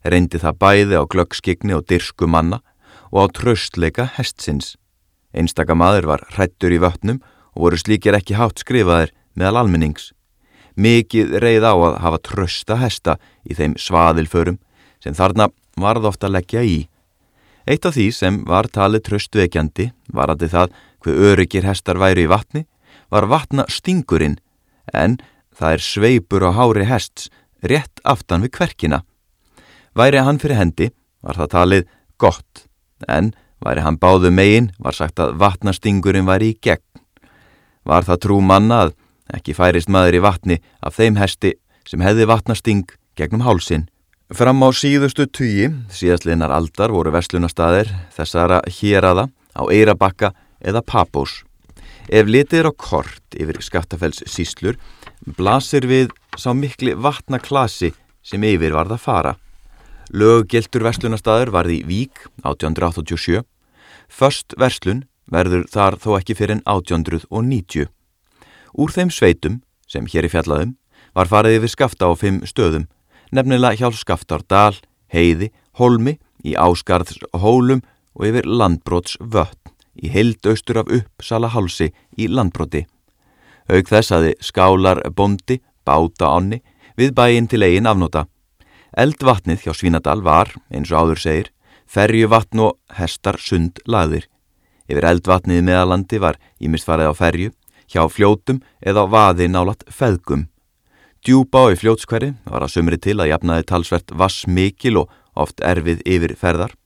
Reyndi 0.03 0.43
það 0.43 0.59
bæði 0.59 0.99
á 0.99 1.05
glöggskigni 1.07 1.79
og 1.79 1.87
dirsku 1.87 2.27
manna 2.27 2.59
og 3.15 3.23
á 3.23 3.27
tröstleika 3.39 4.11
hestsins. 4.19 4.75
Einstaka 5.31 5.79
maður 5.79 6.11
var 6.11 6.27
hrættur 6.35 6.75
í 6.75 6.83
vötnum 6.83 7.23
og 7.55 7.69
voru 7.69 7.79
slíkir 7.79 8.19
ekki 8.19 8.35
hátt 8.35 8.67
skrifaðir 8.67 9.15
meðal 9.39 9.63
almennings. 9.63 10.11
Mikið 10.79 11.39
reyð 11.43 11.67
á 11.67 11.75
að 11.75 11.99
hafa 12.05 12.21
trösta 12.23 12.79
hesta 12.79 13.17
í 13.43 13.57
þeim 13.59 13.75
svaðilförum 13.81 14.61
sem 15.03 15.15
þarna 15.15 15.49
varð 15.79 16.11
ofta 16.13 16.29
að 16.29 16.39
leggja 16.39 16.63
í. 16.63 16.79
Eitt 17.69 17.87
af 17.87 17.97
því 17.99 18.11
sem 18.15 18.43
var 18.49 18.71
talið 18.73 19.09
tröstveikjandi 19.09 19.91
var 20.15 20.31
að 20.33 20.47
það 20.53 20.77
hver 21.05 21.25
öryggir 21.33 21.67
hestar 21.67 21.99
væri 22.01 22.25
í 22.27 22.31
vatni 22.31 22.65
var 23.11 23.27
vatna 23.29 23.67
stingurinn 23.69 24.39
en 24.95 25.19
Það 25.59 25.75
er 25.75 25.83
sveipur 25.83 26.45
á 26.47 26.51
hári 26.55 26.87
hests 26.87 27.27
rétt 27.67 27.99
aftan 28.07 28.45
við 28.47 28.55
kverkina. 28.55 29.03
Væri 29.99 30.23
hann 30.23 30.39
fyrir 30.39 30.61
hendi 30.61 30.93
var 31.19 31.35
það 31.35 31.51
talið 31.55 31.89
gott, 32.23 32.69
en 33.11 33.33
væri 33.59 33.83
hann 33.83 33.99
báðu 33.99 34.31
megin 34.31 34.71
var 34.79 34.95
sagt 34.95 35.19
að 35.19 35.35
vatnastingurinn 35.43 36.29
væri 36.29 36.53
í 36.53 36.59
gegn. 36.63 37.03
Var 37.83 38.07
það 38.07 38.23
trú 38.23 38.39
mannað, 38.39 38.95
ekki 39.35 39.57
færist 39.57 39.91
maður 39.93 40.19
í 40.19 40.25
vatni 40.25 40.59
af 40.83 40.99
þeim 40.99 41.19
hesti 41.21 41.55
sem 41.89 42.03
hefði 42.05 42.29
vatnasting 42.29 42.89
gegnum 43.19 43.45
hálsin. 43.47 43.89
Fram 44.29 44.61
á 44.61 44.69
síðustu 44.77 45.25
tugi, 45.25 45.71
síðastlinnar 45.89 46.53
aldar, 46.53 46.93
voru 46.93 47.15
vestlunastæðir 47.15 47.89
þessara 48.13 48.61
hýraða 48.69 49.29
á 49.57 49.63
Eirabakka 49.73 50.35
eða 50.61 50.85
Papós. 50.85 51.43
Ef 52.09 52.29
litið 52.29 52.61
er 52.61 52.69
á 52.69 52.73
kort 52.73 53.37
yfir 53.37 53.61
Skattafells 53.65 54.23
síslur, 54.29 54.77
blasir 55.37 55.89
við 55.89 56.13
sá 56.37 56.53
mikli 56.53 56.95
vatnaklasi 56.97 57.95
sem 58.25 58.45
yfir 58.45 58.77
varð 58.77 58.97
að 58.97 59.05
fara. 59.05 59.35
Löggiltur 60.13 60.85
verslunastæður 60.87 61.53
varði 61.53 61.81
í 61.83 61.87
Vík 61.89 62.25
1887. 62.45 63.45
Först 64.09 64.57
verslun 64.57 65.05
verður 65.29 65.67
þar 65.69 65.99
þó 66.01 66.15
ekki 66.21 66.37
fyrir 66.37 66.59
en 66.59 66.65
1890. 66.65 67.89
Úr 68.75 68.93
þeim 68.93 69.11
sveitum, 69.13 69.61
sem 69.89 70.07
hér 70.07 70.29
í 70.29 70.33
fjallaðum, 70.33 70.77
var 71.17 71.31
farið 71.31 71.59
yfir 71.59 71.73
skafta 71.73 72.09
á 72.09 72.13
fimm 72.19 72.43
stöðum, 72.47 72.89
nefnilega 73.33 73.79
hjálp 73.81 73.97
skaftar 73.99 74.45
Dal, 74.49 74.77
Heiði, 75.13 75.51
Holmi, 75.79 76.19
í 76.45 76.55
Ásgarðs 76.59 77.19
hólum 77.35 77.83
og 78.15 78.29
yfir 78.29 78.47
landbróts 78.47 79.17
vötn, 79.21 79.75
í 79.99 80.11
heild-austur 80.13 80.83
af 80.83 80.93
uppsala 80.95 81.51
hálsi 81.53 81.91
í 82.19 82.29
landbróti. 82.31 82.85
Haug 83.69 83.91
þess 83.91 84.15
aði 84.15 84.35
skálar 84.41 85.03
bondi, 85.13 85.59
báta 85.85 86.33
ánni, 86.37 86.63
við 86.97 87.15
bæinn 87.17 87.49
til 87.51 87.65
eigin 87.65 87.89
afnóta. 87.89 88.27
Eldvatnið 88.97 89.67
hjá 89.67 89.75
Svínadal 89.77 90.23
var, 90.25 90.55
eins 90.73 90.91
og 90.93 91.03
áður 91.03 91.23
segir, 91.23 91.51
ferjuvatn 91.89 92.65
og 92.65 92.79
hestar 92.99 93.39
sund 93.41 93.81
laðir. 93.87 94.27
Yfir 94.89 95.05
eldvatnið 95.05 95.67
meðalandi 95.67 96.21
var 96.23 96.39
ímist 96.65 96.89
farið 96.89 97.13
á 97.13 97.15
ferju, 97.17 97.51
hjá 97.89 98.05
fljótum 98.13 98.61
eða 98.81 99.07
vaði 99.11 99.49
nálat 99.51 99.85
feðgum. 99.91 100.47
Djúpa 101.25 101.67
á 101.67 101.73
í 101.75 101.79
fljótskverri 101.81 102.35
var 102.47 102.63
að 102.63 102.75
sumri 102.77 102.99
til 103.01 103.19
að 103.19 103.33
jafnaði 103.33 103.67
talsvert 103.67 104.13
vass 104.15 104.47
mikil 104.47 105.01
og 105.03 105.11
oft 105.35 105.61
erfið 105.65 106.05
yfir 106.07 106.37
ferðar. 106.39 106.77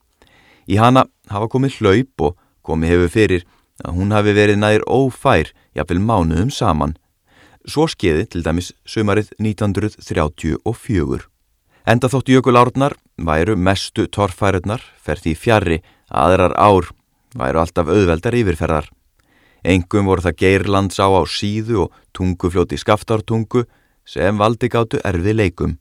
Í 0.65 0.79
hana 0.79 1.05
hafa 1.29 1.49
komið 1.51 1.77
hlaup 1.79 2.25
og 2.27 2.39
komið 2.65 2.93
hefur 2.93 3.13
fyrir 3.13 3.45
að 3.83 3.99
hún 3.99 4.15
hafi 4.15 4.33
verið 4.35 4.59
nær 4.61 4.85
ófær 4.87 5.51
jafnvel 5.75 6.01
mánuðum 6.01 6.51
saman. 6.53 6.95
Svo 7.67 7.85
skeiði 7.87 8.25
til 8.31 8.43
dæmis 8.43 8.73
sömarið 8.87 9.31
1934. 9.39 11.27
Enda 11.83 12.07
þótt 12.07 12.31
jökulárnar 12.31 12.95
væru 13.17 13.55
mestu 13.59 14.07
torfærurnar 14.07 14.83
ferði 15.03 15.33
í 15.33 15.39
fjarrri 15.39 15.79
aðrar 16.09 16.55
ár 16.55 16.89
væru 17.35 17.59
alltaf 17.59 17.89
auðveldar 17.91 18.37
yfirferðar. 18.39 18.87
Engum 19.63 20.09
voru 20.11 20.25
það 20.25 20.39
geirlands 20.41 20.99
á 20.99 21.07
síðu 21.29 21.85
og 21.85 21.93
tungufljóti 22.11 22.77
skaftártungu 22.79 23.63
sem 24.05 24.37
valdi 24.37 24.67
gáttu 24.67 24.99
erfið 25.07 25.39
leikum. 25.39 25.77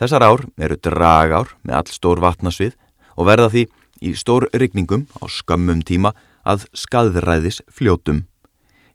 Þessar 0.00 0.24
ár 0.24 0.44
eru 0.56 0.78
dragár 0.80 1.52
með 1.62 1.78
all 1.78 1.92
stór 1.92 2.22
vatnasvið 2.24 2.76
og 3.16 3.28
verða 3.28 3.50
því 3.52 3.66
í 4.02 4.14
stór 4.16 4.48
rygningum 4.56 5.04
á 5.20 5.28
skömmum 5.28 5.82
tíma 5.84 6.14
að 6.42 6.64
skadræðis 6.72 7.60
fljótum. 7.70 8.24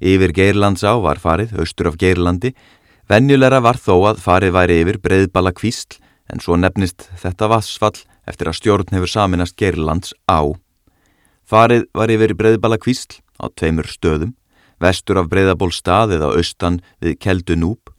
Yfir 0.02 0.34
Geirlandsá 0.34 0.98
var 1.02 1.22
farið, 1.22 1.56
austur 1.58 1.90
af 1.92 1.98
Geirlandi, 2.02 2.54
venjulegra 3.10 3.62
var 3.64 3.80
þó 3.82 3.96
að 4.12 4.22
farið 4.22 4.54
væri 4.58 4.82
yfir 4.84 5.00
breyðbala 5.02 5.54
kvísl 5.58 5.98
en 6.28 6.42
svo 6.44 6.58
nefnist 6.60 7.08
þetta 7.22 7.50
vassfall 7.54 7.96
eftir 8.28 8.50
að 8.50 8.58
stjórn 8.60 8.94
hefur 8.98 9.14
saminast 9.14 9.56
Geirlands 9.58 10.14
á. 10.28 10.44
Farið 11.48 11.88
var 11.96 12.12
yfir 12.12 12.36
breyðbala 12.36 12.78
kvísl 12.82 13.22
á 13.42 13.46
tveimur 13.54 13.88
stöðum, 13.90 14.34
vestur 14.82 15.22
af 15.22 15.30
breyðaból 15.32 15.72
stað 15.74 16.18
eða 16.18 16.34
austan 16.38 16.82
við 17.02 17.18
Keldu 17.24 17.58
Núb. 17.58 17.94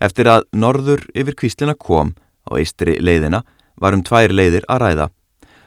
Eftir 0.00 0.28
að 0.28 0.46
norður 0.52 1.04
yfir 1.14 1.36
kvíslina 1.38 1.74
kom 1.74 2.14
á 2.48 2.56
eistri 2.58 2.96
leiðina 3.00 3.44
varum 3.80 4.04
tvær 4.04 4.32
leiðir 4.32 4.66
að 4.68 4.82
ræða. 4.84 5.06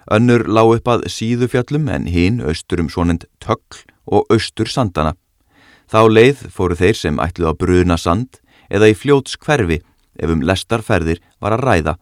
Önnur 0.07 0.45
lág 0.47 0.77
upp 0.77 0.89
að 0.93 1.07
síðufjallum 1.11 1.89
en 1.91 2.07
hinn 2.07 2.39
austur 2.39 2.79
um 2.83 2.89
svonend 2.89 3.25
tökl 3.43 3.83
og 4.07 4.29
austur 4.31 4.69
sandana. 4.71 5.15
Þá 5.87 5.99
leið 6.11 6.43
fóru 6.51 6.75
þeir 6.79 6.95
sem 6.95 7.19
ætluð 7.19 7.51
á 7.51 7.59
bruna 7.59 7.97
sand 7.99 8.39
eða 8.71 8.91
í 8.91 8.95
fljóts 8.95 9.35
hverfi 9.39 9.81
ef 10.17 10.31
um 10.31 10.43
lestarferðir 10.43 11.21
var 11.43 11.55
að 11.55 11.65
ræða. 11.67 11.93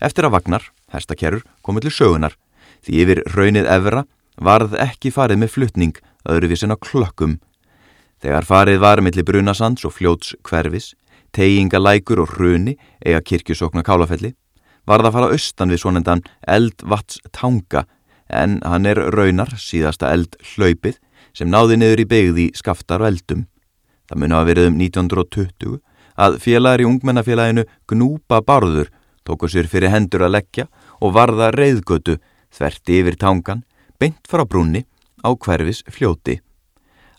Eftir 0.00 0.28
að 0.28 0.34
vagnar, 0.36 0.64
hestakerur, 0.92 1.44
komið 1.64 1.88
til 1.88 1.94
sögunar. 1.98 2.36
Því 2.84 3.00
yfir 3.04 3.22
raunið 3.32 3.68
evra 3.72 4.04
varð 4.40 4.76
ekki 4.80 5.12
farið 5.14 5.42
með 5.42 5.52
flutning 5.54 5.98
öðruvísin 6.28 6.74
á 6.74 6.76
klökkum. 6.80 7.38
Þegar 8.22 8.48
farið 8.48 8.80
var 8.80 9.02
millir 9.04 9.26
brunasands 9.26 9.84
og 9.84 9.94
fljóts 9.96 10.34
hverfis, 10.46 10.94
teigingalækur 11.34 12.22
og 12.22 12.36
hruni 12.36 12.76
eiga 13.04 13.20
kirkjusókna 13.20 13.84
kálafelli, 13.84 14.34
var 14.86 15.00
það 15.02 15.08
að 15.08 15.16
fara 15.16 15.32
austan 15.34 15.72
við 15.72 15.82
svonendan 15.82 16.22
eldvats 16.46 17.20
tanga 17.32 17.84
en 18.28 18.60
hann 18.64 18.86
er 18.88 19.00
raunar 19.12 19.52
síðasta 19.60 20.12
eld 20.12 20.36
hlaupið 20.54 21.00
sem 21.34 21.50
náði 21.50 21.78
niður 21.80 22.04
í 22.04 22.08
begði 22.08 22.46
skaftar 22.56 23.02
og 23.02 23.10
eldum. 23.12 23.46
Það 24.08 24.20
mun 24.20 24.36
hafa 24.36 24.48
verið 24.50 24.70
um 24.70 24.78
1920 24.80 25.78
að 26.24 26.38
félagar 26.44 26.84
í 26.84 26.88
ungmennafélaginu 26.88 27.64
Gnúpa 27.90 28.40
Barður 28.44 28.92
tóku 29.24 29.48
sér 29.48 29.68
fyrir 29.70 29.92
hendur 29.92 30.26
að 30.26 30.36
leggja 30.36 30.66
og 31.00 31.14
varða 31.16 31.50
reyðgötu 31.54 32.18
þverti 32.54 33.00
yfir 33.00 33.16
tangan, 33.18 33.64
beint 34.04 34.28
frá 34.28 34.44
brúnni 34.44 34.84
á 35.24 35.32
hverfis 35.32 35.80
fljóti. 35.88 36.40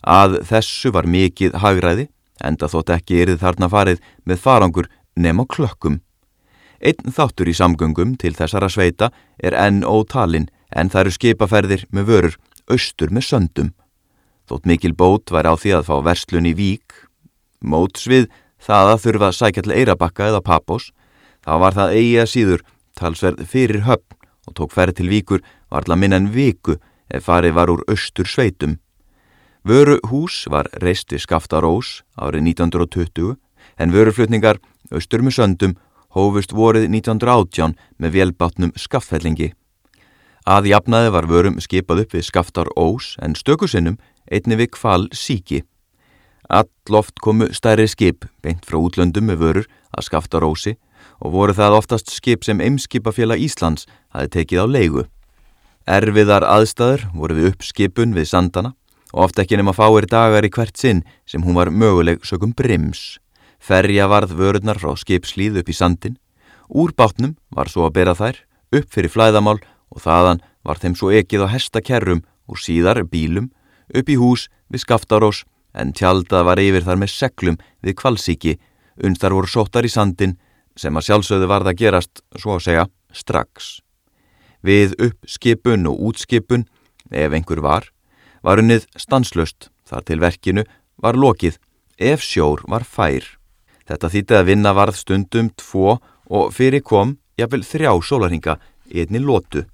Að 0.06 0.38
þessu 0.46 0.92
var 0.94 1.08
mikið 1.10 1.56
hagræði, 1.58 2.04
enda 2.38 2.68
þótt 2.70 2.92
ekki 2.94 3.22
erið 3.24 3.40
þarna 3.42 3.68
farið 3.72 4.02
með 4.22 4.42
farangur 4.44 4.86
á 5.18 5.44
klökkum. 5.50 5.98
Einn 6.78 7.10
þáttur 7.16 7.50
í 7.50 7.56
samgöngum 7.56 8.14
til 8.20 8.36
þessara 8.36 8.68
sveita 8.70 9.10
er 9.42 9.56
enn 9.58 9.82
ótalinn 9.82 10.50
en 10.70 10.92
það 10.92 11.00
eru 11.00 11.14
skipaferðir 11.16 11.86
með 11.90 12.08
vörur 12.10 12.36
austur 12.70 13.10
með 13.10 13.26
söndum. 13.30 13.72
Þótt 14.46 14.68
mikil 14.70 14.94
bót 14.94 15.32
var 15.34 15.48
á 15.48 15.58
því 15.58 15.72
að 15.80 15.88
fá 15.88 15.96
verslun 16.06 16.46
í 16.46 16.54
vík, 16.54 16.92
mótsvið 17.64 18.28
það 18.62 18.92
að 18.92 19.02
þurfa 19.06 19.30
að 19.32 19.38
sækja 19.40 19.64
til 19.64 19.74
Eirabakka 19.74 20.28
eða 20.28 20.44
Papos, 20.44 20.92
þá 21.42 21.52
var 21.64 21.74
það 21.74 21.96
eigi 21.98 22.18
að 22.22 22.30
síður 22.30 22.66
talsverð 22.94 23.48
fyrir 23.50 23.82
höfn 23.88 24.15
og 24.46 24.54
tók 24.54 24.72
ferð 24.74 24.98
til 24.98 25.10
víkur 25.10 25.42
var 25.70 25.82
alltaf 25.82 25.98
minna 25.98 26.16
en 26.16 26.30
viku 26.32 26.78
ef 27.10 27.26
farið 27.28 27.56
var 27.58 27.70
úr 27.70 27.82
austur 27.90 28.26
sveitum. 28.26 28.78
Vöru 29.66 29.98
hús 30.10 30.46
var 30.50 30.70
reist 30.82 31.10
við 31.12 31.24
Skaftarós 31.26 32.02
árið 32.14 32.52
1920 32.54 33.36
en 33.78 33.92
vöruflutningar 33.92 34.60
austur 34.94 35.22
með 35.26 35.38
söndum 35.40 35.76
hófust 36.14 36.54
vorið 36.54 36.88
1918 36.88 37.74
með 37.98 38.18
velbátnum 38.18 38.74
skaffhellingi. 38.78 39.52
Að 40.46 40.70
jafnaði 40.70 41.10
var 41.10 41.26
vörum 41.26 41.58
skipað 41.58 42.04
upp 42.04 42.14
við 42.14 42.28
Skaftarós 42.28 43.16
en 43.18 43.34
stökusinnum 43.34 43.98
einni 44.30 44.58
við 44.58 44.70
kval 44.78 45.08
síki. 45.10 45.64
Alloft 46.46 47.18
komu 47.18 47.50
stærri 47.50 47.88
skip 47.90 48.28
beint 48.42 48.62
frá 48.66 48.78
útlöndum 48.78 49.26
með 49.26 49.40
vörur 49.42 49.68
að 49.90 50.06
skafta 50.06 50.38
rósi 50.38 50.76
og 51.20 51.32
voru 51.32 51.54
það 51.56 51.78
oftast 51.78 52.10
skip 52.12 52.44
sem 52.44 52.60
Eimskipafélag 52.60 53.40
Íslands 53.40 53.86
hafi 54.14 54.32
tekið 54.36 54.62
á 54.62 54.66
leigu. 54.66 55.04
Erfiðar 55.86 56.44
aðstæður 56.44 57.06
voru 57.14 57.38
við 57.38 57.52
uppskipun 57.52 58.14
við 58.16 58.28
sandana 58.32 58.74
og 59.12 59.28
ofta 59.28 59.44
ekki 59.44 59.58
nema 59.60 59.74
fáir 59.76 60.08
dagar 60.10 60.44
í 60.44 60.50
hvert 60.52 60.76
sinn 60.76 61.04
sem 61.28 61.44
hún 61.46 61.56
var 61.56 61.70
möguleg 61.70 62.24
sögum 62.26 62.52
brims. 62.56 63.18
Ferja 63.58 64.08
varð 64.10 64.34
vörurnar 64.36 64.78
frá 64.78 64.92
skipslíð 64.98 65.60
upp 65.62 65.70
í 65.70 65.76
sandin, 65.76 66.18
úr 66.68 66.92
bátnum 66.92 67.36
var 67.50 67.70
svo 67.70 67.86
að 67.86 67.96
bera 67.96 68.14
þær, 68.14 68.36
upp 68.74 68.88
fyrir 68.92 69.12
flæðamál 69.12 69.58
og 69.90 70.02
þaðan 70.02 70.42
var 70.66 70.80
þeim 70.82 70.96
svo 70.98 71.12
ekið 71.14 71.46
á 71.46 71.54
hestakerrum 71.54 72.24
og 72.46 72.60
síðar 72.60 73.02
bílum, 73.08 73.50
upp 73.94 74.08
í 74.10 74.18
hús 74.20 74.48
við 74.68 74.84
skaftarós 74.84 75.44
en 75.74 75.92
tjaldað 75.96 76.46
var 76.48 76.60
yfir 76.60 76.84
þar 76.86 77.00
með 77.00 77.12
seglum 77.14 77.60
við 77.84 77.96
kvalsíki, 78.00 78.56
unstar 79.02 79.34
voru 79.36 79.50
sóttar 79.50 79.86
í 79.86 79.92
sandin 79.92 80.36
sem 80.76 80.96
að 80.96 81.08
sjálfsögðu 81.08 81.48
varða 81.50 81.72
að 81.72 81.80
gerast, 81.80 82.22
svo 82.36 82.56
að 82.56 82.64
segja, 82.68 82.86
strax. 83.12 83.80
Við 84.66 84.96
uppskipun 85.08 85.88
og 85.90 86.00
útskipun, 86.10 86.66
ef 87.10 87.32
einhver 87.32 87.62
var, 87.64 87.88
var 88.42 88.60
unnið 88.62 88.86
stanslöst 88.98 89.70
þar 89.86 90.04
til 90.06 90.20
verkinu 90.22 90.64
var 91.02 91.18
lokið 91.18 91.58
ef 91.98 92.24
sjór 92.24 92.64
var 92.68 92.84
fær. 92.84 93.24
Þetta 93.86 94.10
þýtti 94.12 94.36
að 94.36 94.48
vinna 94.50 94.72
varð 94.74 94.98
stundum 94.98 95.52
tvo 95.54 95.98
og 96.26 96.52
fyrir 96.54 96.82
kom 96.82 97.16
jafnvel 97.38 97.62
þrjá 97.66 97.92
sólarhinga 98.02 98.56
einni 98.90 99.22
lótu. 99.22 99.64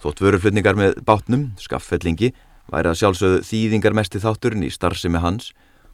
Þótt 0.00 0.22
vöruflutningar 0.22 0.78
með 0.78 1.00
bátnum, 1.04 1.50
skafffellingi, 1.60 2.32
væri 2.70 2.90
að 2.90 3.00
sjálfsögðu 3.02 3.42
þýðingar 3.48 3.96
mesti 3.96 4.22
þátturinn 4.22 4.64
í 4.64 4.72
starfsemi 4.72 5.20
hans, 5.20 5.50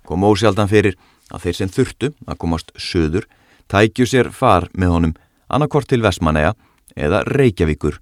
kom 0.06 0.24
ósjaldan 0.26 0.70
fyrir 0.70 0.94
að 1.32 1.46
þeir 1.46 1.58
sem 1.58 1.72
þurftu 1.72 2.12
að 2.28 2.38
komast 2.42 2.70
söður 2.78 3.26
tækju 3.70 4.06
sér 4.06 4.30
far 4.32 4.68
með 4.74 4.92
honum 4.94 5.14
annarkort 5.48 5.88
til 5.90 6.02
Vestmanæja 6.02 6.54
eða 6.96 7.22
Reykjavíkur. 7.26 8.00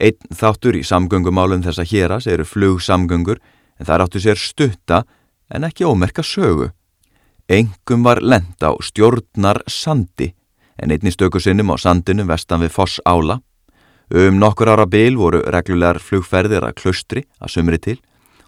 Einn 0.00 0.34
þáttur 0.34 0.78
í 0.78 0.84
samgöngumálum 0.86 1.64
þessa 1.64 1.84
héras 1.84 2.26
eru 2.30 2.46
flugsamgöngur 2.46 3.40
en 3.80 3.88
það 3.88 4.04
áttu 4.06 4.22
sér 4.22 4.38
stutta 4.38 5.02
en 5.50 5.66
ekki 5.66 5.86
ómerka 5.88 6.22
sögu. 6.22 6.70
Engum 7.50 8.04
var 8.06 8.22
lend 8.22 8.62
á 8.62 8.70
stjórnar 8.80 9.62
sandi 9.66 10.32
en 10.80 10.92
einni 10.94 11.12
stökusinnum 11.12 11.72
á 11.74 11.76
sandinu 11.76 12.24
vestan 12.28 12.62
við 12.62 12.72
Foss 12.72 13.00
Ála. 13.04 13.40
Um 14.10 14.38
nokkur 14.40 14.70
ára 14.70 14.86
bil 14.86 15.18
voru 15.18 15.42
reglulegar 15.46 16.00
flugferðir 16.02 16.64
að 16.66 16.78
klustri 16.80 17.24
að 17.38 17.52
sumri 17.54 17.78
til 17.78 17.98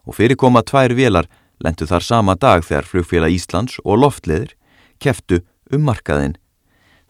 og 0.07 0.17
fyrir 0.19 0.39
koma 0.39 0.63
tvær 0.67 0.95
vélar 0.97 1.29
lendu 1.63 1.87
þar 1.87 2.03
sama 2.03 2.35
dag 2.35 2.65
þegar 2.67 2.89
flugfélag 2.89 3.35
Íslands 3.37 3.79
og 3.85 4.01
loftleðir 4.03 4.57
keftu 5.03 5.43
um 5.73 5.85
markaðinn. 5.89 6.37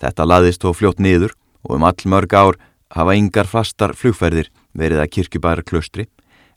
Þetta 0.00 0.26
laðist 0.26 0.62
þó 0.64 0.72
fljótt 0.76 1.02
niður 1.02 1.34
og 1.66 1.76
um 1.76 1.86
all 1.86 2.08
mörg 2.10 2.34
ár 2.34 2.58
hafa 2.92 3.16
yngar 3.16 3.48
fastar 3.48 3.94
flugferðir 3.96 4.50
verið 4.76 5.02
að 5.02 5.12
kirkjubæra 5.16 5.64
klustri 5.66 6.08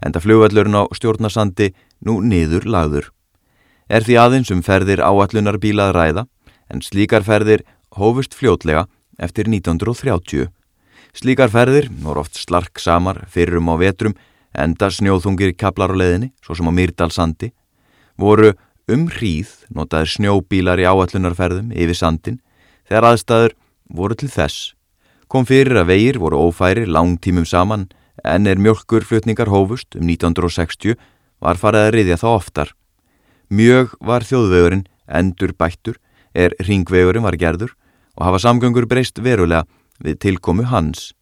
en 0.04 0.14
það 0.14 0.26
flugvallurinn 0.28 0.80
á 0.80 0.84
stjórnarsandi 0.96 1.72
nú 2.06 2.20
niður 2.22 2.68
lagður. 2.68 3.10
Er 3.90 4.04
því 4.06 4.18
aðeins 4.20 4.52
um 4.54 4.64
ferðir 4.66 5.04
áallunar 5.06 5.60
bílað 5.62 5.94
ræða 5.96 6.26
en 6.74 6.82
slíkar 6.82 7.26
ferðir 7.26 7.64
hófust 7.96 8.34
fljótlega 8.36 8.88
eftir 9.22 9.48
1930. 9.48 10.50
Slíkar 11.16 11.52
ferðir 11.54 11.90
voru 12.04 12.26
oft 12.26 12.40
slark 12.40 12.82
samar 12.82 13.24
fyrrum 13.32 13.70
á 13.72 13.76
vetrum 13.80 14.18
enda 14.56 14.90
snjóðungir 14.92 15.54
kaplar 15.56 15.94
á 15.94 15.96
leðinni, 15.96 16.32
svo 16.44 16.56
sem 16.56 16.68
á 16.68 16.74
Myrdalsandi, 16.74 17.52
voru 18.18 18.54
um 18.92 19.08
hríð 19.10 19.52
notaði 19.74 20.12
snjóbílar 20.16 20.82
í 20.82 20.88
áallunarferðum 20.88 21.72
yfir 21.74 21.98
sandin 21.98 22.40
þegar 22.86 23.10
aðstæður 23.12 23.56
voru 23.90 24.18
til 24.20 24.30
þess. 24.30 24.74
Kom 25.28 25.48
fyrir 25.50 25.80
að 25.82 25.90
vegir 25.94 26.20
voru 26.22 26.44
ófæri 26.48 26.86
langtímum 26.86 27.48
saman 27.50 27.88
en 28.24 28.48
er 28.48 28.62
mjölkurflutningar 28.62 29.50
hófust 29.50 29.98
um 29.98 30.06
1960 30.10 30.98
var 31.42 31.60
farið 31.60 31.88
að 31.88 31.94
riðja 31.96 32.20
þá 32.22 32.28
oftar. 32.32 32.70
Mjög 33.50 33.96
var 34.02 34.26
þjóðvegurinn 34.26 34.86
endur 35.06 35.54
bættur 35.58 35.98
er 36.34 36.56
ringvegurinn 36.62 37.26
var 37.26 37.38
gerður 37.40 37.74
og 38.16 38.28
hafa 38.28 38.42
samgöngur 38.46 38.88
breyst 38.90 39.20
verulega 39.22 39.66
við 40.04 40.20
tilkomu 40.26 40.68
hans. 40.70 41.14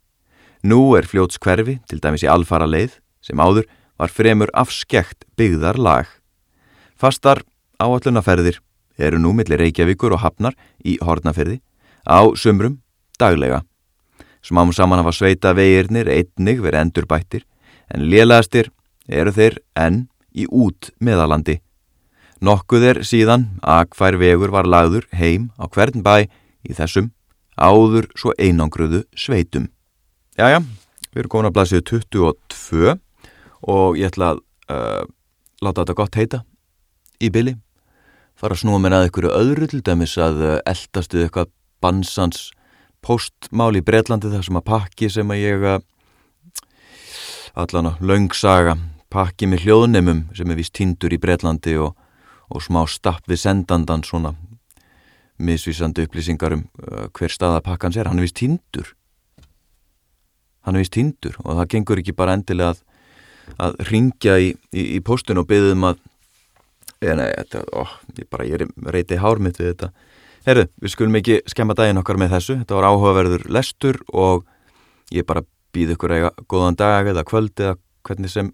Nú 0.64 0.96
er 0.98 1.08
fljótskverfi, 1.08 1.80
til 1.88 2.00
dæmis 2.00 2.24
í 2.24 2.30
alfara 2.32 2.68
leið, 2.70 2.96
sem 3.20 3.40
áður 3.40 3.68
var 4.00 4.12
fremur 4.12 4.52
afskekt 4.56 5.26
byggðar 5.38 5.80
lag. 5.80 6.08
Fastar 6.96 7.44
áallunaferðir 7.82 8.60
eru 8.98 9.20
nú 9.20 9.34
millir 9.34 9.62
Reykjavíkur 9.62 10.14
og 10.16 10.24
Hafnar 10.24 10.56
í 10.86 10.98
Hortnaferði 11.02 11.60
á 12.06 12.22
sumrum 12.38 12.80
daglega. 13.20 13.64
Smám 14.44 14.74
saman 14.76 15.00
hafa 15.00 15.14
sveita 15.16 15.54
vegirnir 15.56 16.10
einnig 16.12 16.62
verið 16.62 16.82
endur 16.82 17.08
bættir 17.08 17.46
en 17.94 18.08
lélægastir 18.12 18.70
eru 19.08 19.32
þeir 19.32 19.60
enn 19.80 20.08
í 20.36 20.48
út 20.50 20.92
meðalandi. 21.00 21.60
Nokkuð 22.44 22.88
er 22.90 23.02
síðan 23.08 23.48
hver 23.64 24.18
vegur 24.20 24.52
var 24.52 24.68
lagður 24.68 25.08
heim 25.16 25.52
á 25.56 25.66
hvern 25.72 26.04
bæ 26.04 26.28
í 26.68 26.76
þessum 26.76 27.12
áður 27.56 28.10
svo 28.18 28.34
einangruðu 28.36 29.04
sveitum. 29.16 29.70
Jæja, 30.36 30.60
við 31.14 31.24
erum 31.24 31.32
komin 31.32 31.52
að 31.52 31.56
blæsið 31.60 31.86
22 31.94 32.98
og 33.70 34.00
ég 34.00 34.10
ætla 34.10 34.34
að 34.34 34.42
uh, 34.74 35.04
láta 35.64 35.84
þetta 35.84 35.98
gott 36.02 36.20
heita 36.20 36.44
í 37.24 37.32
byli 37.34 37.56
fara 38.40 38.56
að 38.56 38.64
snúa 38.64 38.82
mér 38.82 38.98
að 38.98 39.08
ykkur 39.10 39.30
öðru 39.32 39.70
til 39.72 39.82
dæmis 39.86 40.16
að 40.22 40.42
uh, 40.44 40.54
eldastu 40.70 41.24
eitthvað 41.24 41.52
bansans 41.84 42.52
postmál 43.04 43.74
í 43.78 43.84
Breitlandi 43.86 44.32
þar 44.32 44.46
sem 44.48 44.60
að 44.60 44.68
pakki 44.70 45.10
sem 45.12 45.34
að 45.34 45.44
ég 45.44 45.68
uh, 45.74 45.80
allan 47.54 47.94
að 47.94 48.08
laungsaga 48.10 48.78
pakki 49.14 49.48
með 49.50 49.68
hljóðnemum 49.68 50.24
sem 50.36 50.50
er 50.50 50.60
vist 50.60 50.74
tindur 50.76 51.14
í 51.14 51.22
Breitlandi 51.22 51.78
og, 51.82 51.94
og 52.50 52.66
smá 52.66 52.82
stapp 52.90 53.28
við 53.30 53.44
sendandan 53.46 54.06
svona 54.08 54.34
misvísandi 55.44 56.08
upplýsingar 56.08 56.58
um 56.58 56.66
uh, 56.84 57.08
hver 57.14 57.32
staða 57.32 57.62
pakkans 57.66 58.00
er, 58.00 58.10
hann 58.10 58.20
er 58.20 58.28
vist 58.28 58.40
tindur 58.42 58.96
hann 60.64 60.76
er 60.76 60.84
vist 60.84 60.96
tindur 60.96 61.38
og 61.44 61.60
það 61.60 61.70
gengur 61.76 62.02
ekki 62.02 62.18
bara 62.18 62.36
endilega 62.38 62.74
að 62.74 62.90
að 63.62 63.80
ringja 63.90 64.38
í, 64.40 64.52
í, 64.72 64.84
í 64.98 65.00
postun 65.06 65.42
og 65.42 65.48
byggðum 65.50 65.88
að 65.90 66.02
eða 67.04 67.20
nei, 67.20 67.30
þetta, 67.38 67.64
ó, 67.76 67.84
ég 68.20 68.30
bara, 68.32 68.48
ég 68.48 68.66
reyti 68.96 69.20
hármitt 69.22 69.60
við 69.62 69.74
þetta. 69.74 69.92
Herru, 70.48 70.66
við 70.84 70.94
skulum 70.94 71.20
ekki 71.20 71.40
skemma 71.52 71.76
daginn 71.78 72.02
okkar 72.02 72.20
með 72.20 72.36
þessu, 72.38 72.58
þetta 72.62 72.78
var 72.80 72.90
áhugaverður 72.90 73.46
lestur 73.54 74.00
og 74.12 74.44
ég 75.14 75.28
bara 75.28 75.46
býð 75.74 75.96
ykkur 75.96 76.16
eiga 76.18 76.34
góðan 76.52 76.78
dag 76.80 77.08
eða 77.10 77.24
kvöld 77.28 77.56
eða 77.60 77.78
hvernig 78.04 78.34
sem, 78.34 78.52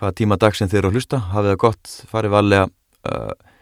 hvaða 0.00 0.16
tíma 0.20 0.38
dag 0.40 0.56
sem 0.56 0.70
þið 0.70 0.80
eru 0.80 0.90
að 0.90 0.98
hlusta, 0.98 1.20
hafið 1.34 1.52
það 1.52 1.60
gott, 1.66 1.92
farið 2.10 2.34
varlega, 2.36 2.70
uh, 3.10 3.52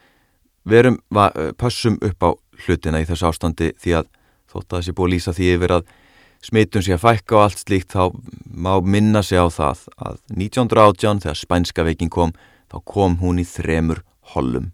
verum, 0.70 1.00
va, 1.14 1.28
uh, 1.34 1.50
passum 1.58 1.98
upp 2.06 2.26
á 2.26 2.30
hlutina 2.64 3.02
í 3.02 3.08
þessu 3.08 3.28
ástandi 3.28 3.72
því 3.82 3.98
að 4.00 4.10
þótt 4.54 4.70
að 4.70 4.80
þessi 4.80 4.96
búið 4.96 5.08
að 5.08 5.14
lýsa 5.16 5.34
því 5.34 5.52
yfir 5.56 5.76
að 5.78 5.92
smittum 6.44 6.84
sig 6.84 6.94
að 6.94 7.04
fækka 7.04 7.38
og 7.38 7.44
allt 7.44 7.62
slíkt 7.62 7.94
þá 7.94 8.12
má 8.44 8.74
minna 8.84 9.22
sig 9.24 9.40
á 9.40 9.48
það 9.48 9.86
að 9.96 10.18
1918 10.36 11.22
þegar 11.24 11.40
spænska 11.40 11.86
veikin 11.86 12.12
kom 12.12 12.34
þá 12.72 12.80
kom 12.88 13.18
hún 13.20 13.40
í 13.42 13.46
þremur 13.48 14.02
hollum. 14.34 14.72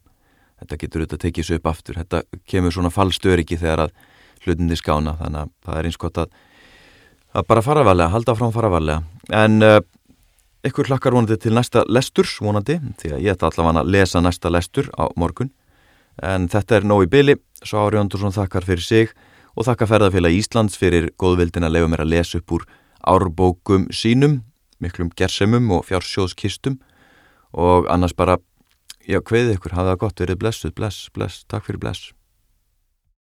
Þetta 0.60 0.78
getur 0.80 1.02
auðvitað 1.02 1.22
tekið 1.24 1.46
svo 1.46 1.58
upp 1.58 1.70
aftur. 1.70 2.00
Þetta 2.00 2.22
kemur 2.48 2.74
svona 2.74 2.92
fallstöriki 2.92 3.58
þegar 3.60 3.86
að 3.86 3.94
hlutindi 4.44 4.76
skána 4.76 5.16
þannig 5.20 5.46
að 5.46 5.54
það 5.64 5.78
er 5.78 5.88
eins 5.88 6.00
gott 6.00 6.20
að, 6.20 6.34
að 7.36 7.48
bara 7.48 7.64
fara 7.64 7.86
varlega, 7.86 8.12
halda 8.14 8.36
fram 8.36 8.52
fara 8.52 8.72
varlega. 8.72 9.02
En 9.36 9.64
uh, 9.64 9.78
ykkur 10.66 10.90
hlakkar 10.90 11.16
vonandi 11.16 11.38
til 11.40 11.54
næsta 11.56 11.84
lesturs 11.88 12.36
vonandi 12.44 12.78
því 13.00 13.14
að 13.16 13.24
ég 13.24 13.36
ætla 13.36 13.50
allavega 13.50 13.84
að 13.84 13.92
lesa 13.96 14.22
næsta 14.24 14.52
lestur 14.52 14.92
á 14.96 15.08
morgun. 15.16 15.52
En 16.20 16.48
þetta 16.52 16.80
er 16.80 16.88
nóg 16.88 17.06
í 17.06 17.10
byli, 17.12 17.38
svo 17.64 17.86
Ári 17.86 17.96
Jóndursson 17.96 18.36
þakkar 18.36 18.66
fyrir 18.68 18.84
sig 18.84 19.14
og 19.56 19.64
þakka 19.68 19.88
ferðarfélag 19.88 20.36
Íslands 20.36 20.76
fyrir 20.76 21.08
góðvildin 21.20 21.64
að 21.64 21.78
lefa 21.78 21.90
mér 21.92 22.04
að 22.04 22.12
lesa 22.12 22.40
upp 22.40 22.54
úr 22.56 22.66
árbókum 23.08 23.86
sínum, 23.94 24.42
miklum 24.80 25.08
gersemum 25.16 25.70
og 25.72 25.86
fjársjóðskistum 25.88 26.76
og 27.52 27.90
annars 27.90 28.14
bara, 28.16 28.38
já, 29.06 29.20
hveið 29.20 29.56
ykkur, 29.56 29.74
hafa 29.76 29.92
það 29.92 30.00
gott, 30.04 30.24
verið 30.24 30.40
blessuð, 30.44 30.74
bless, 30.76 31.10
bless, 31.14 31.44
takk 31.50 31.66
fyrir 31.66 31.82
bless. 31.82 32.12